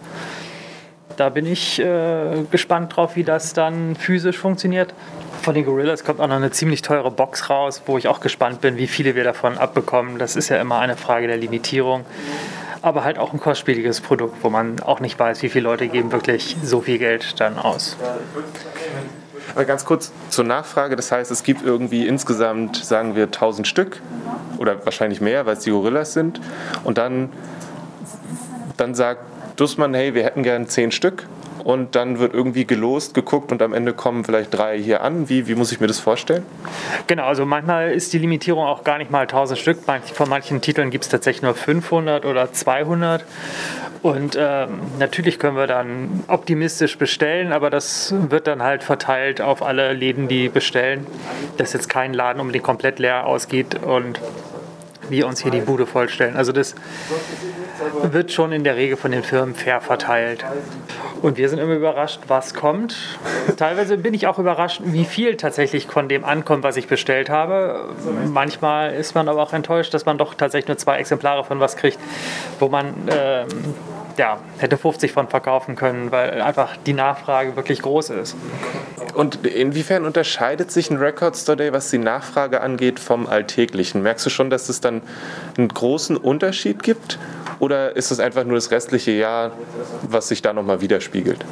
Da 1.18 1.30
bin 1.30 1.46
ich 1.46 1.80
äh, 1.80 2.46
gespannt 2.50 2.96
drauf, 2.96 3.16
wie 3.16 3.24
das 3.24 3.54
dann 3.54 3.96
physisch 3.96 4.40
funktioniert. 4.40 4.96
Von 5.44 5.54
den 5.54 5.66
Gorillas 5.66 6.04
kommt 6.04 6.20
auch 6.20 6.26
noch 6.26 6.38
eine 6.38 6.50
ziemlich 6.50 6.82
teure 6.82 7.12
Box 7.12 7.52
raus, 7.52 7.84
wo 7.86 8.00
ich 8.00 8.08
auch 8.08 8.22
gespannt 8.22 8.62
bin, 8.62 8.78
wie 8.78 8.88
viele 8.88 9.14
wir 9.14 9.24
davon 9.24 9.60
abbekommen. 9.60 10.18
Das 10.18 10.36
ist 10.36 10.50
ja 10.50 10.58
immer 10.58 10.80
eine 10.80 10.98
Frage 10.98 11.28
der 11.28 11.38
Limitierung. 11.38 12.06
Aber 12.82 13.04
halt 13.04 13.20
auch 13.20 13.34
ein 13.34 13.40
kostspieliges 13.40 14.02
Produkt, 14.02 14.38
wo 14.44 14.50
man 14.50 14.80
auch 14.80 15.00
nicht 15.00 15.20
weiß, 15.20 15.44
wie 15.44 15.50
viele 15.50 15.66
Leute 15.66 15.88
geben 15.88 16.12
wirklich 16.12 16.58
so 16.64 16.82
viel 16.82 16.98
Geld 16.98 17.40
dann 17.40 17.60
aus. 17.60 17.98
Aber 19.54 19.66
ganz 19.66 19.86
kurz 19.86 20.12
zur 20.30 20.44
Nachfrage. 20.44 20.96
Das 20.96 21.12
heißt, 21.12 21.30
es 21.30 21.44
gibt 21.44 21.64
irgendwie 21.64 22.08
insgesamt, 22.08 22.78
sagen 22.78 23.16
wir, 23.16 23.26
1000 23.26 23.68
Stück 23.68 24.02
oder 24.58 24.84
wahrscheinlich 24.86 25.22
mehr, 25.22 25.46
weil 25.46 25.54
es 25.54 25.64
die 25.64 25.70
Gorillas 25.70 26.14
sind. 26.14 26.42
Und 26.84 26.98
dann, 26.98 27.30
dann 28.78 28.96
sagt 28.96 29.22
Dussmann, 29.56 29.94
hey, 29.94 30.14
wir 30.14 30.24
hätten 30.24 30.44
gern 30.44 30.68
10 30.68 30.92
Stück 30.92 31.28
und 31.66 31.96
dann 31.96 32.20
wird 32.20 32.34
irgendwie 32.34 32.66
gelost, 32.66 33.16
geguckt 33.16 33.52
und 33.52 33.62
am 33.62 33.74
Ende 33.74 33.94
kommen 33.94 34.24
vielleicht 34.24 34.54
drei 34.54 34.78
hier 34.78 35.02
an. 35.02 35.30
Wie, 35.30 35.48
wie 35.48 35.56
muss 35.56 35.72
ich 35.72 35.80
mir 35.80 35.88
das 35.88 36.00
vorstellen? 36.00 36.46
Genau, 37.08 37.26
also 37.26 37.44
manchmal 37.44 37.92
ist 37.92 38.14
die 38.14 38.20
Limitierung 38.20 38.64
auch 38.64 38.84
gar 38.84 39.00
nicht 39.00 39.10
mal 39.10 39.22
1000 39.22 39.60
Stück. 39.60 39.80
Von 40.14 40.30
manchen 40.30 40.62
Titeln 40.62 40.92
gibt 40.92 41.06
es 41.06 41.10
tatsächlich 41.10 41.42
nur 41.42 41.56
500 41.56 42.26
oder 42.26 42.54
200. 42.54 43.26
Und 44.04 44.38
ähm, 44.40 44.80
natürlich 45.00 45.40
können 45.40 45.58
wir 45.58 45.66
dann 45.66 46.24
optimistisch 46.28 47.00
bestellen, 47.00 47.52
aber 47.52 47.72
das 47.72 48.14
wird 48.30 48.46
dann 48.46 48.62
halt 48.62 48.84
verteilt 48.84 49.42
auf 49.42 49.64
alle 49.64 49.94
Läden, 49.94 50.28
die 50.28 50.50
bestellen, 50.50 51.08
dass 51.58 51.74
jetzt 51.74 51.90
kein 51.90 52.14
Laden 52.14 52.40
unbedingt 52.40 52.64
komplett 52.64 53.00
leer 53.00 53.26
ausgeht 53.26 53.82
und 53.84 54.22
wir 55.10 55.26
uns 55.26 55.42
hier 55.42 55.50
die 55.50 55.62
Bude 55.62 55.88
vollstellen. 55.88 56.36
Also 56.36 56.52
das 56.52 56.76
wird 58.12 58.32
schon 58.32 58.52
in 58.52 58.64
der 58.64 58.76
Regel 58.76 58.98
von 58.98 59.12
den 59.12 59.24
Firmen 59.24 59.56
fair 59.56 59.82
verteilt. 59.82 60.46
Und 61.22 61.38
wir 61.38 61.50
sind 61.50 61.60
immer 61.60 61.74
überrascht, 61.74 62.22
was 62.28 62.54
kommt. 62.54 62.96
Teilweise 63.58 63.98
bin 63.98 64.14
ich 64.14 64.28
auch 64.28 64.40
überrascht, 64.40 64.82
wie 64.84 65.06
viel 65.06 65.38
tatsächlich 65.38 65.88
von 65.88 66.08
dem 66.08 66.24
ankommt, 66.24 66.64
was 66.64 66.78
ich 66.78 66.88
bestellt 66.88 67.30
habe. 67.30 67.90
Manchmal 68.28 68.94
ist 68.94 69.16
man 69.16 69.28
aber 69.28 69.42
auch 69.42 69.54
enttäuscht, 69.54 69.94
dass 69.94 70.06
man 70.06 70.18
doch 70.18 70.34
tatsächlich 70.36 70.68
nur 70.68 70.78
zwei 70.78 70.98
Exemplare 70.98 71.44
von 71.44 71.60
was 71.60 71.78
kriegt, 71.78 72.00
wo 72.60 72.70
man 72.70 73.08
äh, 73.08 73.46
ja, 74.18 74.40
hätte 74.58 74.78
50 74.78 75.12
von 75.12 75.28
verkaufen 75.28 75.76
können, 75.76 76.12
weil 76.12 76.42
einfach 76.42 76.78
die 76.86 76.94
Nachfrage 76.94 77.56
wirklich 77.56 77.82
groß 77.82 78.12
ist. 78.12 78.36
Und 79.14 79.46
inwiefern 79.46 80.06
unterscheidet 80.06 80.72
sich 80.72 80.92
ein 80.92 80.98
Record 80.98 81.38
Store 81.38 81.56
Day, 81.56 81.72
was 81.72 81.90
die 81.90 81.98
Nachfrage 81.98 82.62
angeht, 82.62 83.00
vom 83.00 83.28
Alltäglichen? 83.28 84.02
Merkst 84.04 84.26
du 84.26 84.30
schon, 84.30 84.50
dass 84.50 84.70
es 84.70 84.82
dann 84.82 85.02
einen 85.58 85.70
großen 85.70 86.18
Unterschied 86.18 86.84
gibt? 86.84 87.18
Oder 87.66 87.96
ist 87.96 88.12
es 88.12 88.20
einfach 88.20 88.44
nur 88.44 88.58
das 88.58 88.70
restliche 88.70 89.10
Jahr, 89.10 89.52
was 90.08 90.28
sich 90.28 90.44
da 90.44 90.54
nochmal 90.54 90.82
widerspiegelt? 90.82 91.44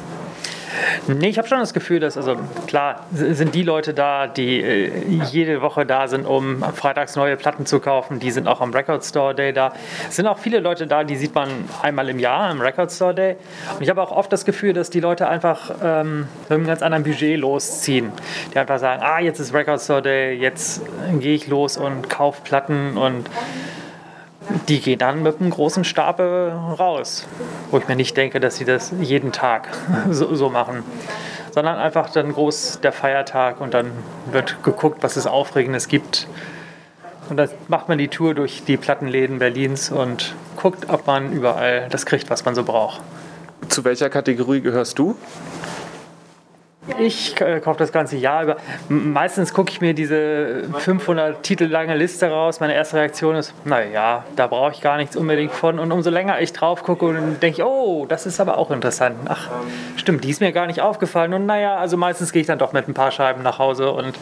Nee, 1.08 1.28
ich 1.28 1.38
habe 1.38 1.48
schon 1.48 1.58
das 1.58 1.74
Gefühl, 1.74 1.98
dass, 1.98 2.16
also 2.16 2.36
klar, 2.68 3.06
sind 3.12 3.52
die 3.56 3.64
Leute 3.64 3.94
da, 3.94 4.28
die 4.28 4.60
äh, 4.60 4.90
jede 5.32 5.60
Woche 5.60 5.84
da 5.84 6.06
sind, 6.06 6.24
um 6.24 6.62
freitags 6.72 7.16
neue 7.16 7.36
Platten 7.36 7.66
zu 7.66 7.80
kaufen, 7.80 8.20
die 8.20 8.30
sind 8.30 8.46
auch 8.46 8.60
am 8.60 8.72
Record 8.72 9.04
Store 9.04 9.34
Day 9.34 9.52
da. 9.52 9.72
Es 10.08 10.14
sind 10.14 10.28
auch 10.28 10.38
viele 10.38 10.60
Leute 10.60 10.86
da, 10.86 11.02
die 11.02 11.16
sieht 11.16 11.34
man 11.34 11.48
einmal 11.82 12.08
im 12.08 12.20
Jahr 12.20 12.48
am 12.48 12.60
Record 12.60 12.92
Store 12.92 13.12
Day. 13.12 13.34
Und 13.74 13.82
ich 13.82 13.90
habe 13.90 14.00
auch 14.00 14.12
oft 14.12 14.32
das 14.32 14.44
Gefühl, 14.44 14.72
dass 14.72 14.88
die 14.88 15.00
Leute 15.00 15.26
einfach 15.28 15.72
ähm, 15.82 16.28
mit 16.42 16.52
einem 16.52 16.66
ganz 16.68 16.80
anderen 16.80 17.02
Budget 17.02 17.40
losziehen. 17.40 18.12
Die 18.54 18.58
einfach 18.58 18.78
sagen, 18.78 19.02
ah, 19.04 19.18
jetzt 19.18 19.40
ist 19.40 19.52
Record 19.52 19.80
Store 19.80 20.00
Day, 20.00 20.34
jetzt 20.34 20.80
gehe 21.18 21.34
ich 21.34 21.48
los 21.48 21.76
und 21.76 22.08
kaufe 22.08 22.40
Platten 22.44 22.96
und 22.96 23.28
die 24.68 24.80
gehen 24.80 24.98
dann 24.98 25.22
mit 25.22 25.40
einem 25.40 25.50
großen 25.50 25.84
Stapel 25.84 26.52
raus. 26.78 27.26
Wo 27.70 27.78
ich 27.78 27.88
mir 27.88 27.96
nicht 27.96 28.16
denke, 28.16 28.40
dass 28.40 28.56
sie 28.56 28.64
das 28.64 28.92
jeden 29.00 29.32
Tag 29.32 29.68
so, 30.10 30.34
so, 30.34 30.50
machen. 30.50 30.82
Sondern 31.52 31.78
einfach 31.78 32.10
dann 32.10 32.32
groß 32.32 32.80
der 32.82 32.92
Feiertag 32.92 33.60
und 33.60 33.74
dann 33.74 33.92
wird 34.32 34.62
geguckt, 34.62 35.02
was 35.02 35.16
es 35.16 35.26
Aufregendes 35.26 35.88
gibt. 35.88 36.26
Und 37.30 37.36
dann 37.36 37.48
macht 37.68 37.88
man 37.88 37.96
die 37.98 38.08
Tour 38.08 38.34
durch 38.34 38.64
die 38.64 38.76
Plattenläden 38.76 39.38
Berlins 39.38 39.90
und 39.90 40.34
guckt, 40.56 40.90
ob 40.90 41.06
man 41.06 41.32
überall 41.32 41.88
das 41.90 42.04
kriegt, 42.04 42.28
was 42.28 42.44
man 42.44 42.54
so 42.54 42.64
braucht. 42.64 43.00
Zu 43.68 43.84
welcher 43.84 44.10
Kategorie 44.10 44.60
gehörst 44.60 44.98
du? 44.98 45.16
Ich 46.98 47.40
äh, 47.40 47.60
kaufe 47.60 47.78
das 47.78 47.92
ganze 47.92 48.16
Jahr 48.16 48.42
über. 48.42 48.56
Meistens 48.88 49.54
gucke 49.54 49.70
ich 49.70 49.80
mir 49.80 49.94
diese 49.94 50.64
500 50.78 51.42
Titel 51.42 51.64
lange 51.64 51.96
Liste 51.96 52.30
raus. 52.30 52.60
Meine 52.60 52.74
erste 52.74 52.96
Reaktion 52.96 53.36
ist, 53.36 53.54
naja, 53.64 54.24
da 54.36 54.46
brauche 54.46 54.72
ich 54.72 54.80
gar 54.82 54.98
nichts 54.98 55.16
unbedingt 55.16 55.52
von. 55.52 55.78
Und 55.78 55.92
umso 55.92 56.10
länger 56.10 56.40
ich 56.40 56.52
drauf 56.52 56.82
gucke, 56.82 57.14
denke 57.40 57.46
ich, 57.46 57.64
oh, 57.64 58.04
das 58.06 58.26
ist 58.26 58.38
aber 58.38 58.58
auch 58.58 58.70
interessant. 58.70 59.16
Ach, 59.26 59.48
stimmt, 59.96 60.24
die 60.24 60.30
ist 60.30 60.40
mir 60.40 60.52
gar 60.52 60.66
nicht 60.66 60.82
aufgefallen. 60.82 61.32
Und 61.32 61.46
naja, 61.46 61.76
also 61.76 61.96
meistens 61.96 62.32
gehe 62.32 62.42
ich 62.42 62.46
dann 62.46 62.58
doch 62.58 62.72
mit 62.72 62.86
ein 62.86 62.94
paar 62.94 63.10
Scheiben 63.10 63.42
nach 63.42 63.58
Hause 63.58 63.90
und 63.90 64.18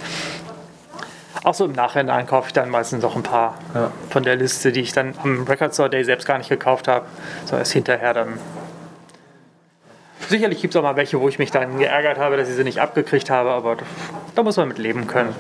auch 1.45 1.55
so 1.55 1.65
im 1.65 1.73
Nachhinein 1.73 2.27
kaufe 2.27 2.49
ich 2.49 2.53
dann 2.53 2.71
meistens 2.71 3.03
noch 3.03 3.17
ein 3.17 3.25
paar 3.25 3.59
ja. 3.75 3.91
von 4.11 4.23
der 4.23 4.37
Liste, 4.37 4.71
die 4.71 4.81
ich 4.81 4.93
dann 4.93 5.15
am 5.25 5.43
Record 5.43 5.75
Store 5.75 5.91
Day 5.91 6.05
selbst 6.05 6.27
gar 6.27 6.39
nicht 6.39 6.49
gekauft 6.49 6.87
habe. 6.87 7.07
So 7.47 7.57
erst 7.57 7.73
hinterher 7.73 8.15
dann 8.15 8.39
Sicherlich 10.29 10.61
gibt 10.61 10.75
es 10.75 10.79
auch 10.79 10.83
mal 10.83 10.97
welche, 10.97 11.21
wo 11.21 11.29
ich 11.29 11.39
mich 11.39 11.51
dann 11.51 11.79
geärgert 11.79 12.19
habe, 12.19 12.37
dass 12.37 12.49
ich 12.49 12.57
sie 12.57 12.65
nicht 12.65 12.81
abgekriegt 12.81 13.31
habe, 13.31 13.51
aber 13.51 13.77
da 14.35 14.43
muss 14.43 14.57
man 14.57 14.69
mit 14.69 14.79
leben 14.79 15.07
können. 15.07 15.35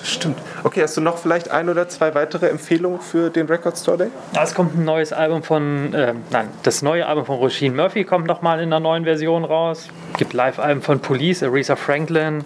Das 0.00 0.08
stimmt. 0.08 0.38
Okay, 0.64 0.82
hast 0.82 0.96
du 0.96 1.02
noch 1.02 1.18
vielleicht 1.18 1.50
ein 1.50 1.68
oder 1.68 1.88
zwei 1.88 2.14
weitere 2.14 2.48
Empfehlungen 2.48 3.00
für 3.00 3.28
den 3.28 3.46
Record 3.46 3.76
Store 3.76 3.98
Day? 3.98 4.08
Ja, 4.34 4.42
es 4.42 4.54
kommt 4.54 4.74
ein 4.74 4.84
neues 4.84 5.12
Album 5.12 5.42
von, 5.42 5.92
äh, 5.92 6.14
nein, 6.30 6.48
das 6.62 6.80
neue 6.80 7.06
Album 7.06 7.26
von 7.26 7.36
Roisin 7.36 7.76
Murphy 7.76 8.04
kommt 8.04 8.26
nochmal 8.26 8.60
in 8.60 8.72
einer 8.72 8.80
neuen 8.80 9.04
Version 9.04 9.44
raus. 9.44 9.88
Es 10.12 10.18
gibt 10.18 10.32
Live-Alben 10.32 10.80
von 10.80 11.00
Police, 11.00 11.42
Aretha 11.42 11.76
Franklin. 11.76 12.44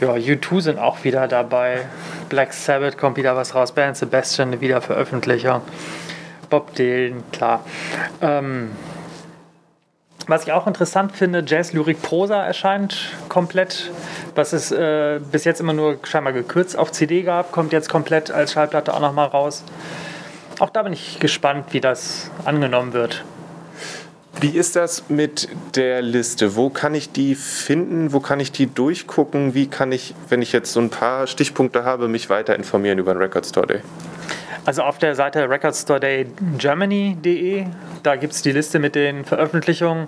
Ja, 0.00 0.14
U2 0.14 0.60
sind 0.60 0.78
auch 0.78 1.02
wieder 1.02 1.26
dabei. 1.26 1.86
Black 2.28 2.52
Sabbath 2.52 2.96
kommt 2.96 3.16
wieder 3.16 3.36
was 3.36 3.54
raus. 3.54 3.72
Band 3.72 3.96
Sebastian, 3.96 4.48
eine 4.48 4.60
Wiederveröffentlichung. 4.60 5.62
Bob 6.48 6.74
Dylan, 6.74 7.22
klar. 7.32 7.64
Ähm, 8.22 8.70
Was 10.30 10.44
ich 10.44 10.52
auch 10.52 10.68
interessant 10.68 11.10
finde, 11.10 11.42
Jazz, 11.44 11.72
Lyrik, 11.72 12.02
Prosa 12.02 12.40
erscheint 12.40 13.10
komplett. 13.28 13.90
Was 14.36 14.52
es 14.52 14.70
äh, 14.70 15.18
bis 15.32 15.42
jetzt 15.42 15.60
immer 15.60 15.72
nur 15.72 15.98
scheinbar 16.04 16.32
gekürzt 16.32 16.78
auf 16.78 16.92
CD 16.92 17.22
gab, 17.22 17.50
kommt 17.50 17.72
jetzt 17.72 17.88
komplett 17.88 18.30
als 18.30 18.52
Schallplatte 18.52 18.94
auch 18.94 19.00
nochmal 19.00 19.26
raus. 19.26 19.64
Auch 20.60 20.70
da 20.70 20.84
bin 20.84 20.92
ich 20.92 21.18
gespannt, 21.18 21.64
wie 21.72 21.80
das 21.80 22.30
angenommen 22.44 22.92
wird. 22.92 23.24
Wie 24.40 24.50
ist 24.50 24.76
das 24.76 25.08
mit 25.08 25.48
der 25.74 26.00
Liste? 26.00 26.54
Wo 26.54 26.70
kann 26.70 26.94
ich 26.94 27.10
die 27.10 27.34
finden? 27.34 28.12
Wo 28.12 28.20
kann 28.20 28.38
ich 28.38 28.52
die 28.52 28.68
durchgucken? 28.68 29.54
Wie 29.54 29.66
kann 29.66 29.90
ich, 29.90 30.14
wenn 30.28 30.42
ich 30.42 30.52
jetzt 30.52 30.72
so 30.72 30.78
ein 30.78 30.90
paar 30.90 31.26
Stichpunkte 31.26 31.84
habe, 31.84 32.06
mich 32.06 32.30
weiter 32.30 32.54
informieren 32.54 33.00
über 33.00 33.12
den 33.14 33.18
Record 33.20 33.46
Store 33.46 33.66
Day? 33.66 33.80
Also 34.64 34.82
auf 34.82 34.98
der 34.98 35.14
Seite 35.14 35.48
recordstoredaygermany.de, 35.48 37.66
da 38.02 38.16
gibt 38.16 38.32
es 38.34 38.42
die 38.42 38.52
Liste 38.52 38.78
mit 38.78 38.94
den 38.94 39.24
Veröffentlichungen. 39.24 40.06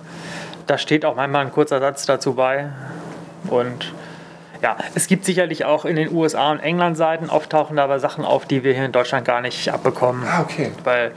Da 0.67 0.77
steht 0.79 1.05
auch 1.05 1.17
manchmal 1.17 1.45
ein 1.47 1.53
kurzer 1.53 1.81
Satz 1.81 2.07
dazu 2.07 2.35
bei. 2.35 2.69
Und 3.49 3.93
ja, 4.63 4.77
es 4.95 5.09
gibt 5.09 5.25
sicherlich 5.25 5.65
auch 5.65 5.85
in 5.85 5.97
den 5.97 6.15
USA 6.15 6.53
und 6.53 6.61
England 6.61 6.97
Seiten 6.97 7.31
auftauchen 7.31 7.81
aber 7.81 7.99
Sachen 7.99 8.25
auf, 8.25 8.47
die 8.47 8.63
wir 8.63 8.75
hier 8.75 8.85
in 8.85 8.93
Deutschland 8.93 9.27
gar 9.27 9.41
nicht 9.41 9.69
abbekommen. 9.69 10.23
Ah, 10.25 10.43
okay. 10.43 10.71
Weil 10.85 11.11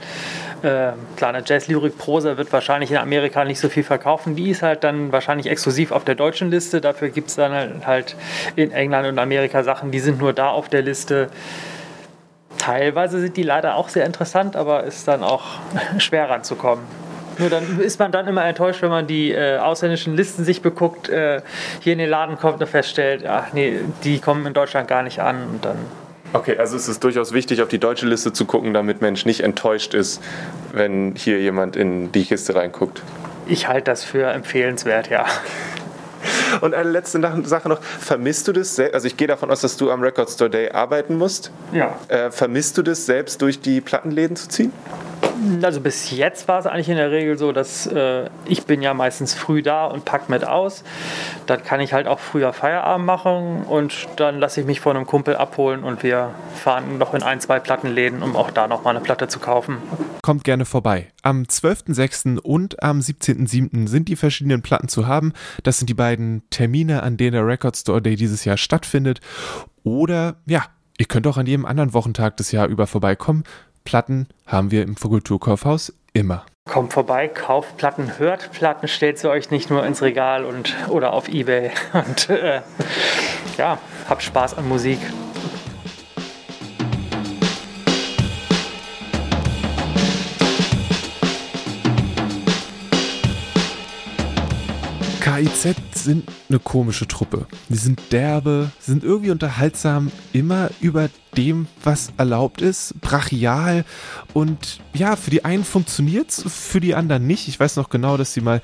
äh, 0.62 0.92
klar, 1.16 1.32
eine 1.32 1.44
Jazz-Lyrik-Prosa 1.46 2.38
wird 2.38 2.52
wahrscheinlich 2.52 2.90
in 2.90 2.96
Amerika 2.96 3.44
nicht 3.44 3.60
so 3.60 3.68
viel 3.68 3.84
verkaufen. 3.84 4.34
Die 4.34 4.50
ist 4.50 4.62
halt 4.62 4.82
dann 4.82 5.12
wahrscheinlich 5.12 5.46
exklusiv 5.46 5.92
auf 5.92 6.04
der 6.04 6.16
deutschen 6.16 6.50
Liste. 6.50 6.80
Dafür 6.80 7.10
gibt 7.10 7.28
es 7.28 7.36
dann 7.36 7.86
halt 7.86 8.16
in 8.56 8.72
England 8.72 9.06
und 9.06 9.18
Amerika 9.18 9.62
Sachen, 9.62 9.92
die 9.92 10.00
sind 10.00 10.18
nur 10.18 10.32
da 10.32 10.48
auf 10.48 10.68
der 10.68 10.82
Liste. 10.82 11.28
Teilweise 12.58 13.20
sind 13.20 13.36
die 13.36 13.42
leider 13.42 13.76
auch 13.76 13.88
sehr 13.88 14.06
interessant, 14.06 14.56
aber 14.56 14.84
ist 14.84 15.06
dann 15.08 15.22
auch 15.22 15.44
schwer 15.98 16.28
ranzukommen. 16.28 16.84
Nur 17.38 17.50
dann 17.50 17.80
ist 17.80 17.98
man 17.98 18.12
dann 18.12 18.26
immer 18.26 18.44
enttäuscht, 18.44 18.80
wenn 18.82 18.88
man 18.88 19.06
die 19.06 19.32
äh, 19.32 19.58
ausländischen 19.58 20.16
Listen 20.16 20.44
sich 20.44 20.62
beguckt, 20.62 21.08
äh, 21.08 21.42
hier 21.80 21.92
in 21.92 21.98
den 21.98 22.08
Laden 22.08 22.38
kommt 22.38 22.60
und 22.60 22.66
feststellt, 22.66 23.26
ach 23.26 23.52
nee, 23.52 23.80
die 24.04 24.20
kommen 24.20 24.46
in 24.46 24.54
Deutschland 24.54 24.88
gar 24.88 25.02
nicht 25.02 25.20
an 25.20 25.46
und 25.52 25.64
dann 25.64 25.76
Okay, 26.32 26.58
also 26.58 26.76
es 26.76 26.88
ist 26.88 27.02
durchaus 27.04 27.32
wichtig, 27.32 27.62
auf 27.62 27.68
die 27.68 27.78
deutsche 27.78 28.06
Liste 28.06 28.32
zu 28.32 28.44
gucken, 28.44 28.74
damit 28.74 29.00
Mensch 29.00 29.24
nicht 29.24 29.40
enttäuscht 29.40 29.94
ist, 29.94 30.22
wenn 30.72 31.14
hier 31.16 31.40
jemand 31.40 31.76
in 31.76 32.12
die 32.12 32.24
Kiste 32.24 32.54
reinguckt. 32.54 33.02
Ich 33.46 33.68
halte 33.68 33.84
das 33.84 34.04
für 34.04 34.26
empfehlenswert, 34.26 35.08
ja. 35.08 35.24
Und 36.60 36.74
eine 36.74 36.90
letzte 36.90 37.20
Sache 37.44 37.68
noch, 37.68 37.82
vermisst 37.82 38.48
du 38.48 38.52
das, 38.52 38.78
also 38.78 39.06
ich 39.06 39.16
gehe 39.16 39.28
davon 39.28 39.50
aus, 39.50 39.60
dass 39.60 39.76
du 39.76 39.90
am 39.90 40.02
Record 40.02 40.30
Store 40.30 40.50
Day 40.50 40.70
arbeiten 40.70 41.16
musst. 41.16 41.50
Ja. 41.72 41.98
Äh, 42.08 42.30
vermisst 42.30 42.78
du 42.78 42.82
das 42.82 43.06
selbst 43.06 43.42
durch 43.42 43.60
die 43.60 43.80
Plattenläden 43.80 44.36
zu 44.36 44.48
ziehen? 44.48 44.72
Also 45.62 45.80
bis 45.80 46.10
jetzt 46.10 46.48
war 46.48 46.58
es 46.58 46.66
eigentlich 46.66 46.88
in 46.88 46.96
der 46.96 47.10
Regel 47.10 47.36
so, 47.38 47.52
dass 47.52 47.86
äh, 47.86 48.28
ich 48.46 48.64
bin 48.64 48.82
ja 48.82 48.94
meistens 48.94 49.34
früh 49.34 49.62
da 49.62 49.86
und 49.86 50.04
pack 50.04 50.28
mit 50.28 50.46
aus. 50.46 50.84
Dann 51.46 51.62
kann 51.62 51.80
ich 51.80 51.92
halt 51.92 52.06
auch 52.06 52.18
früher 52.18 52.52
Feierabend 52.52 53.06
machen 53.06 53.64
und 53.64 54.06
dann 54.16 54.38
lasse 54.38 54.60
ich 54.60 54.66
mich 54.66 54.80
von 54.80 54.96
einem 54.96 55.06
Kumpel 55.06 55.36
abholen 55.36 55.84
und 55.84 56.02
wir 56.02 56.34
fahren 56.54 56.98
noch 56.98 57.14
in 57.14 57.22
ein, 57.22 57.40
zwei 57.40 57.60
Plattenläden, 57.60 58.22
um 58.22 58.36
auch 58.36 58.50
da 58.50 58.68
nochmal 58.68 58.96
eine 58.96 59.04
Platte 59.04 59.28
zu 59.28 59.38
kaufen. 59.38 59.78
Kommt 60.22 60.44
gerne 60.44 60.64
vorbei. 60.64 61.08
Am 61.22 61.42
12.06. 61.42 62.38
und 62.38 62.82
am 62.82 63.00
17.07. 63.00 63.88
sind 63.88 64.08
die 64.08 64.16
verschiedenen 64.16 64.62
Platten 64.62 64.88
zu 64.88 65.06
haben. 65.06 65.32
Das 65.62 65.78
sind 65.78 65.88
die 65.88 65.94
beiden 65.94 66.42
Termine, 66.50 67.02
an 67.02 67.16
denen 67.16 67.32
der 67.32 67.46
Record 67.46 67.76
Store 67.76 68.02
Day 68.02 68.16
dieses 68.16 68.44
Jahr 68.44 68.56
stattfindet. 68.56 69.20
Oder 69.84 70.36
ja, 70.46 70.64
Ihr 70.98 71.06
könnt 71.06 71.26
auch 71.26 71.36
an 71.36 71.46
jedem 71.46 71.66
anderen 71.66 71.92
Wochentag 71.92 72.38
des 72.38 72.52
Jahr 72.52 72.68
über 72.68 72.86
vorbeikommen. 72.86 73.44
Platten 73.86 74.28
haben 74.46 74.70
wir 74.70 74.82
im 74.82 74.96
Vogelkulturkaufhaus 74.96 75.94
immer. 76.12 76.44
Kommt 76.68 76.92
vorbei, 76.92 77.28
kauft 77.28 77.78
Platten, 77.78 78.18
hört 78.18 78.52
Platten, 78.52 78.88
stellt 78.88 79.18
sie 79.18 79.30
euch 79.30 79.50
nicht 79.50 79.70
nur 79.70 79.86
ins 79.86 80.02
Regal 80.02 80.44
und, 80.44 80.74
oder 80.88 81.14
auf 81.14 81.28
Ebay. 81.28 81.70
Und 81.94 82.28
äh, 82.28 82.60
ja, 83.56 83.78
habt 84.08 84.22
Spaß 84.22 84.54
an 84.54 84.68
Musik. 84.68 84.98
KIZ 95.36 95.76
sind 95.92 96.28
eine 96.48 96.58
komische 96.58 97.06
Truppe. 97.06 97.46
Die 97.68 97.76
sind 97.76 98.00
derbe, 98.10 98.70
sind 98.78 99.04
irgendwie 99.04 99.30
unterhaltsam, 99.30 100.10
immer 100.32 100.70
über 100.80 101.10
dem, 101.36 101.66
was 101.82 102.12
erlaubt 102.16 102.62
ist, 102.62 102.98
brachial 103.02 103.84
und 104.32 104.80
ja, 104.94 105.14
für 105.14 105.30
die 105.30 105.44
einen 105.44 105.64
funktioniert's, 105.64 106.42
für 106.46 106.80
die 106.80 106.94
anderen 106.94 107.26
nicht. 107.26 107.48
Ich 107.48 107.60
weiß 107.60 107.76
noch 107.76 107.90
genau, 107.90 108.16
dass 108.16 108.32
sie 108.32 108.40
mal 108.40 108.62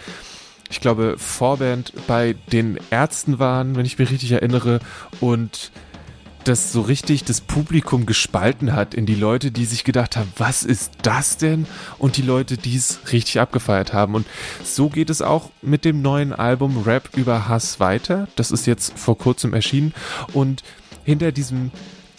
ich 0.70 0.80
glaube, 0.80 1.16
Vorband 1.18 1.92
bei 2.06 2.34
den 2.50 2.78
Ärzten 2.88 3.38
waren, 3.38 3.76
wenn 3.76 3.84
ich 3.84 3.98
mich 3.98 4.10
richtig 4.10 4.32
erinnere, 4.32 4.80
und 5.20 5.70
das 6.44 6.72
so 6.72 6.80
richtig 6.82 7.24
das 7.24 7.40
Publikum 7.40 8.06
gespalten 8.06 8.72
hat 8.72 8.94
in 8.94 9.06
die 9.06 9.14
Leute, 9.14 9.50
die 9.50 9.64
sich 9.64 9.84
gedacht 9.84 10.16
haben, 10.16 10.32
was 10.36 10.62
ist 10.62 10.92
das 11.02 11.36
denn? 11.36 11.66
Und 11.98 12.16
die 12.16 12.22
Leute, 12.22 12.56
die 12.56 12.76
es 12.76 13.00
richtig 13.12 13.40
abgefeiert 13.40 13.92
haben. 13.92 14.14
Und 14.14 14.26
so 14.62 14.88
geht 14.88 15.10
es 15.10 15.22
auch 15.22 15.50
mit 15.62 15.84
dem 15.84 16.02
neuen 16.02 16.32
Album 16.32 16.82
Rap 16.82 17.10
über 17.16 17.48
Hass 17.48 17.80
weiter. 17.80 18.28
Das 18.36 18.50
ist 18.50 18.66
jetzt 18.66 18.98
vor 18.98 19.18
kurzem 19.18 19.54
erschienen. 19.54 19.94
Und 20.32 20.62
hinter 21.04 21.32
diesem 21.32 21.70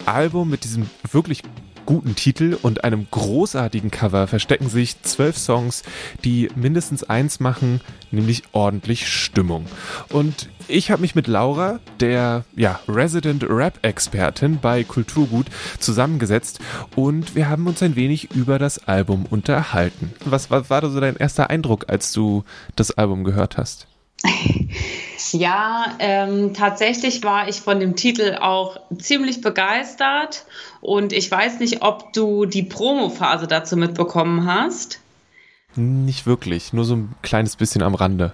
Album 0.05 0.49
mit 0.49 0.63
diesem 0.63 0.89
wirklich 1.11 1.43
guten 1.85 2.15
Titel 2.15 2.57
und 2.61 2.83
einem 2.83 3.07
großartigen 3.09 3.91
Cover 3.91 4.27
verstecken 4.27 4.69
sich 4.69 5.01
zwölf 5.01 5.37
Songs, 5.37 5.83
die 6.23 6.49
mindestens 6.55 7.03
eins 7.03 7.39
machen, 7.39 7.81
nämlich 8.11 8.43
ordentlich 8.51 9.07
Stimmung. 9.07 9.65
Und 10.09 10.49
ich 10.67 10.91
habe 10.91 11.01
mich 11.01 11.15
mit 11.15 11.27
Laura, 11.27 11.79
der 11.99 12.45
ja, 12.55 12.79
Resident 12.87 13.43
Rap-Expertin 13.47 14.59
bei 14.61 14.83
Kulturgut, 14.83 15.47
zusammengesetzt 15.79 16.59
und 16.95 17.35
wir 17.35 17.49
haben 17.49 17.67
uns 17.67 17.83
ein 17.83 17.95
wenig 17.95 18.31
über 18.31 18.59
das 18.59 18.87
Album 18.87 19.25
unterhalten. 19.29 20.13
Was, 20.25 20.49
was 20.51 20.69
war 20.69 20.81
da 20.81 20.89
so 20.89 20.99
dein 20.99 21.17
erster 21.17 21.49
Eindruck, 21.49 21.85
als 21.89 22.11
du 22.13 22.43
das 22.75 22.91
Album 22.91 23.23
gehört 23.23 23.57
hast? 23.57 23.87
Ja, 25.31 25.95
ähm, 25.99 26.53
tatsächlich 26.53 27.23
war 27.23 27.47
ich 27.47 27.61
von 27.61 27.79
dem 27.79 27.95
Titel 27.95 28.37
auch 28.39 28.77
ziemlich 28.97 29.41
begeistert 29.41 30.45
und 30.81 31.13
ich 31.13 31.29
weiß 31.29 31.59
nicht, 31.59 31.81
ob 31.81 32.13
du 32.13 32.45
die 32.45 32.63
Promo-Phase 32.63 33.47
dazu 33.47 33.77
mitbekommen 33.77 34.45
hast. 34.45 34.99
Nicht 35.75 36.25
wirklich, 36.25 36.73
nur 36.73 36.85
so 36.85 36.95
ein 36.95 37.15
kleines 37.21 37.55
bisschen 37.55 37.81
am 37.81 37.95
Rande. 37.95 38.33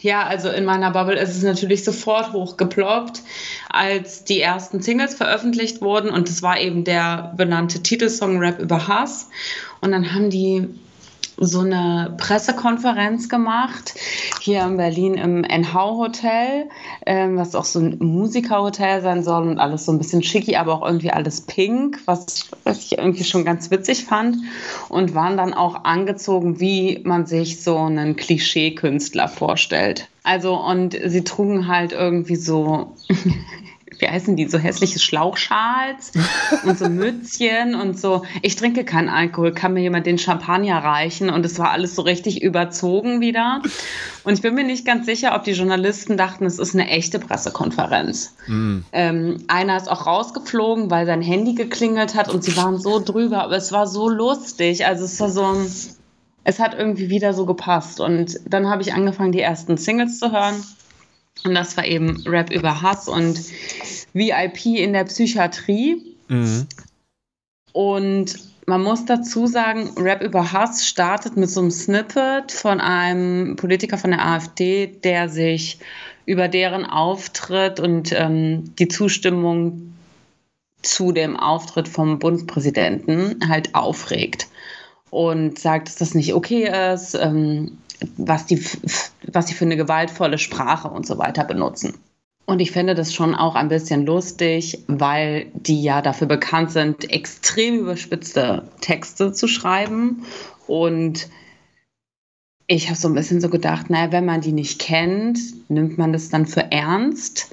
Ja, 0.00 0.24
also 0.24 0.50
in 0.50 0.64
meiner 0.64 0.90
Bubble 0.90 1.18
ist 1.18 1.36
es 1.36 1.42
natürlich 1.42 1.82
sofort 1.82 2.32
hochgeploppt, 2.32 3.22
als 3.70 4.24
die 4.24 4.40
ersten 4.40 4.82
Singles 4.82 5.14
veröffentlicht 5.14 5.80
wurden 5.80 6.10
und 6.10 6.28
es 6.28 6.42
war 6.42 6.60
eben 6.60 6.84
der 6.84 7.32
benannte 7.36 7.82
Titelsong 7.82 8.38
Rap 8.38 8.60
über 8.60 8.86
Hass 8.86 9.30
und 9.80 9.92
dann 9.92 10.12
haben 10.12 10.28
die 10.28 10.68
so 11.38 11.60
eine 11.60 12.14
Pressekonferenz 12.18 13.28
gemacht, 13.28 13.94
hier 14.40 14.62
in 14.62 14.76
Berlin 14.76 15.14
im 15.14 15.44
NH 15.44 15.96
Hotel, 15.96 16.68
ähm, 17.04 17.36
was 17.36 17.54
auch 17.54 17.64
so 17.64 17.78
ein 17.78 17.98
Musikerhotel 17.98 19.02
sein 19.02 19.22
soll 19.22 19.46
und 19.48 19.58
alles 19.58 19.84
so 19.84 19.92
ein 19.92 19.98
bisschen 19.98 20.22
schicki, 20.22 20.56
aber 20.56 20.74
auch 20.74 20.86
irgendwie 20.86 21.10
alles 21.10 21.42
pink, 21.42 22.00
was, 22.06 22.48
was 22.64 22.78
ich 22.84 22.98
irgendwie 22.98 23.24
schon 23.24 23.44
ganz 23.44 23.70
witzig 23.70 24.04
fand 24.04 24.38
und 24.88 25.14
waren 25.14 25.36
dann 25.36 25.52
auch 25.52 25.84
angezogen, 25.84 26.60
wie 26.60 27.00
man 27.04 27.26
sich 27.26 27.62
so 27.62 27.76
einen 27.78 28.16
Klischee-Künstler 28.16 29.28
vorstellt. 29.28 30.08
Also 30.22 30.56
und 30.56 30.98
sie 31.04 31.22
trugen 31.22 31.68
halt 31.68 31.92
irgendwie 31.92 32.36
so 32.36 32.96
wie 34.00 34.08
heißen 34.08 34.36
die, 34.36 34.48
so 34.48 34.58
hässliche 34.58 34.98
Schlauchschals 34.98 36.12
und 36.64 36.78
so 36.78 36.88
Mützchen 36.88 37.74
und 37.74 37.98
so. 37.98 38.22
Ich 38.42 38.56
trinke 38.56 38.84
keinen 38.84 39.08
Alkohol, 39.08 39.52
kann 39.52 39.74
mir 39.74 39.80
jemand 39.80 40.06
den 40.06 40.18
Champagner 40.18 40.78
reichen 40.78 41.30
und 41.30 41.44
es 41.44 41.58
war 41.58 41.70
alles 41.70 41.94
so 41.94 42.02
richtig 42.02 42.42
überzogen 42.42 43.20
wieder. 43.20 43.62
Und 44.24 44.34
ich 44.34 44.42
bin 44.42 44.54
mir 44.54 44.64
nicht 44.64 44.84
ganz 44.84 45.06
sicher, 45.06 45.34
ob 45.34 45.44
die 45.44 45.52
Journalisten 45.52 46.16
dachten, 46.16 46.46
es 46.46 46.58
ist 46.58 46.74
eine 46.74 46.88
echte 46.88 47.18
Pressekonferenz. 47.18 48.34
Mm. 48.46 48.78
Ähm, 48.92 49.44
einer 49.48 49.76
ist 49.76 49.90
auch 49.90 50.06
rausgeflogen, 50.06 50.90
weil 50.90 51.06
sein 51.06 51.22
Handy 51.22 51.54
geklingelt 51.54 52.14
hat 52.14 52.28
und 52.28 52.42
sie 52.42 52.56
waren 52.56 52.78
so 52.78 53.00
drüber, 53.00 53.44
aber 53.44 53.56
es 53.56 53.72
war 53.72 53.86
so 53.86 54.08
lustig. 54.08 54.86
Also 54.86 55.04
es 55.04 55.20
war 55.20 55.30
so 55.30 55.66
es 56.48 56.60
hat 56.60 56.74
irgendwie 56.74 57.10
wieder 57.10 57.34
so 57.34 57.44
gepasst. 57.44 58.00
Und 58.00 58.38
dann 58.48 58.70
habe 58.70 58.80
ich 58.80 58.94
angefangen, 58.94 59.32
die 59.32 59.40
ersten 59.40 59.76
Singles 59.76 60.20
zu 60.20 60.30
hören. 60.30 60.54
Und 61.44 61.54
das 61.54 61.76
war 61.76 61.84
eben 61.84 62.22
Rap 62.26 62.50
über 62.50 62.82
Hass 62.82 63.08
und 63.08 63.40
VIP 64.12 64.66
in 64.66 64.92
der 64.92 65.04
Psychiatrie. 65.04 66.02
Mhm. 66.28 66.66
Und 67.72 68.36
man 68.66 68.82
muss 68.82 69.04
dazu 69.04 69.46
sagen, 69.46 69.90
Rap 69.96 70.22
über 70.22 70.52
Hass 70.52 70.86
startet 70.86 71.36
mit 71.36 71.48
so 71.48 71.60
einem 71.60 71.70
Snippet 71.70 72.50
von 72.50 72.80
einem 72.80 73.56
Politiker 73.56 73.96
von 73.98 74.10
der 74.10 74.26
AfD, 74.26 74.86
der 74.86 75.28
sich 75.28 75.78
über 76.24 76.48
deren 76.48 76.84
Auftritt 76.84 77.78
und 77.78 78.12
ähm, 78.12 78.74
die 78.76 78.88
Zustimmung 78.88 79.94
zu 80.82 81.12
dem 81.12 81.36
Auftritt 81.36 81.88
vom 81.88 82.18
Bundespräsidenten 82.18 83.48
halt 83.48 83.74
aufregt 83.74 84.48
und 85.10 85.58
sagt, 85.58 85.88
dass 85.88 85.96
das 85.96 86.14
nicht 86.14 86.34
okay 86.34 86.68
ist, 86.92 87.14
ähm, 87.14 87.78
was 88.16 88.46
die, 88.46 88.64
was 89.32 89.46
die 89.46 89.54
für 89.54 89.64
eine 89.64 89.76
gewaltvolle 89.76 90.38
Sprache 90.38 90.88
und 90.88 91.06
so 91.06 91.18
weiter 91.18 91.44
benutzen. 91.44 91.94
Und 92.44 92.60
ich 92.60 92.70
finde 92.70 92.94
das 92.94 93.12
schon 93.12 93.34
auch 93.34 93.56
ein 93.56 93.68
bisschen 93.68 94.06
lustig, 94.06 94.84
weil 94.86 95.46
die 95.54 95.82
ja 95.82 96.00
dafür 96.00 96.28
bekannt 96.28 96.70
sind, 96.70 97.10
extrem 97.10 97.80
überspitzte 97.80 98.68
Texte 98.80 99.32
zu 99.32 99.48
schreiben. 99.48 100.24
Und 100.68 101.28
ich 102.68 102.86
habe 102.88 102.98
so 102.98 103.08
ein 103.08 103.14
bisschen 103.14 103.40
so 103.40 103.48
gedacht, 103.48 103.90
naja, 103.90 104.12
wenn 104.12 104.24
man 104.24 104.40
die 104.40 104.52
nicht 104.52 104.80
kennt, 104.80 105.38
nimmt 105.68 105.98
man 105.98 106.12
das 106.12 106.28
dann 106.28 106.46
für 106.46 106.70
ernst 106.70 107.50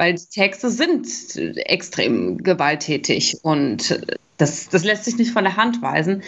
weil 0.00 0.14
die 0.14 0.30
Texte 0.32 0.70
sind 0.70 1.06
extrem 1.36 2.38
gewalttätig 2.38 3.36
und 3.42 4.00
das, 4.40 4.68
das 4.68 4.84
lässt 4.84 5.04
sich 5.04 5.16
nicht 5.16 5.32
von 5.32 5.44
der 5.44 5.56
Hand 5.56 5.82
weisen. 5.82 6.22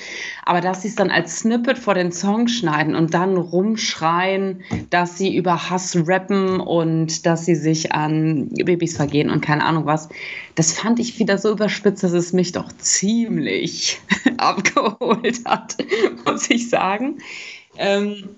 Aber 0.45 0.61
dass 0.61 0.83
sie 0.83 0.89
es 0.89 0.95
dann 0.95 1.11
als 1.11 1.39
Snippet 1.39 1.79
vor 1.79 1.95
den 1.95 2.13
Song 2.13 2.49
schneiden 2.49 2.95
und 2.95 3.15
dann 3.15 3.37
rumschreien, 3.37 4.63
dass 4.91 5.19
sie 5.19 5.35
über 5.35 5.71
Hass 5.71 5.97
rappen 6.07 6.61
und 6.61 7.27
dass 7.27 7.47
sie 7.47 7.55
sich 7.55 7.93
an 7.93 8.49
Babys 8.51 8.97
vergehen 8.97 9.31
und 9.31 9.41
keine 9.41 9.65
Ahnung 9.65 9.87
was, 9.87 10.09
das 10.55 10.73
fand 10.73 10.99
ich 10.99 11.19
wieder 11.19 11.39
so 11.39 11.51
überspitzt, 11.53 12.03
dass 12.03 12.13
es 12.13 12.33
mich 12.33 12.53
doch 12.53 12.71
ziemlich 12.79 14.01
abgeholt 14.37 15.41
hat, 15.45 15.77
muss 16.27 16.51
ich 16.51 16.69
sagen. 16.69 17.19
Ähm, 17.79 18.29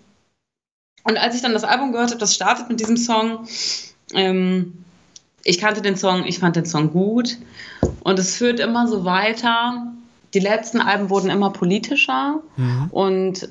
und 1.03 1.19
als 1.19 1.35
ich 1.35 1.43
dann 1.43 1.53
das 1.53 1.65
Album 1.65 1.93
gehört 1.93 2.11
habe, 2.11 2.21
das 2.21 2.35
startet 2.35 2.69
mit 2.69 2.81
diesem 2.81 2.97
Song, 2.97 3.47
ähm, 4.15 4.84
ich 5.45 5.59
kannte 5.59 5.83
den 5.83 5.97
Song, 5.97 6.25
ich 6.27 6.39
fand 6.39 6.57
den 6.57 6.67
Song 6.67 6.91
gut. 6.91 7.37
Und 8.03 8.19
es 8.19 8.37
führt 8.37 8.61
immer 8.61 8.89
so 8.89 9.05
weiter. 9.05 9.93
Die 10.33 10.41
letzten 10.41 10.81
Alben 10.81 11.11
wurden 11.11 11.31
immer 11.31 11.51
politischer 11.51 12.41
mhm. 12.57 12.89
und 12.91 13.49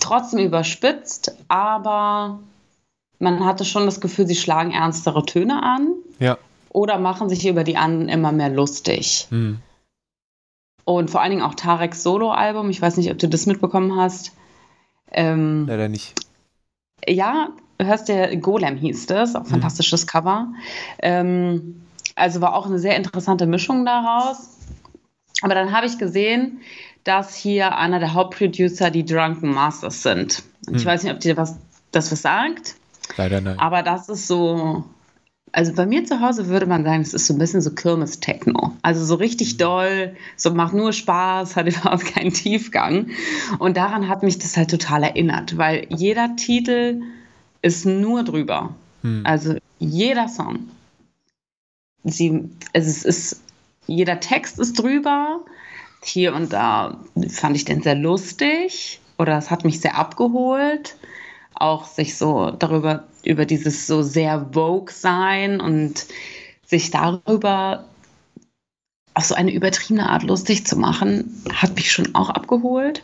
trotzdem 0.00 0.40
überspitzt, 0.40 1.34
aber 1.48 2.40
man 3.18 3.44
hatte 3.44 3.64
schon 3.64 3.86
das 3.86 4.00
Gefühl, 4.00 4.26
sie 4.26 4.34
schlagen 4.34 4.72
ernstere 4.72 5.24
Töne 5.24 5.62
an. 5.62 5.92
Ja. 6.18 6.36
Oder 6.68 6.98
machen 6.98 7.28
sich 7.28 7.46
über 7.46 7.64
die 7.64 7.76
anderen 7.76 8.08
immer 8.08 8.32
mehr 8.32 8.50
lustig. 8.50 9.28
Mhm. 9.30 9.60
Und 10.84 11.10
vor 11.10 11.22
allen 11.22 11.30
Dingen 11.30 11.42
auch 11.42 11.54
Tareks 11.54 12.02
Solo-Album, 12.02 12.68
ich 12.68 12.82
weiß 12.82 12.96
nicht, 12.98 13.10
ob 13.10 13.18
du 13.18 13.28
das 13.28 13.46
mitbekommen 13.46 13.96
hast. 13.96 14.32
Ähm, 15.10 15.66
Leider 15.66 15.88
nicht. 15.88 16.14
Ja, 17.08 17.48
hörst 17.80 18.08
du, 18.08 18.36
Golem 18.38 18.76
hieß 18.76 19.06
das, 19.06 19.34
auch 19.34 19.44
mhm. 19.44 19.48
fantastisches 19.48 20.04
mhm. 20.04 20.08
Cover. 20.08 20.52
Ähm, 21.00 21.80
also 22.14 22.40
war 22.40 22.54
auch 22.54 22.66
eine 22.66 22.78
sehr 22.78 22.96
interessante 22.96 23.46
Mischung 23.46 23.84
daraus. 23.84 24.50
Aber 25.42 25.54
dann 25.54 25.72
habe 25.72 25.86
ich 25.86 25.98
gesehen, 25.98 26.60
dass 27.02 27.34
hier 27.34 27.76
einer 27.76 27.98
der 27.98 28.14
Hauptproducer 28.14 28.90
die 28.90 29.04
Drunken 29.04 29.52
Masters 29.52 30.02
sind. 30.02 30.42
Mhm. 30.66 30.76
Ich 30.76 30.86
weiß 30.86 31.02
nicht, 31.02 31.12
ob 31.12 31.20
dir 31.20 31.36
was, 31.36 31.56
das 31.90 32.10
was 32.10 32.22
sagt. 32.22 32.76
Leider 33.16 33.40
nein. 33.40 33.58
Aber 33.58 33.82
das 33.82 34.08
ist 34.08 34.26
so, 34.26 34.84
also 35.52 35.72
bei 35.74 35.86
mir 35.86 36.04
zu 36.04 36.20
Hause 36.20 36.48
würde 36.48 36.66
man 36.66 36.84
sagen, 36.84 37.02
es 37.02 37.12
ist 37.12 37.26
so 37.26 37.34
ein 37.34 37.38
bisschen 37.38 37.60
so 37.60 37.70
Kirmes-Techno. 37.74 38.72
Also 38.82 39.04
so 39.04 39.16
richtig 39.16 39.54
mhm. 39.54 39.58
doll, 39.58 40.16
so 40.36 40.52
macht 40.54 40.72
nur 40.74 40.92
Spaß, 40.92 41.56
hat 41.56 41.66
überhaupt 41.68 42.06
keinen 42.06 42.32
Tiefgang. 42.32 43.08
Und 43.58 43.76
daran 43.76 44.08
hat 44.08 44.22
mich 44.22 44.38
das 44.38 44.56
halt 44.56 44.70
total 44.70 45.02
erinnert, 45.02 45.58
weil 45.58 45.86
jeder 45.90 46.36
Titel 46.36 47.02
ist 47.64 47.86
nur 47.86 48.22
drüber. 48.22 48.74
Hm. 49.02 49.22
Also 49.24 49.56
jeder 49.78 50.28
Song. 50.28 50.68
Sie, 52.04 52.50
es 52.74 53.04
ist, 53.04 53.40
jeder 53.86 54.20
Text 54.20 54.58
ist 54.58 54.78
drüber. 54.78 55.40
Hier 56.02 56.34
und 56.34 56.52
da 56.52 57.00
fand 57.30 57.56
ich 57.56 57.64
den 57.64 57.80
sehr 57.80 57.94
lustig 57.94 59.00
oder 59.16 59.38
es 59.38 59.50
hat 59.50 59.64
mich 59.64 59.80
sehr 59.80 59.96
abgeholt. 59.96 60.96
Auch 61.54 61.86
sich 61.86 62.18
so 62.18 62.50
darüber, 62.50 63.04
über 63.24 63.46
dieses 63.46 63.86
so 63.86 64.02
sehr 64.02 64.50
Vogue 64.52 64.92
sein 64.92 65.60
und 65.60 66.06
sich 66.66 66.90
darüber 66.90 67.86
auf 69.14 69.24
so 69.24 69.34
eine 69.34 69.54
übertriebene 69.54 70.10
Art 70.10 70.24
lustig 70.24 70.66
zu 70.66 70.76
machen, 70.76 71.42
hat 71.54 71.76
mich 71.76 71.90
schon 71.90 72.14
auch 72.14 72.28
abgeholt. 72.28 73.02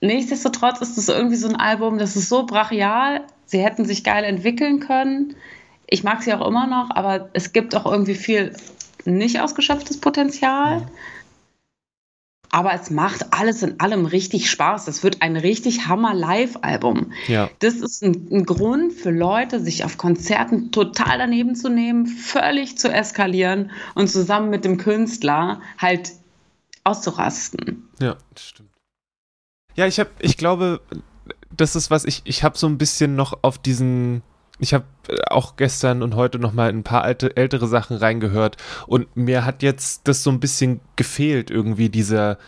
Nichtsdestotrotz 0.00 0.80
ist 0.80 0.96
es 0.96 1.08
irgendwie 1.08 1.36
so 1.36 1.48
ein 1.48 1.56
Album, 1.56 1.98
das 1.98 2.16
ist 2.16 2.28
so 2.28 2.46
brachial. 2.46 3.22
Sie 3.44 3.62
hätten 3.62 3.84
sich 3.84 4.04
geil 4.04 4.24
entwickeln 4.24 4.80
können. 4.80 5.36
Ich 5.86 6.04
mag 6.04 6.22
sie 6.22 6.32
auch 6.32 6.46
immer 6.46 6.66
noch, 6.66 6.90
aber 6.90 7.28
es 7.32 7.52
gibt 7.52 7.74
auch 7.74 7.84
irgendwie 7.84 8.14
viel 8.14 8.54
nicht 9.04 9.40
ausgeschöpftes 9.40 10.00
Potenzial. 10.00 10.86
Aber 12.52 12.74
es 12.74 12.90
macht 12.90 13.32
alles 13.32 13.62
in 13.62 13.78
allem 13.78 14.06
richtig 14.06 14.50
Spaß. 14.50 14.88
Es 14.88 15.04
wird 15.04 15.22
ein 15.22 15.36
richtig 15.36 15.86
Hammer-Live-Album. 15.86 17.12
Ja. 17.28 17.48
Das 17.60 17.74
ist 17.74 18.02
ein, 18.02 18.28
ein, 18.32 18.44
Grund 18.44 18.92
für 18.92 19.10
Leute, 19.10 19.60
sich 19.60 19.84
auf 19.84 19.98
Konzerten 19.98 20.72
total 20.72 21.18
daneben 21.18 21.54
zu 21.54 21.68
nehmen, 21.68 22.06
völlig 22.06 22.76
zu 22.76 22.88
eskalieren 22.88 23.70
und 23.94 24.08
zusammen 24.08 24.50
mit 24.50 24.64
dem 24.64 24.78
Künstler 24.78 25.60
halt 25.78 26.12
auszurasten. 26.82 27.88
Ja, 28.00 28.16
das 28.34 28.48
stimmt. 28.48 28.69
Ja, 29.74 29.86
ich 29.86 30.00
habe, 30.00 30.10
ich 30.18 30.36
glaube, 30.36 30.80
das 31.50 31.76
ist 31.76 31.90
was, 31.90 32.04
ich, 32.04 32.22
ich 32.24 32.42
habe 32.44 32.58
so 32.58 32.66
ein 32.66 32.78
bisschen 32.78 33.16
noch 33.16 33.38
auf 33.42 33.58
diesen, 33.58 34.22
ich 34.58 34.74
habe 34.74 34.84
auch 35.28 35.56
gestern 35.56 36.02
und 36.02 36.14
heute 36.14 36.38
noch 36.38 36.52
mal 36.52 36.68
ein 36.68 36.82
paar 36.82 37.02
alte, 37.02 37.36
ältere 37.36 37.66
Sachen 37.66 37.96
reingehört 37.96 38.56
und 38.86 39.16
mir 39.16 39.44
hat 39.44 39.62
jetzt 39.62 40.08
das 40.08 40.22
so 40.22 40.30
ein 40.30 40.40
bisschen 40.40 40.80
gefehlt, 40.96 41.50
irgendwie 41.50 41.88
dieser, 41.88 42.38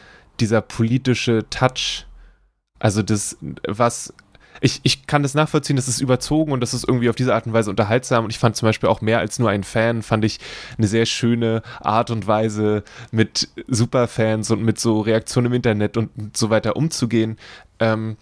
dieser 0.41 0.61
politische 0.61 1.49
Touch. 1.51 2.07
Also 2.79 3.03
das, 3.03 3.37
was 3.67 4.13
ich, 4.63 4.81
ich 4.85 5.07
kann 5.07 5.23
das 5.23 5.35
nachvollziehen, 5.35 5.77
das 5.77 5.89
ist 5.89 6.01
überzogen 6.01 6.53
und 6.53 6.61
das 6.61 6.73
ist 6.73 6.87
irgendwie 6.87 7.11
auf 7.11 7.17
diese 7.17 7.35
Art 7.35 7.47
und 7.47 7.53
Weise 7.53 7.69
unterhaltsam. 7.69 8.25
Und 8.25 8.31
ich 8.31 8.39
fand 8.39 8.57
zum 8.57 8.69
Beispiel 8.69 8.89
auch 8.89 9.01
mehr 9.01 9.19
als 9.19 9.39
nur 9.39 9.51
ein 9.51 9.65
Fan, 9.65 10.03
fand 10.03 10.25
ich 10.25 10.39
eine 10.79 10.87
sehr 10.87 11.05
schöne 11.05 11.63
Art 11.81 12.11
und 12.11 12.27
Weise, 12.27 12.85
mit 13.11 13.49
Superfans 13.67 14.51
und 14.51 14.63
mit 14.63 14.79
so 14.79 15.01
Reaktionen 15.01 15.49
im 15.49 15.53
Internet 15.55 15.97
und 15.97 16.37
so 16.37 16.49
weiter 16.49 16.77
umzugehen. 16.77 17.39
Ähm, 17.81 18.17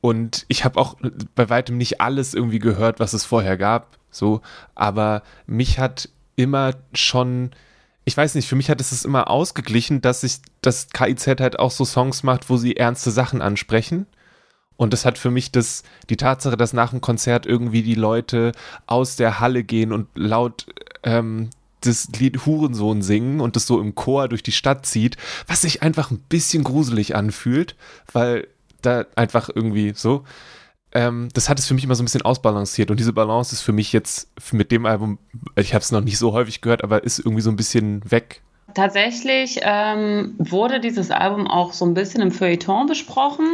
und 0.00 0.46
ich 0.48 0.64
habe 0.64 0.78
auch 0.78 0.96
bei 1.34 1.50
weitem 1.50 1.76
nicht 1.76 2.00
alles 2.00 2.34
irgendwie 2.34 2.60
gehört, 2.60 3.00
was 3.00 3.12
es 3.12 3.24
vorher 3.24 3.56
gab. 3.56 3.98
So, 4.10 4.42
aber 4.74 5.22
mich 5.46 5.78
hat 5.78 6.08
immer 6.36 6.74
schon 6.94 7.50
ich 8.06 8.16
weiß 8.16 8.34
nicht, 8.34 8.48
für 8.48 8.56
mich 8.56 8.70
hat 8.70 8.80
es 8.80 8.92
es 8.92 9.04
immer 9.04 9.28
ausgeglichen, 9.28 10.00
dass 10.00 10.22
sich 10.22 10.38
das 10.62 10.88
KIZ 10.88 11.26
halt 11.38 11.58
auch 11.58 11.70
so 11.70 11.84
Songs 11.84 12.22
macht, 12.22 12.48
wo 12.48 12.56
sie 12.56 12.76
ernste 12.76 13.10
Sachen 13.10 13.42
ansprechen 13.42 14.06
und 14.80 14.94
das 14.94 15.04
hat 15.04 15.18
für 15.18 15.30
mich 15.30 15.52
das, 15.52 15.82
die 16.08 16.16
Tatsache, 16.16 16.56
dass 16.56 16.72
nach 16.72 16.88
dem 16.88 17.02
Konzert 17.02 17.44
irgendwie 17.44 17.82
die 17.82 17.94
Leute 17.94 18.52
aus 18.86 19.14
der 19.14 19.38
Halle 19.38 19.62
gehen 19.62 19.92
und 19.92 20.08
laut 20.14 20.68
ähm, 21.02 21.50
das 21.82 22.08
Lied 22.18 22.46
Hurensohn 22.46 23.02
singen 23.02 23.42
und 23.42 23.56
das 23.56 23.66
so 23.66 23.78
im 23.78 23.94
Chor 23.94 24.28
durch 24.28 24.42
die 24.42 24.52
Stadt 24.52 24.86
zieht, 24.86 25.18
was 25.46 25.60
sich 25.60 25.82
einfach 25.82 26.10
ein 26.10 26.24
bisschen 26.30 26.64
gruselig 26.64 27.14
anfühlt, 27.14 27.76
weil 28.10 28.48
da 28.80 29.04
einfach 29.16 29.50
irgendwie 29.54 29.92
so. 29.94 30.24
Ähm, 30.92 31.28
das 31.34 31.50
hat 31.50 31.58
es 31.58 31.66
für 31.66 31.74
mich 31.74 31.84
immer 31.84 31.94
so 31.94 32.02
ein 32.02 32.06
bisschen 32.06 32.22
ausbalanciert 32.22 32.90
und 32.90 32.98
diese 32.98 33.12
Balance 33.12 33.54
ist 33.54 33.60
für 33.60 33.72
mich 33.72 33.92
jetzt 33.92 34.30
mit 34.50 34.72
dem 34.72 34.86
Album, 34.86 35.18
ich 35.56 35.74
habe 35.74 35.82
es 35.82 35.92
noch 35.92 36.00
nicht 36.00 36.16
so 36.16 36.32
häufig 36.32 36.62
gehört, 36.62 36.82
aber 36.82 37.04
ist 37.04 37.18
irgendwie 37.18 37.42
so 37.42 37.50
ein 37.50 37.56
bisschen 37.56 38.00
weg. 38.10 38.40
Tatsächlich 38.74 39.60
ähm, 39.60 40.36
wurde 40.38 40.80
dieses 40.80 41.10
Album 41.10 41.48
auch 41.48 41.74
so 41.74 41.84
ein 41.84 41.92
bisschen 41.92 42.22
im 42.22 42.30
Feuilleton 42.32 42.86
besprochen 42.86 43.44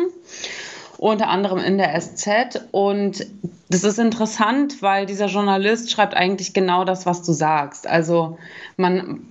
unter 0.99 1.29
anderem 1.29 1.59
in 1.59 1.79
der 1.79 1.99
SZ. 2.01 2.69
Und 2.71 3.27
das 3.69 3.85
ist 3.85 3.99
interessant, 3.99 4.83
weil 4.83 5.07
dieser 5.07 5.27
Journalist 5.27 5.91
schreibt 5.91 6.15
eigentlich 6.15 6.55
genau 6.55 6.85
das, 6.85 7.07
was 7.07 7.23
du 7.23 7.33
sagst. 7.33 7.87
Also 7.87 8.39
man, 8.77 9.27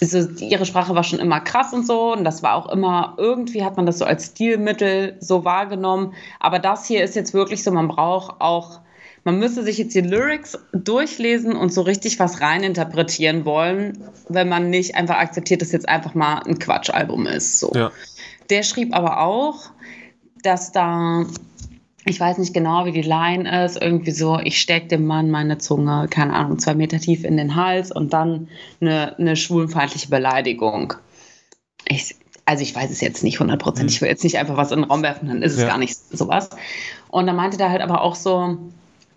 diese, 0.00 0.30
ihre 0.40 0.66
Sprache 0.66 0.94
war 0.94 1.04
schon 1.04 1.20
immer 1.20 1.40
krass 1.40 1.72
und 1.72 1.86
so 1.86 2.12
und 2.12 2.24
das 2.24 2.42
war 2.42 2.54
auch 2.54 2.68
immer, 2.68 3.14
irgendwie 3.18 3.64
hat 3.64 3.76
man 3.76 3.86
das 3.86 3.98
so 3.98 4.04
als 4.04 4.26
Stilmittel 4.26 5.16
so 5.20 5.44
wahrgenommen. 5.44 6.14
Aber 6.40 6.58
das 6.58 6.86
hier 6.86 7.04
ist 7.04 7.14
jetzt 7.14 7.34
wirklich 7.34 7.62
so, 7.62 7.70
man 7.70 7.88
braucht 7.88 8.40
auch, 8.40 8.80
man 9.24 9.38
müsste 9.38 9.62
sich 9.62 9.78
jetzt 9.78 9.94
die 9.94 10.00
Lyrics 10.00 10.58
durchlesen 10.72 11.54
und 11.54 11.72
so 11.72 11.82
richtig 11.82 12.18
was 12.18 12.40
reininterpretieren 12.40 13.44
wollen, 13.44 14.02
wenn 14.28 14.48
man 14.48 14.70
nicht 14.70 14.96
einfach 14.96 15.16
akzeptiert, 15.16 15.62
dass 15.62 15.70
jetzt 15.70 15.88
einfach 15.88 16.14
mal 16.14 16.40
ein 16.40 16.58
Quatschalbum 16.58 17.28
ist. 17.28 17.60
So. 17.60 17.70
Ja. 17.72 17.92
Der 18.50 18.64
schrieb 18.64 18.94
aber 18.94 19.20
auch, 19.20 19.70
dass 20.42 20.72
da, 20.72 21.24
ich 22.04 22.18
weiß 22.18 22.38
nicht 22.38 22.54
genau, 22.54 22.84
wie 22.84 22.92
die 22.92 23.02
Line 23.02 23.64
ist, 23.64 23.80
irgendwie 23.80 24.10
so, 24.10 24.38
ich 24.38 24.60
stecke 24.60 24.88
dem 24.88 25.06
Mann 25.06 25.30
meine 25.30 25.58
Zunge, 25.58 26.08
keine 26.10 26.34
Ahnung, 26.34 26.58
zwei 26.58 26.74
Meter 26.74 26.98
tief 26.98 27.24
in 27.24 27.36
den 27.36 27.56
Hals 27.56 27.92
und 27.92 28.12
dann 28.12 28.48
eine, 28.80 29.18
eine 29.18 29.36
schwulenfeindliche 29.36 30.08
Beleidigung. 30.08 30.94
Ich, 31.86 32.16
also 32.44 32.62
ich 32.62 32.74
weiß 32.74 32.90
es 32.90 33.00
jetzt 33.00 33.22
nicht 33.22 33.40
hundertprozentig, 33.40 33.96
ich 33.96 34.02
will 34.02 34.08
jetzt 34.08 34.24
nicht 34.24 34.38
einfach 34.38 34.56
was 34.56 34.72
in 34.72 34.80
den 34.80 34.90
Raum 34.90 35.02
werfen, 35.02 35.28
dann 35.28 35.42
ist 35.42 35.54
es 35.54 35.62
ja. 35.62 35.68
gar 35.68 35.78
nicht 35.78 35.96
sowas. 35.96 36.50
Und 37.08 37.26
da 37.26 37.32
meinte 37.32 37.58
er 37.62 37.70
halt 37.70 37.82
aber 37.82 38.02
auch 38.02 38.14
so, 38.14 38.58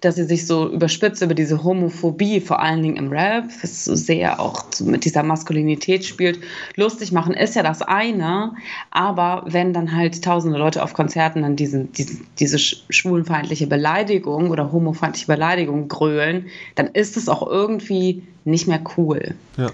dass 0.05 0.15
sie 0.15 0.23
sich 0.23 0.45
so 0.45 0.69
überspitzt 0.69 1.21
über 1.21 1.33
diese 1.33 1.63
Homophobie, 1.63 2.39
vor 2.39 2.61
allen 2.61 2.83
Dingen 2.83 2.95
im 2.95 3.09
Rap, 3.09 3.45
was 3.61 3.85
so 3.85 3.95
sehr 3.95 4.39
auch 4.39 4.63
mit 4.83 5.03
dieser 5.03 5.23
Maskulinität 5.23 6.05
spielt, 6.05 6.39
lustig 6.75 7.11
machen, 7.11 7.33
ist 7.33 7.55
ja 7.55 7.63
das 7.63 7.81
eine. 7.81 8.53
Aber 8.91 9.43
wenn 9.47 9.73
dann 9.73 9.95
halt 9.95 10.23
tausende 10.23 10.57
Leute 10.57 10.83
auf 10.83 10.93
Konzerten 10.93 11.41
dann 11.41 11.55
diesen, 11.55 11.91
diesen, 11.93 12.27
diese 12.39 12.59
schwulenfeindliche 12.59 13.67
Beleidigung 13.67 14.51
oder 14.51 14.71
homofeindliche 14.71 15.27
Beleidigung 15.27 15.87
grölen, 15.87 16.45
dann 16.75 16.87
ist 16.87 17.17
es 17.17 17.27
auch 17.27 17.47
irgendwie 17.47 18.23
nicht 18.43 18.67
mehr 18.67 18.81
cool. 18.97 19.35
Ja. 19.57 19.71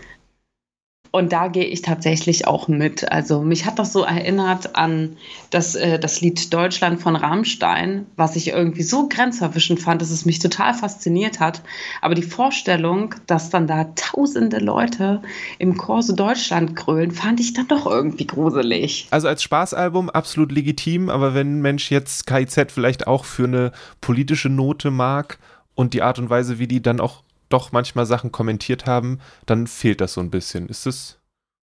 Und 1.12 1.34
da 1.34 1.50
gehe 1.50 1.66
ich 1.66 1.82
tatsächlich 1.82 2.48
auch 2.48 2.70
mit. 2.70 3.12
Also 3.12 3.42
mich 3.42 3.66
hat 3.66 3.80
das 3.80 3.92
so 3.92 4.04
erinnert 4.04 4.78
an 4.78 5.18
das, 5.50 5.76
äh, 5.76 6.00
das 6.00 6.22
Lied 6.22 6.54
Deutschland 6.54 7.02
von 7.02 7.18
Rammstein, 7.18 8.06
was 8.16 8.38
ich 8.38 8.48
irgendwie 8.50 8.84
so 8.84 9.10
grenzerwischend 9.10 9.82
fand, 9.82 10.02
dass 10.02 10.10
es 10.10 10.26
mich 10.26 10.40
total 10.40 10.74
fasziniert 10.74 11.42
hat. 11.42 11.62
Aber 12.02 12.16
die 12.16 12.22
Vorstellung, 12.22 13.14
dass 13.28 13.50
dann 13.50 13.68
da 13.68 13.92
tausende 13.96 14.60
Leute 14.60 15.22
im 15.60 15.78
Chor 15.78 16.02
so 16.02 16.16
Deutschland 16.16 16.78
grölen, 16.78 17.12
fand 17.12 17.42
ich 17.42 17.54
dann 17.54 17.68
doch 17.68 17.86
irgendwie 17.86 18.26
gruselig. 18.26 19.08
Also 19.12 19.28
als 19.28 19.44
Spaßalbum 19.44 20.10
absolut 20.10 20.54
legitim, 20.54 21.10
aber 21.10 21.34
wenn 21.34 21.58
ein 21.58 21.62
Mensch 21.62 21.92
jetzt 21.92 22.26
KIZ 22.26 22.72
vielleicht 22.72 23.08
auch 23.08 23.26
für 23.26 23.44
eine 23.44 23.74
politische 24.00 24.48
Note 24.48 24.92
mag 24.92 25.40
und 25.76 25.94
die 25.94 26.04
Art 26.04 26.20
und 26.20 26.30
Weise, 26.30 26.58
wie 26.58 26.68
die 26.68 26.82
dann 26.82 27.02
auch 27.02 27.24
doch 27.52 27.72
manchmal 27.72 28.06
Sachen 28.06 28.32
kommentiert 28.32 28.86
haben, 28.86 29.20
dann 29.46 29.68
fehlt 29.68 30.02
das 30.02 30.14
so 30.14 30.22
ein 30.22 30.32
bisschen. 30.32 30.68
Ist 30.68 30.88
es, 30.88 31.20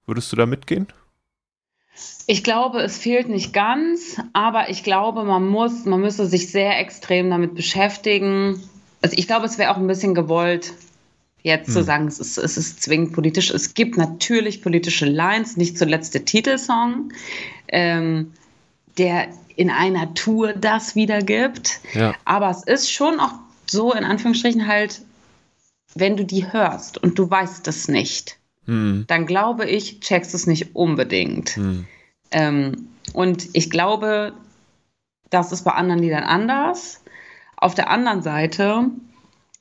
würdest 0.06 0.32
du 0.32 0.36
da 0.36 0.46
mitgehen? 0.46 0.88
Ich 2.28 2.44
glaube, 2.44 2.80
es 2.82 2.98
fehlt 2.98 3.30
nicht 3.30 3.54
ganz, 3.54 4.22
aber 4.34 4.70
ich 4.70 4.84
glaube, 4.84 5.24
man 5.24 5.48
muss, 5.48 5.86
man 5.86 6.02
müsste 6.02 6.28
sich 6.28 6.52
sehr 6.52 6.80
extrem 6.80 7.30
damit 7.30 7.56
beschäftigen. 7.56 8.62
Also 9.02 9.16
ich 9.18 9.28
glaube, 9.28 9.46
es 9.46 9.58
wäre 9.58 9.72
auch 9.72 9.78
ein 9.78 9.88
bisschen 9.88 10.14
gewollt, 10.14 10.74
jetzt 11.42 11.68
hm. 11.68 11.74
zu 11.74 11.84
sagen, 11.84 12.08
es 12.08 12.20
ist, 12.20 12.38
es 12.38 12.58
ist 12.58 12.84
zwingend 12.84 13.14
politisch. 13.14 13.50
Es 13.50 13.74
gibt 13.74 13.98
natürlich 13.98 14.62
politische 14.62 15.06
Lines, 15.06 15.58
nicht 15.58 15.78
zuletzt 15.78 16.14
der 16.14 16.26
Titelsong, 16.26 17.14
ähm, 17.70 18.34
der 18.98 19.30
in 19.56 19.72
einer 19.72 20.14
Tour 20.14 20.54
das 20.54 20.96
wiedergibt. 20.96 21.80
Ja. 21.94 22.14
Aber 22.26 22.50
es 22.50 22.64
ist 22.64 22.92
schon 22.92 23.20
auch 23.20 23.34
so, 23.66 23.94
in 23.94 24.04
Anführungsstrichen, 24.04 24.68
halt 24.68 25.02
wenn 26.00 26.18
du 26.18 26.26
die 26.26 26.52
hörst 26.52 26.98
und 26.98 27.18
du 27.20 27.30
weißt 27.30 27.68
es 27.68 27.88
nicht, 27.88 28.38
hm. 28.66 29.06
dann 29.08 29.26
glaube 29.26 29.66
ich, 29.66 30.00
checkst 30.00 30.34
es 30.34 30.48
nicht 30.48 30.76
unbedingt. 30.76 31.56
Hm. 31.56 31.86
Ähm, 32.32 32.90
und 33.14 33.50
ich 33.54 33.70
glaube, 33.70 34.34
das 35.30 35.52
ist 35.52 35.64
bei 35.64 35.72
anderen 35.72 36.02
Liedern 36.02 36.24
anders. 36.24 37.02
Auf 37.56 37.76
der 37.76 37.90
anderen 37.90 38.22
Seite, 38.22 38.92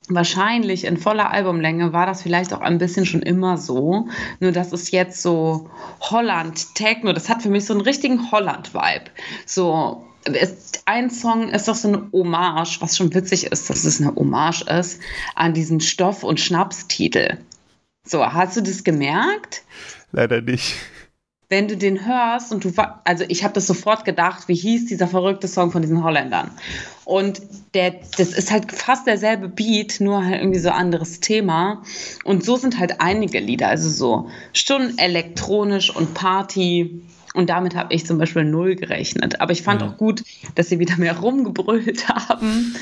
wahrscheinlich 0.09 0.84
in 0.84 0.97
voller 0.97 1.30
Albumlänge 1.30 1.93
war 1.93 2.07
das 2.07 2.22
vielleicht 2.22 2.53
auch 2.53 2.61
ein 2.61 2.78
bisschen 2.78 3.07
schon 3.07 3.22
immer 3.22 3.57
so. 3.57 4.09
Nur 4.41 4.53
dass 4.53 4.72
es 4.72 4.91
jetzt 4.91 5.22
so 5.22 5.70
Holland-Techno, 6.01 7.12
das 7.12 7.28
hat 7.28 7.43
für 7.43 7.49
mich 7.49 7.64
so 7.64 7.72
einen 7.72 7.82
richtigen 7.82 8.30
Holland-Vibe. 8.30 9.11
So 9.47 10.05
ist, 10.05 10.15
ein 10.86 11.10
Song 11.10 11.50
ist 11.50 11.68
doch 11.68 11.74
so 11.74 11.88
eine 11.88 12.08
Hommage, 12.12 12.80
was 12.80 12.96
schon 12.96 13.14
witzig 13.14 13.46
ist, 13.46 13.70
dass 13.70 13.84
es 13.84 14.00
eine 14.00 14.14
Hommage 14.14 14.62
ist, 14.62 15.00
an 15.34 15.54
diesen 15.54 15.80
Stoff- 15.80 16.24
und 16.24 16.40
Schnapstitel. 16.40 17.38
So, 18.04 18.24
hast 18.24 18.56
du 18.56 18.60
das 18.60 18.84
gemerkt? 18.84 19.62
Leider 20.12 20.40
nicht. 20.40 20.74
Wenn 21.48 21.68
du 21.68 21.76
den 21.76 22.04
hörst 22.04 22.52
und 22.52 22.64
du, 22.64 22.72
also 23.04 23.24
ich 23.28 23.44
habe 23.44 23.54
das 23.54 23.68
sofort 23.68 24.04
gedacht, 24.04 24.48
wie 24.48 24.54
hieß 24.54 24.86
dieser 24.86 25.06
verrückte 25.06 25.46
Song 25.46 25.70
von 25.70 25.80
diesen 25.80 26.02
Holländern? 26.02 26.50
Und 27.04 27.40
der, 27.74 27.94
das 28.16 28.32
ist 28.32 28.50
halt 28.50 28.72
fast 28.72 29.06
derselbe 29.06 29.48
Beat, 29.48 30.00
nur 30.00 30.24
halt 30.24 30.40
irgendwie 30.40 30.58
so 30.58 30.70
anderes 30.70 31.20
Thema. 31.20 31.82
Und 32.24 32.44
so 32.44 32.56
sind 32.56 32.80
halt 32.80 33.00
einige 33.00 33.38
Lieder, 33.38 33.68
also 33.68 33.88
so 33.88 34.28
Stunden 34.52 34.98
elektronisch 34.98 35.94
und 35.94 36.14
Party 36.14 37.00
und 37.37 37.51
damit 37.51 37.76
habe 37.76 37.93
ich 37.93 38.07
zum 38.07 38.16
Beispiel 38.16 38.45
null 38.45 38.76
gerechnet. 38.76 39.41
Aber 39.43 39.53
ich 39.53 39.62
fand 39.62 39.82
ja. 39.82 39.89
auch 39.89 39.99
gut, 39.99 40.22
dass 40.55 40.70
sie 40.70 40.78
wieder 40.78 40.97
mehr 40.97 41.18
rumgebrüllt 41.18 42.09
haben, 42.28 42.74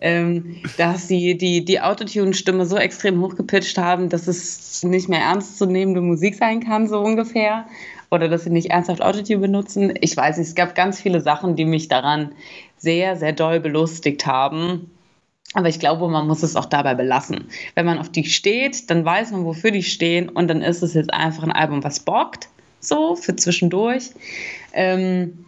ähm, 0.00 0.56
dass 0.78 1.08
sie 1.08 1.36
die, 1.36 1.64
die 1.64 1.80
Autotune-Stimme 1.80 2.64
so 2.64 2.78
extrem 2.78 3.20
hochgepitcht 3.20 3.76
haben, 3.76 4.08
dass 4.08 4.26
es 4.26 4.82
nicht 4.82 5.10
mehr 5.10 5.20
ernst 5.20 5.58
zu 5.58 5.66
nehmende 5.66 6.00
Musik 6.00 6.36
sein 6.36 6.60
kann, 6.60 6.88
so 6.88 7.00
ungefähr. 7.00 7.66
Oder 8.10 8.28
dass 8.28 8.44
sie 8.44 8.50
nicht 8.50 8.70
ernsthaft 8.70 9.02
Autotune 9.02 9.40
benutzen. 9.40 9.92
Ich 10.00 10.16
weiß 10.16 10.38
nicht, 10.38 10.48
es 10.48 10.54
gab 10.54 10.74
ganz 10.74 10.98
viele 10.98 11.20
Sachen, 11.20 11.56
die 11.56 11.66
mich 11.66 11.88
daran 11.88 12.32
sehr, 12.78 13.16
sehr 13.16 13.34
doll 13.34 13.60
belustigt 13.60 14.24
haben. 14.24 14.90
Aber 15.52 15.68
ich 15.68 15.80
glaube, 15.80 16.08
man 16.08 16.26
muss 16.26 16.42
es 16.42 16.56
auch 16.56 16.66
dabei 16.66 16.94
belassen. 16.94 17.48
Wenn 17.74 17.84
man 17.84 17.98
auf 17.98 18.08
die 18.08 18.24
steht, 18.24 18.88
dann 18.88 19.04
weiß 19.04 19.32
man, 19.32 19.44
wofür 19.44 19.70
die 19.70 19.82
stehen 19.82 20.30
und 20.30 20.48
dann 20.48 20.62
ist 20.62 20.82
es 20.82 20.94
jetzt 20.94 21.12
einfach 21.12 21.42
ein 21.42 21.52
Album, 21.52 21.84
was 21.84 22.00
bockt 22.00 22.48
so 22.80 23.16
für 23.16 23.36
zwischendurch. 23.36 24.10
Ähm, 24.72 25.44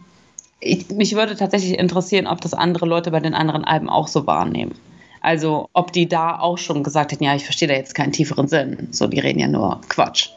ich, 0.59 0.89
mich 0.89 1.15
würde 1.15 1.35
tatsächlich 1.35 1.77
interessieren, 1.77 2.27
ob 2.27 2.41
das 2.41 2.53
andere 2.53 2.85
Leute 2.85 3.11
bei 3.11 3.19
den 3.19 3.33
anderen 3.33 3.65
Alben 3.65 3.89
auch 3.89 4.07
so 4.07 4.27
wahrnehmen. 4.27 4.73
Also 5.21 5.69
ob 5.73 5.91
die 5.91 6.07
da 6.07 6.39
auch 6.39 6.57
schon 6.57 6.83
gesagt 6.83 7.11
hätten, 7.11 7.23
ja, 7.23 7.35
ich 7.35 7.43
verstehe 7.43 7.67
da 7.67 7.75
jetzt 7.75 7.95
keinen 7.95 8.11
tieferen 8.11 8.47
Sinn. 8.47 8.87
So, 8.91 9.07
die 9.07 9.19
reden 9.19 9.39
ja 9.39 9.47
nur 9.47 9.81
Quatsch. 9.87 10.29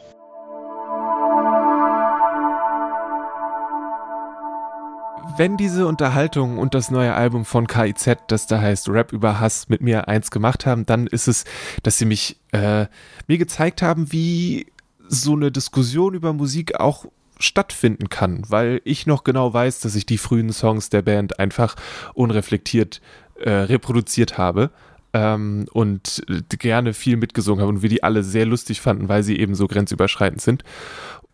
Wenn 5.37 5.57
diese 5.57 5.85
Unterhaltung 5.85 6.59
und 6.59 6.73
das 6.75 6.91
neue 6.91 7.13
Album 7.13 7.43
von 7.43 7.67
KIZ, 7.67 8.19
das 8.27 8.47
da 8.47 8.61
heißt 8.61 8.87
Rap 8.87 9.11
über 9.11 9.39
Hass, 9.39 9.67
mit 9.67 9.81
mir 9.81 10.07
eins 10.07 10.31
gemacht 10.31 10.65
haben, 10.65 10.85
dann 10.85 11.07
ist 11.07 11.27
es, 11.27 11.43
dass 11.83 11.97
sie 11.97 12.05
mich 12.05 12.37
äh, 12.53 12.85
mir 13.27 13.37
gezeigt 13.37 13.81
haben, 13.81 14.13
wie 14.13 14.67
so 15.07 15.33
eine 15.33 15.51
Diskussion 15.51 16.13
über 16.13 16.33
Musik 16.33 16.79
auch 16.79 17.05
stattfinden 17.39 18.09
kann, 18.09 18.43
weil 18.47 18.81
ich 18.85 19.07
noch 19.07 19.23
genau 19.23 19.53
weiß, 19.53 19.79
dass 19.81 19.95
ich 19.95 20.05
die 20.05 20.17
frühen 20.17 20.51
Songs 20.53 20.89
der 20.89 21.01
Band 21.01 21.39
einfach 21.39 21.75
unreflektiert 22.13 23.01
äh, 23.39 23.49
reproduziert 23.49 24.37
habe 24.37 24.71
ähm, 25.13 25.65
und 25.73 26.23
gerne 26.59 26.93
viel 26.93 27.17
mitgesungen 27.17 27.61
habe 27.61 27.71
und 27.73 27.81
wir 27.81 27.89
die 27.89 28.03
alle 28.03 28.23
sehr 28.23 28.45
lustig 28.45 28.81
fanden, 28.81 29.09
weil 29.09 29.23
sie 29.23 29.37
eben 29.37 29.55
so 29.55 29.67
grenzüberschreitend 29.67 30.41
sind. 30.41 30.63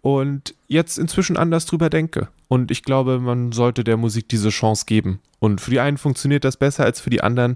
Und 0.02 0.56
jetzt 0.68 0.98
inzwischen 0.98 1.38
anders 1.38 1.68
drüber 1.68 1.92
denke. 1.92 2.30
Und 2.48 2.72
ich 2.72 2.82
glaube, 2.82 3.20
man 3.20 3.52
sollte 3.52 3.84
der 3.84 3.98
Musik 3.98 4.28
diese 4.30 4.50
Chance 4.50 4.86
geben. 4.88 5.20
Und 5.38 5.62
für 5.62 5.70
die 5.70 5.80
einen 5.80 5.98
funktioniert 5.98 6.44
das 6.44 6.58
besser 6.58 6.86
als 6.86 7.00
für 7.00 7.12
die 7.12 7.22
anderen, 7.22 7.56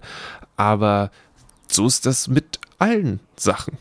aber 0.55 1.09
so 1.67 1.87
ist 1.87 2.05
das 2.05 2.27
mit 2.27 2.59
allen 2.77 3.19
Sachen 3.35 3.79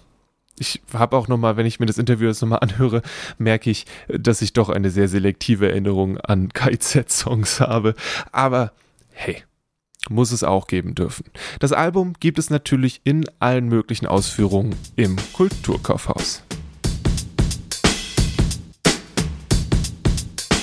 ich 0.59 0.83
habe 0.93 1.17
auch 1.17 1.29
nochmal, 1.29 1.57
wenn 1.57 1.67
ich 1.67 1.81
mir 1.81 1.87
das 1.87 1.99
Interview 1.99 2.29
jetzt 2.29 2.41
nochmal 2.43 2.61
anhöre, 2.61 3.03
merke 3.39 3.71
ich, 3.71 3.87
dass 4.09 4.43
ich 4.43 4.53
doch 4.53 4.69
eine 4.69 4.91
sehr 4.91 5.09
selektive 5.09 5.69
Erinnerung 5.69 6.19
an 6.19 6.53
KIZ-Songs 6.53 7.61
habe. 7.61 7.95
Aber 8.33 8.73
hey, 9.11 9.43
muss 10.09 10.33
es 10.33 10.45
auch 10.45 10.67
geben 10.67 10.95
dürfen. 10.95 11.25
Das 11.61 11.73
Album 11.73 12.15
gibt 12.21 12.39
es 12.39 12.51
natürlich 12.51 13.01
in 13.05 13.25
allen 13.41 13.69
möglichen 13.69 14.07
Ausführungen 14.07 14.75
im 14.97 15.17
Kulturkaufhaus. 15.33 16.43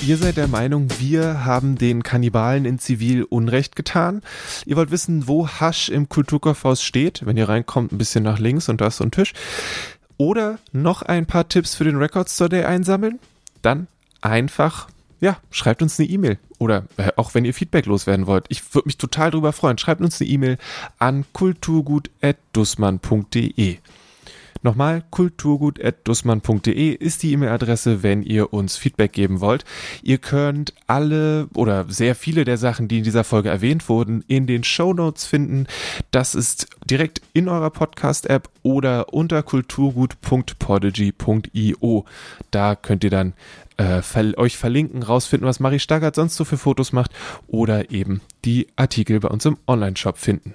Ihr 0.04 0.16
seid 0.16 0.36
der 0.36 0.48
Meinung, 0.48 0.88
wir 0.98 1.44
haben 1.44 1.78
den 1.78 2.02
Kannibalen 2.02 2.64
in 2.64 2.80
Zivil 2.80 3.22
Unrecht 3.22 3.76
getan. 3.76 4.22
Ihr 4.66 4.74
wollt 4.74 4.90
wissen, 4.90 5.28
wo 5.28 5.46
Hasch 5.46 5.90
im 5.90 6.08
Kulturkaufhaus 6.08 6.82
steht. 6.82 7.24
Wenn 7.24 7.36
ihr 7.36 7.48
reinkommt, 7.48 7.92
ein 7.92 7.98
bisschen 7.98 8.24
nach 8.24 8.40
links 8.40 8.68
und 8.68 8.80
da 8.80 8.88
ist 8.88 8.96
so 8.96 9.04
ein 9.04 9.12
Tisch. 9.12 9.32
Oder 10.16 10.58
noch 10.72 11.02
ein 11.02 11.26
paar 11.26 11.48
Tipps 11.48 11.76
für 11.76 11.84
den 11.84 11.98
Record 11.98 12.28
Store 12.28 12.50
Day 12.50 12.64
einsammeln. 12.64 13.20
Dann 13.62 13.86
einfach, 14.20 14.88
ja, 15.20 15.36
schreibt 15.52 15.82
uns 15.82 16.00
eine 16.00 16.08
E-Mail. 16.08 16.36
Oder 16.58 16.82
äh, 16.96 17.12
auch 17.14 17.34
wenn 17.34 17.44
ihr 17.44 17.54
Feedback 17.54 17.86
loswerden 17.86 18.26
wollt. 18.26 18.46
Ich 18.48 18.74
würde 18.74 18.88
mich 18.88 18.98
total 18.98 19.30
drüber 19.30 19.52
freuen. 19.52 19.78
Schreibt 19.78 20.00
uns 20.00 20.20
eine 20.20 20.30
E-Mail 20.30 20.58
an 20.98 21.24
kulturgut.dussmann.de. 21.32 23.78
Nochmal, 24.60 25.02
kulturgut.dussmann.de 25.10 26.92
ist 26.92 27.22
die 27.22 27.32
E-Mail-Adresse, 27.32 28.02
wenn 28.02 28.22
ihr 28.22 28.52
uns 28.52 28.76
Feedback 28.76 29.12
geben 29.12 29.40
wollt. 29.40 29.64
Ihr 30.02 30.18
könnt 30.18 30.74
alle 30.86 31.48
oder 31.54 31.86
sehr 31.88 32.14
viele 32.14 32.44
der 32.44 32.58
Sachen, 32.58 32.88
die 32.88 32.98
in 32.98 33.04
dieser 33.04 33.24
Folge 33.24 33.48
erwähnt 33.48 33.88
wurden, 33.88 34.22
in 34.28 34.46
den 34.46 34.64
Show 34.64 34.92
Notes 34.92 35.24
finden. 35.24 35.66
Das 36.10 36.34
ist 36.34 36.66
direkt 36.84 37.22
in 37.32 37.48
eurer 37.48 37.70
Podcast-App 37.70 38.50
oder 38.62 39.14
unter 39.14 39.42
kulturgut.podigy.io. 39.42 42.04
Da 42.50 42.76
könnt 42.76 43.04
ihr 43.04 43.10
dann 43.10 43.32
äh, 43.78 44.02
euch 44.36 44.56
verlinken, 44.56 45.02
rausfinden, 45.02 45.48
was 45.48 45.60
Marie 45.60 45.78
Staggert 45.78 46.14
sonst 46.14 46.36
so 46.36 46.44
für 46.44 46.58
Fotos 46.58 46.92
macht 46.92 47.12
oder 47.46 47.90
eben 47.90 48.20
die 48.44 48.68
Artikel 48.76 49.20
bei 49.20 49.28
uns 49.28 49.44
im 49.44 49.56
Online-Shop 49.66 50.18
finden. 50.18 50.54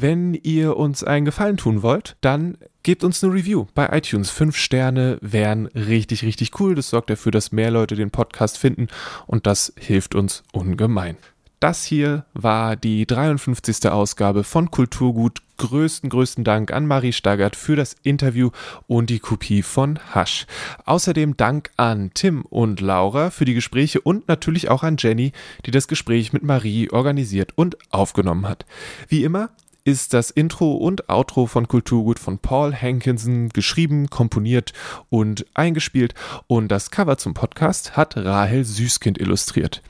Wenn 0.00 0.34
ihr 0.34 0.76
uns 0.76 1.02
einen 1.02 1.24
Gefallen 1.24 1.56
tun 1.56 1.82
wollt, 1.82 2.14
dann 2.20 2.56
gebt 2.84 3.02
uns 3.02 3.24
eine 3.24 3.32
Review 3.32 3.66
bei 3.74 3.88
iTunes. 3.90 4.30
Fünf 4.30 4.56
Sterne 4.56 5.18
wären 5.22 5.66
richtig, 5.66 6.22
richtig 6.22 6.60
cool. 6.60 6.76
Das 6.76 6.90
sorgt 6.90 7.10
dafür, 7.10 7.32
dass 7.32 7.50
mehr 7.50 7.72
Leute 7.72 7.96
den 7.96 8.12
Podcast 8.12 8.58
finden 8.58 8.86
und 9.26 9.48
das 9.48 9.72
hilft 9.76 10.14
uns 10.14 10.44
ungemein. 10.52 11.16
Das 11.58 11.84
hier 11.84 12.24
war 12.32 12.76
die 12.76 13.06
53. 13.06 13.88
Ausgabe 13.90 14.44
von 14.44 14.70
Kulturgut. 14.70 15.42
Größten, 15.56 16.08
größten 16.08 16.44
Dank 16.44 16.72
an 16.72 16.86
Marie 16.86 17.12
Staggert 17.12 17.56
für 17.56 17.74
das 17.74 17.96
Interview 18.04 18.50
und 18.86 19.10
die 19.10 19.18
Kopie 19.18 19.62
von 19.62 19.98
Hasch. 20.14 20.46
Außerdem 20.84 21.36
Dank 21.36 21.72
an 21.76 22.12
Tim 22.14 22.42
und 22.42 22.80
Laura 22.80 23.30
für 23.30 23.44
die 23.44 23.54
Gespräche 23.54 24.00
und 24.00 24.28
natürlich 24.28 24.68
auch 24.68 24.84
an 24.84 24.94
Jenny, 24.96 25.32
die 25.66 25.72
das 25.72 25.88
Gespräch 25.88 26.32
mit 26.32 26.44
Marie 26.44 26.88
organisiert 26.92 27.54
und 27.56 27.76
aufgenommen 27.90 28.46
hat. 28.46 28.66
Wie 29.08 29.24
immer 29.24 29.50
ist 29.88 30.12
das 30.12 30.30
Intro 30.30 30.74
und 30.74 31.08
Outro 31.08 31.46
von 31.46 31.66
Kulturgut 31.66 32.18
von 32.18 32.38
Paul 32.38 32.74
Hankinson 32.74 33.48
geschrieben, 33.48 34.10
komponiert 34.10 34.74
und 35.08 35.46
eingespielt 35.54 36.12
und 36.46 36.68
das 36.68 36.90
Cover 36.90 37.16
zum 37.16 37.32
Podcast 37.32 37.96
hat 37.96 38.14
Rahel 38.14 38.66
Süßkind 38.66 39.18
illustriert. 39.18 39.82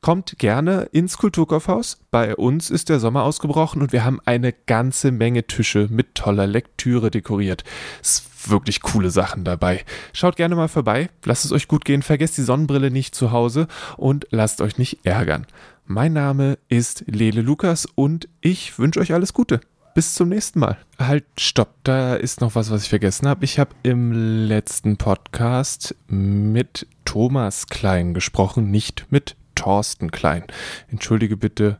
Kommt 0.00 0.38
gerne 0.38 0.82
ins 0.92 1.18
Kulturkaufhaus. 1.18 1.98
Bei 2.12 2.36
uns 2.36 2.70
ist 2.70 2.88
der 2.88 3.00
Sommer 3.00 3.24
ausgebrochen 3.24 3.82
und 3.82 3.92
wir 3.92 4.04
haben 4.04 4.20
eine 4.26 4.52
ganze 4.52 5.10
Menge 5.10 5.44
Tische 5.44 5.88
mit 5.90 6.14
toller 6.14 6.46
Lektüre 6.46 7.10
dekoriert. 7.10 7.64
Es 8.00 8.22
wirklich 8.48 8.80
coole 8.80 9.10
Sachen 9.10 9.42
dabei. 9.42 9.84
Schaut 10.12 10.36
gerne 10.36 10.54
mal 10.54 10.68
vorbei, 10.68 11.10
lasst 11.24 11.44
es 11.44 11.52
euch 11.52 11.66
gut 11.66 11.84
gehen, 11.84 12.02
vergesst 12.02 12.36
die 12.38 12.42
Sonnenbrille 12.42 12.92
nicht 12.92 13.16
zu 13.16 13.32
Hause 13.32 13.66
und 13.96 14.28
lasst 14.30 14.60
euch 14.60 14.78
nicht 14.78 15.04
ärgern. 15.04 15.46
Mein 15.94 16.14
Name 16.14 16.58
ist 16.70 17.04
Lele 17.06 17.42
Lukas 17.42 17.84
und 17.84 18.26
ich 18.40 18.78
wünsche 18.78 18.98
euch 18.98 19.12
alles 19.12 19.34
Gute. 19.34 19.60
Bis 19.94 20.14
zum 20.14 20.30
nächsten 20.30 20.58
Mal. 20.58 20.78
Halt, 20.98 21.26
stopp, 21.36 21.74
da 21.84 22.14
ist 22.14 22.40
noch 22.40 22.54
was, 22.54 22.70
was 22.70 22.84
ich 22.84 22.88
vergessen 22.88 23.28
habe. 23.28 23.44
Ich 23.44 23.58
habe 23.58 23.74
im 23.82 24.10
letzten 24.48 24.96
Podcast 24.96 25.94
mit 26.08 26.86
Thomas 27.04 27.66
Klein 27.66 28.14
gesprochen, 28.14 28.70
nicht 28.70 29.08
mit 29.10 29.36
Thorsten 29.54 30.10
Klein. 30.10 30.44
Entschuldige 30.88 31.36
bitte, 31.36 31.78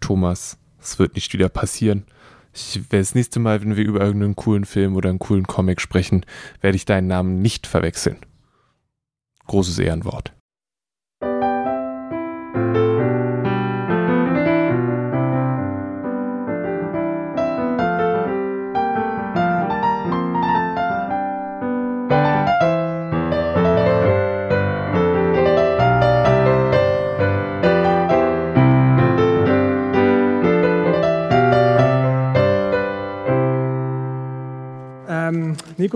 Thomas, 0.00 0.58
es 0.80 0.98
wird 0.98 1.14
nicht 1.14 1.32
wieder 1.32 1.48
passieren. 1.48 2.02
Ich, 2.52 2.80
das 2.88 3.14
nächste 3.14 3.38
Mal, 3.38 3.60
wenn 3.60 3.76
wir 3.76 3.84
über 3.84 4.00
irgendeinen 4.00 4.34
coolen 4.34 4.64
Film 4.64 4.96
oder 4.96 5.08
einen 5.08 5.20
coolen 5.20 5.46
Comic 5.46 5.80
sprechen, 5.80 6.26
werde 6.62 6.74
ich 6.74 6.84
deinen 6.84 7.06
Namen 7.06 7.42
nicht 7.42 7.68
verwechseln. 7.68 8.16
Großes 9.46 9.78
Ehrenwort. 9.78 10.35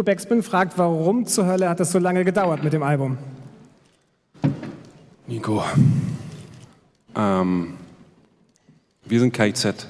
Nico 0.01 0.07
Beckspin 0.07 0.43
fragt, 0.43 0.79
warum 0.79 1.27
zur 1.27 1.45
Hölle 1.45 1.69
hat 1.69 1.79
das 1.79 1.93
so 1.93 1.99
lange 1.99 2.25
gedauert 2.25 2.65
mit 2.65 2.73
dem 2.73 2.83
Album? 2.83 3.19
Nico, 5.27 5.63
ähm, 7.15 7.75
wir 9.05 9.21
sind 9.21 9.35
KIZ. 9.35 9.87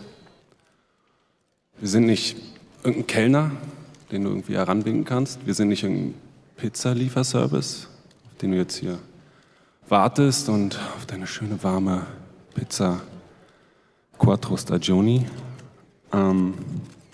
Wir 1.79 1.89
sind 1.89 2.07
nicht 2.07 2.37
irgendein 2.83 3.07
Kellner, 3.07 3.51
den 4.11 4.25
du 4.25 4.31
irgendwie 4.31 4.57
heranwinken 4.57 5.05
kannst. 5.05 5.47
Wir 5.47 5.55
sind 5.55 5.69
nicht 5.69 5.85
irgendein 5.85 6.15
Pizzalieferservice, 6.57 7.87
auf 8.33 8.39
den 8.39 8.51
du 8.51 8.57
jetzt 8.57 8.79
hier 8.79 8.99
wartest 9.89 10.49
und 10.49 10.77
auf 10.97 11.07
deine 11.07 11.29
schöne 11.29 11.63
warme 11.63 12.05
Pizza 12.55 13.01
Quattro 14.19 14.57
Stagioni. 14.57 15.25
Ähm, 16.13 16.55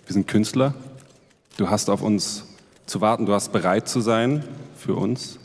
wir 0.06 0.14
sind 0.14 0.26
Künstler. 0.26 0.72
Du 1.58 1.68
hast 1.68 1.90
auf 1.90 2.00
uns 2.00 2.55
zu 2.86 3.00
warten, 3.00 3.26
du 3.26 3.32
hast 3.32 3.52
bereit 3.52 3.88
zu 3.88 4.00
sein 4.00 4.44
für 4.76 4.94
uns. 4.94 5.38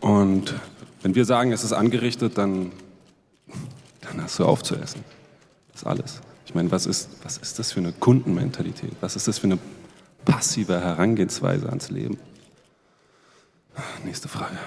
Und 0.00 0.54
wenn 1.02 1.14
wir 1.14 1.24
sagen, 1.24 1.52
es 1.52 1.64
ist 1.64 1.72
angerichtet, 1.72 2.36
dann, 2.38 2.72
dann 4.00 4.22
hast 4.22 4.38
du 4.38 4.44
aufzuessen. 4.44 5.04
Das 5.72 5.82
ist 5.82 5.86
alles. 5.86 6.20
Ich 6.46 6.54
meine, 6.54 6.70
was 6.70 6.86
ist, 6.86 7.08
was 7.22 7.38
ist 7.38 7.58
das 7.58 7.72
für 7.72 7.80
eine 7.80 7.92
Kundenmentalität? 7.92 8.92
Was 9.00 9.16
ist 9.16 9.28
das 9.28 9.38
für 9.38 9.46
eine 9.46 9.58
passive 10.24 10.80
Herangehensweise 10.80 11.68
ans 11.68 11.90
Leben? 11.90 12.18
Nächste 14.04 14.28
Frage. 14.28 14.58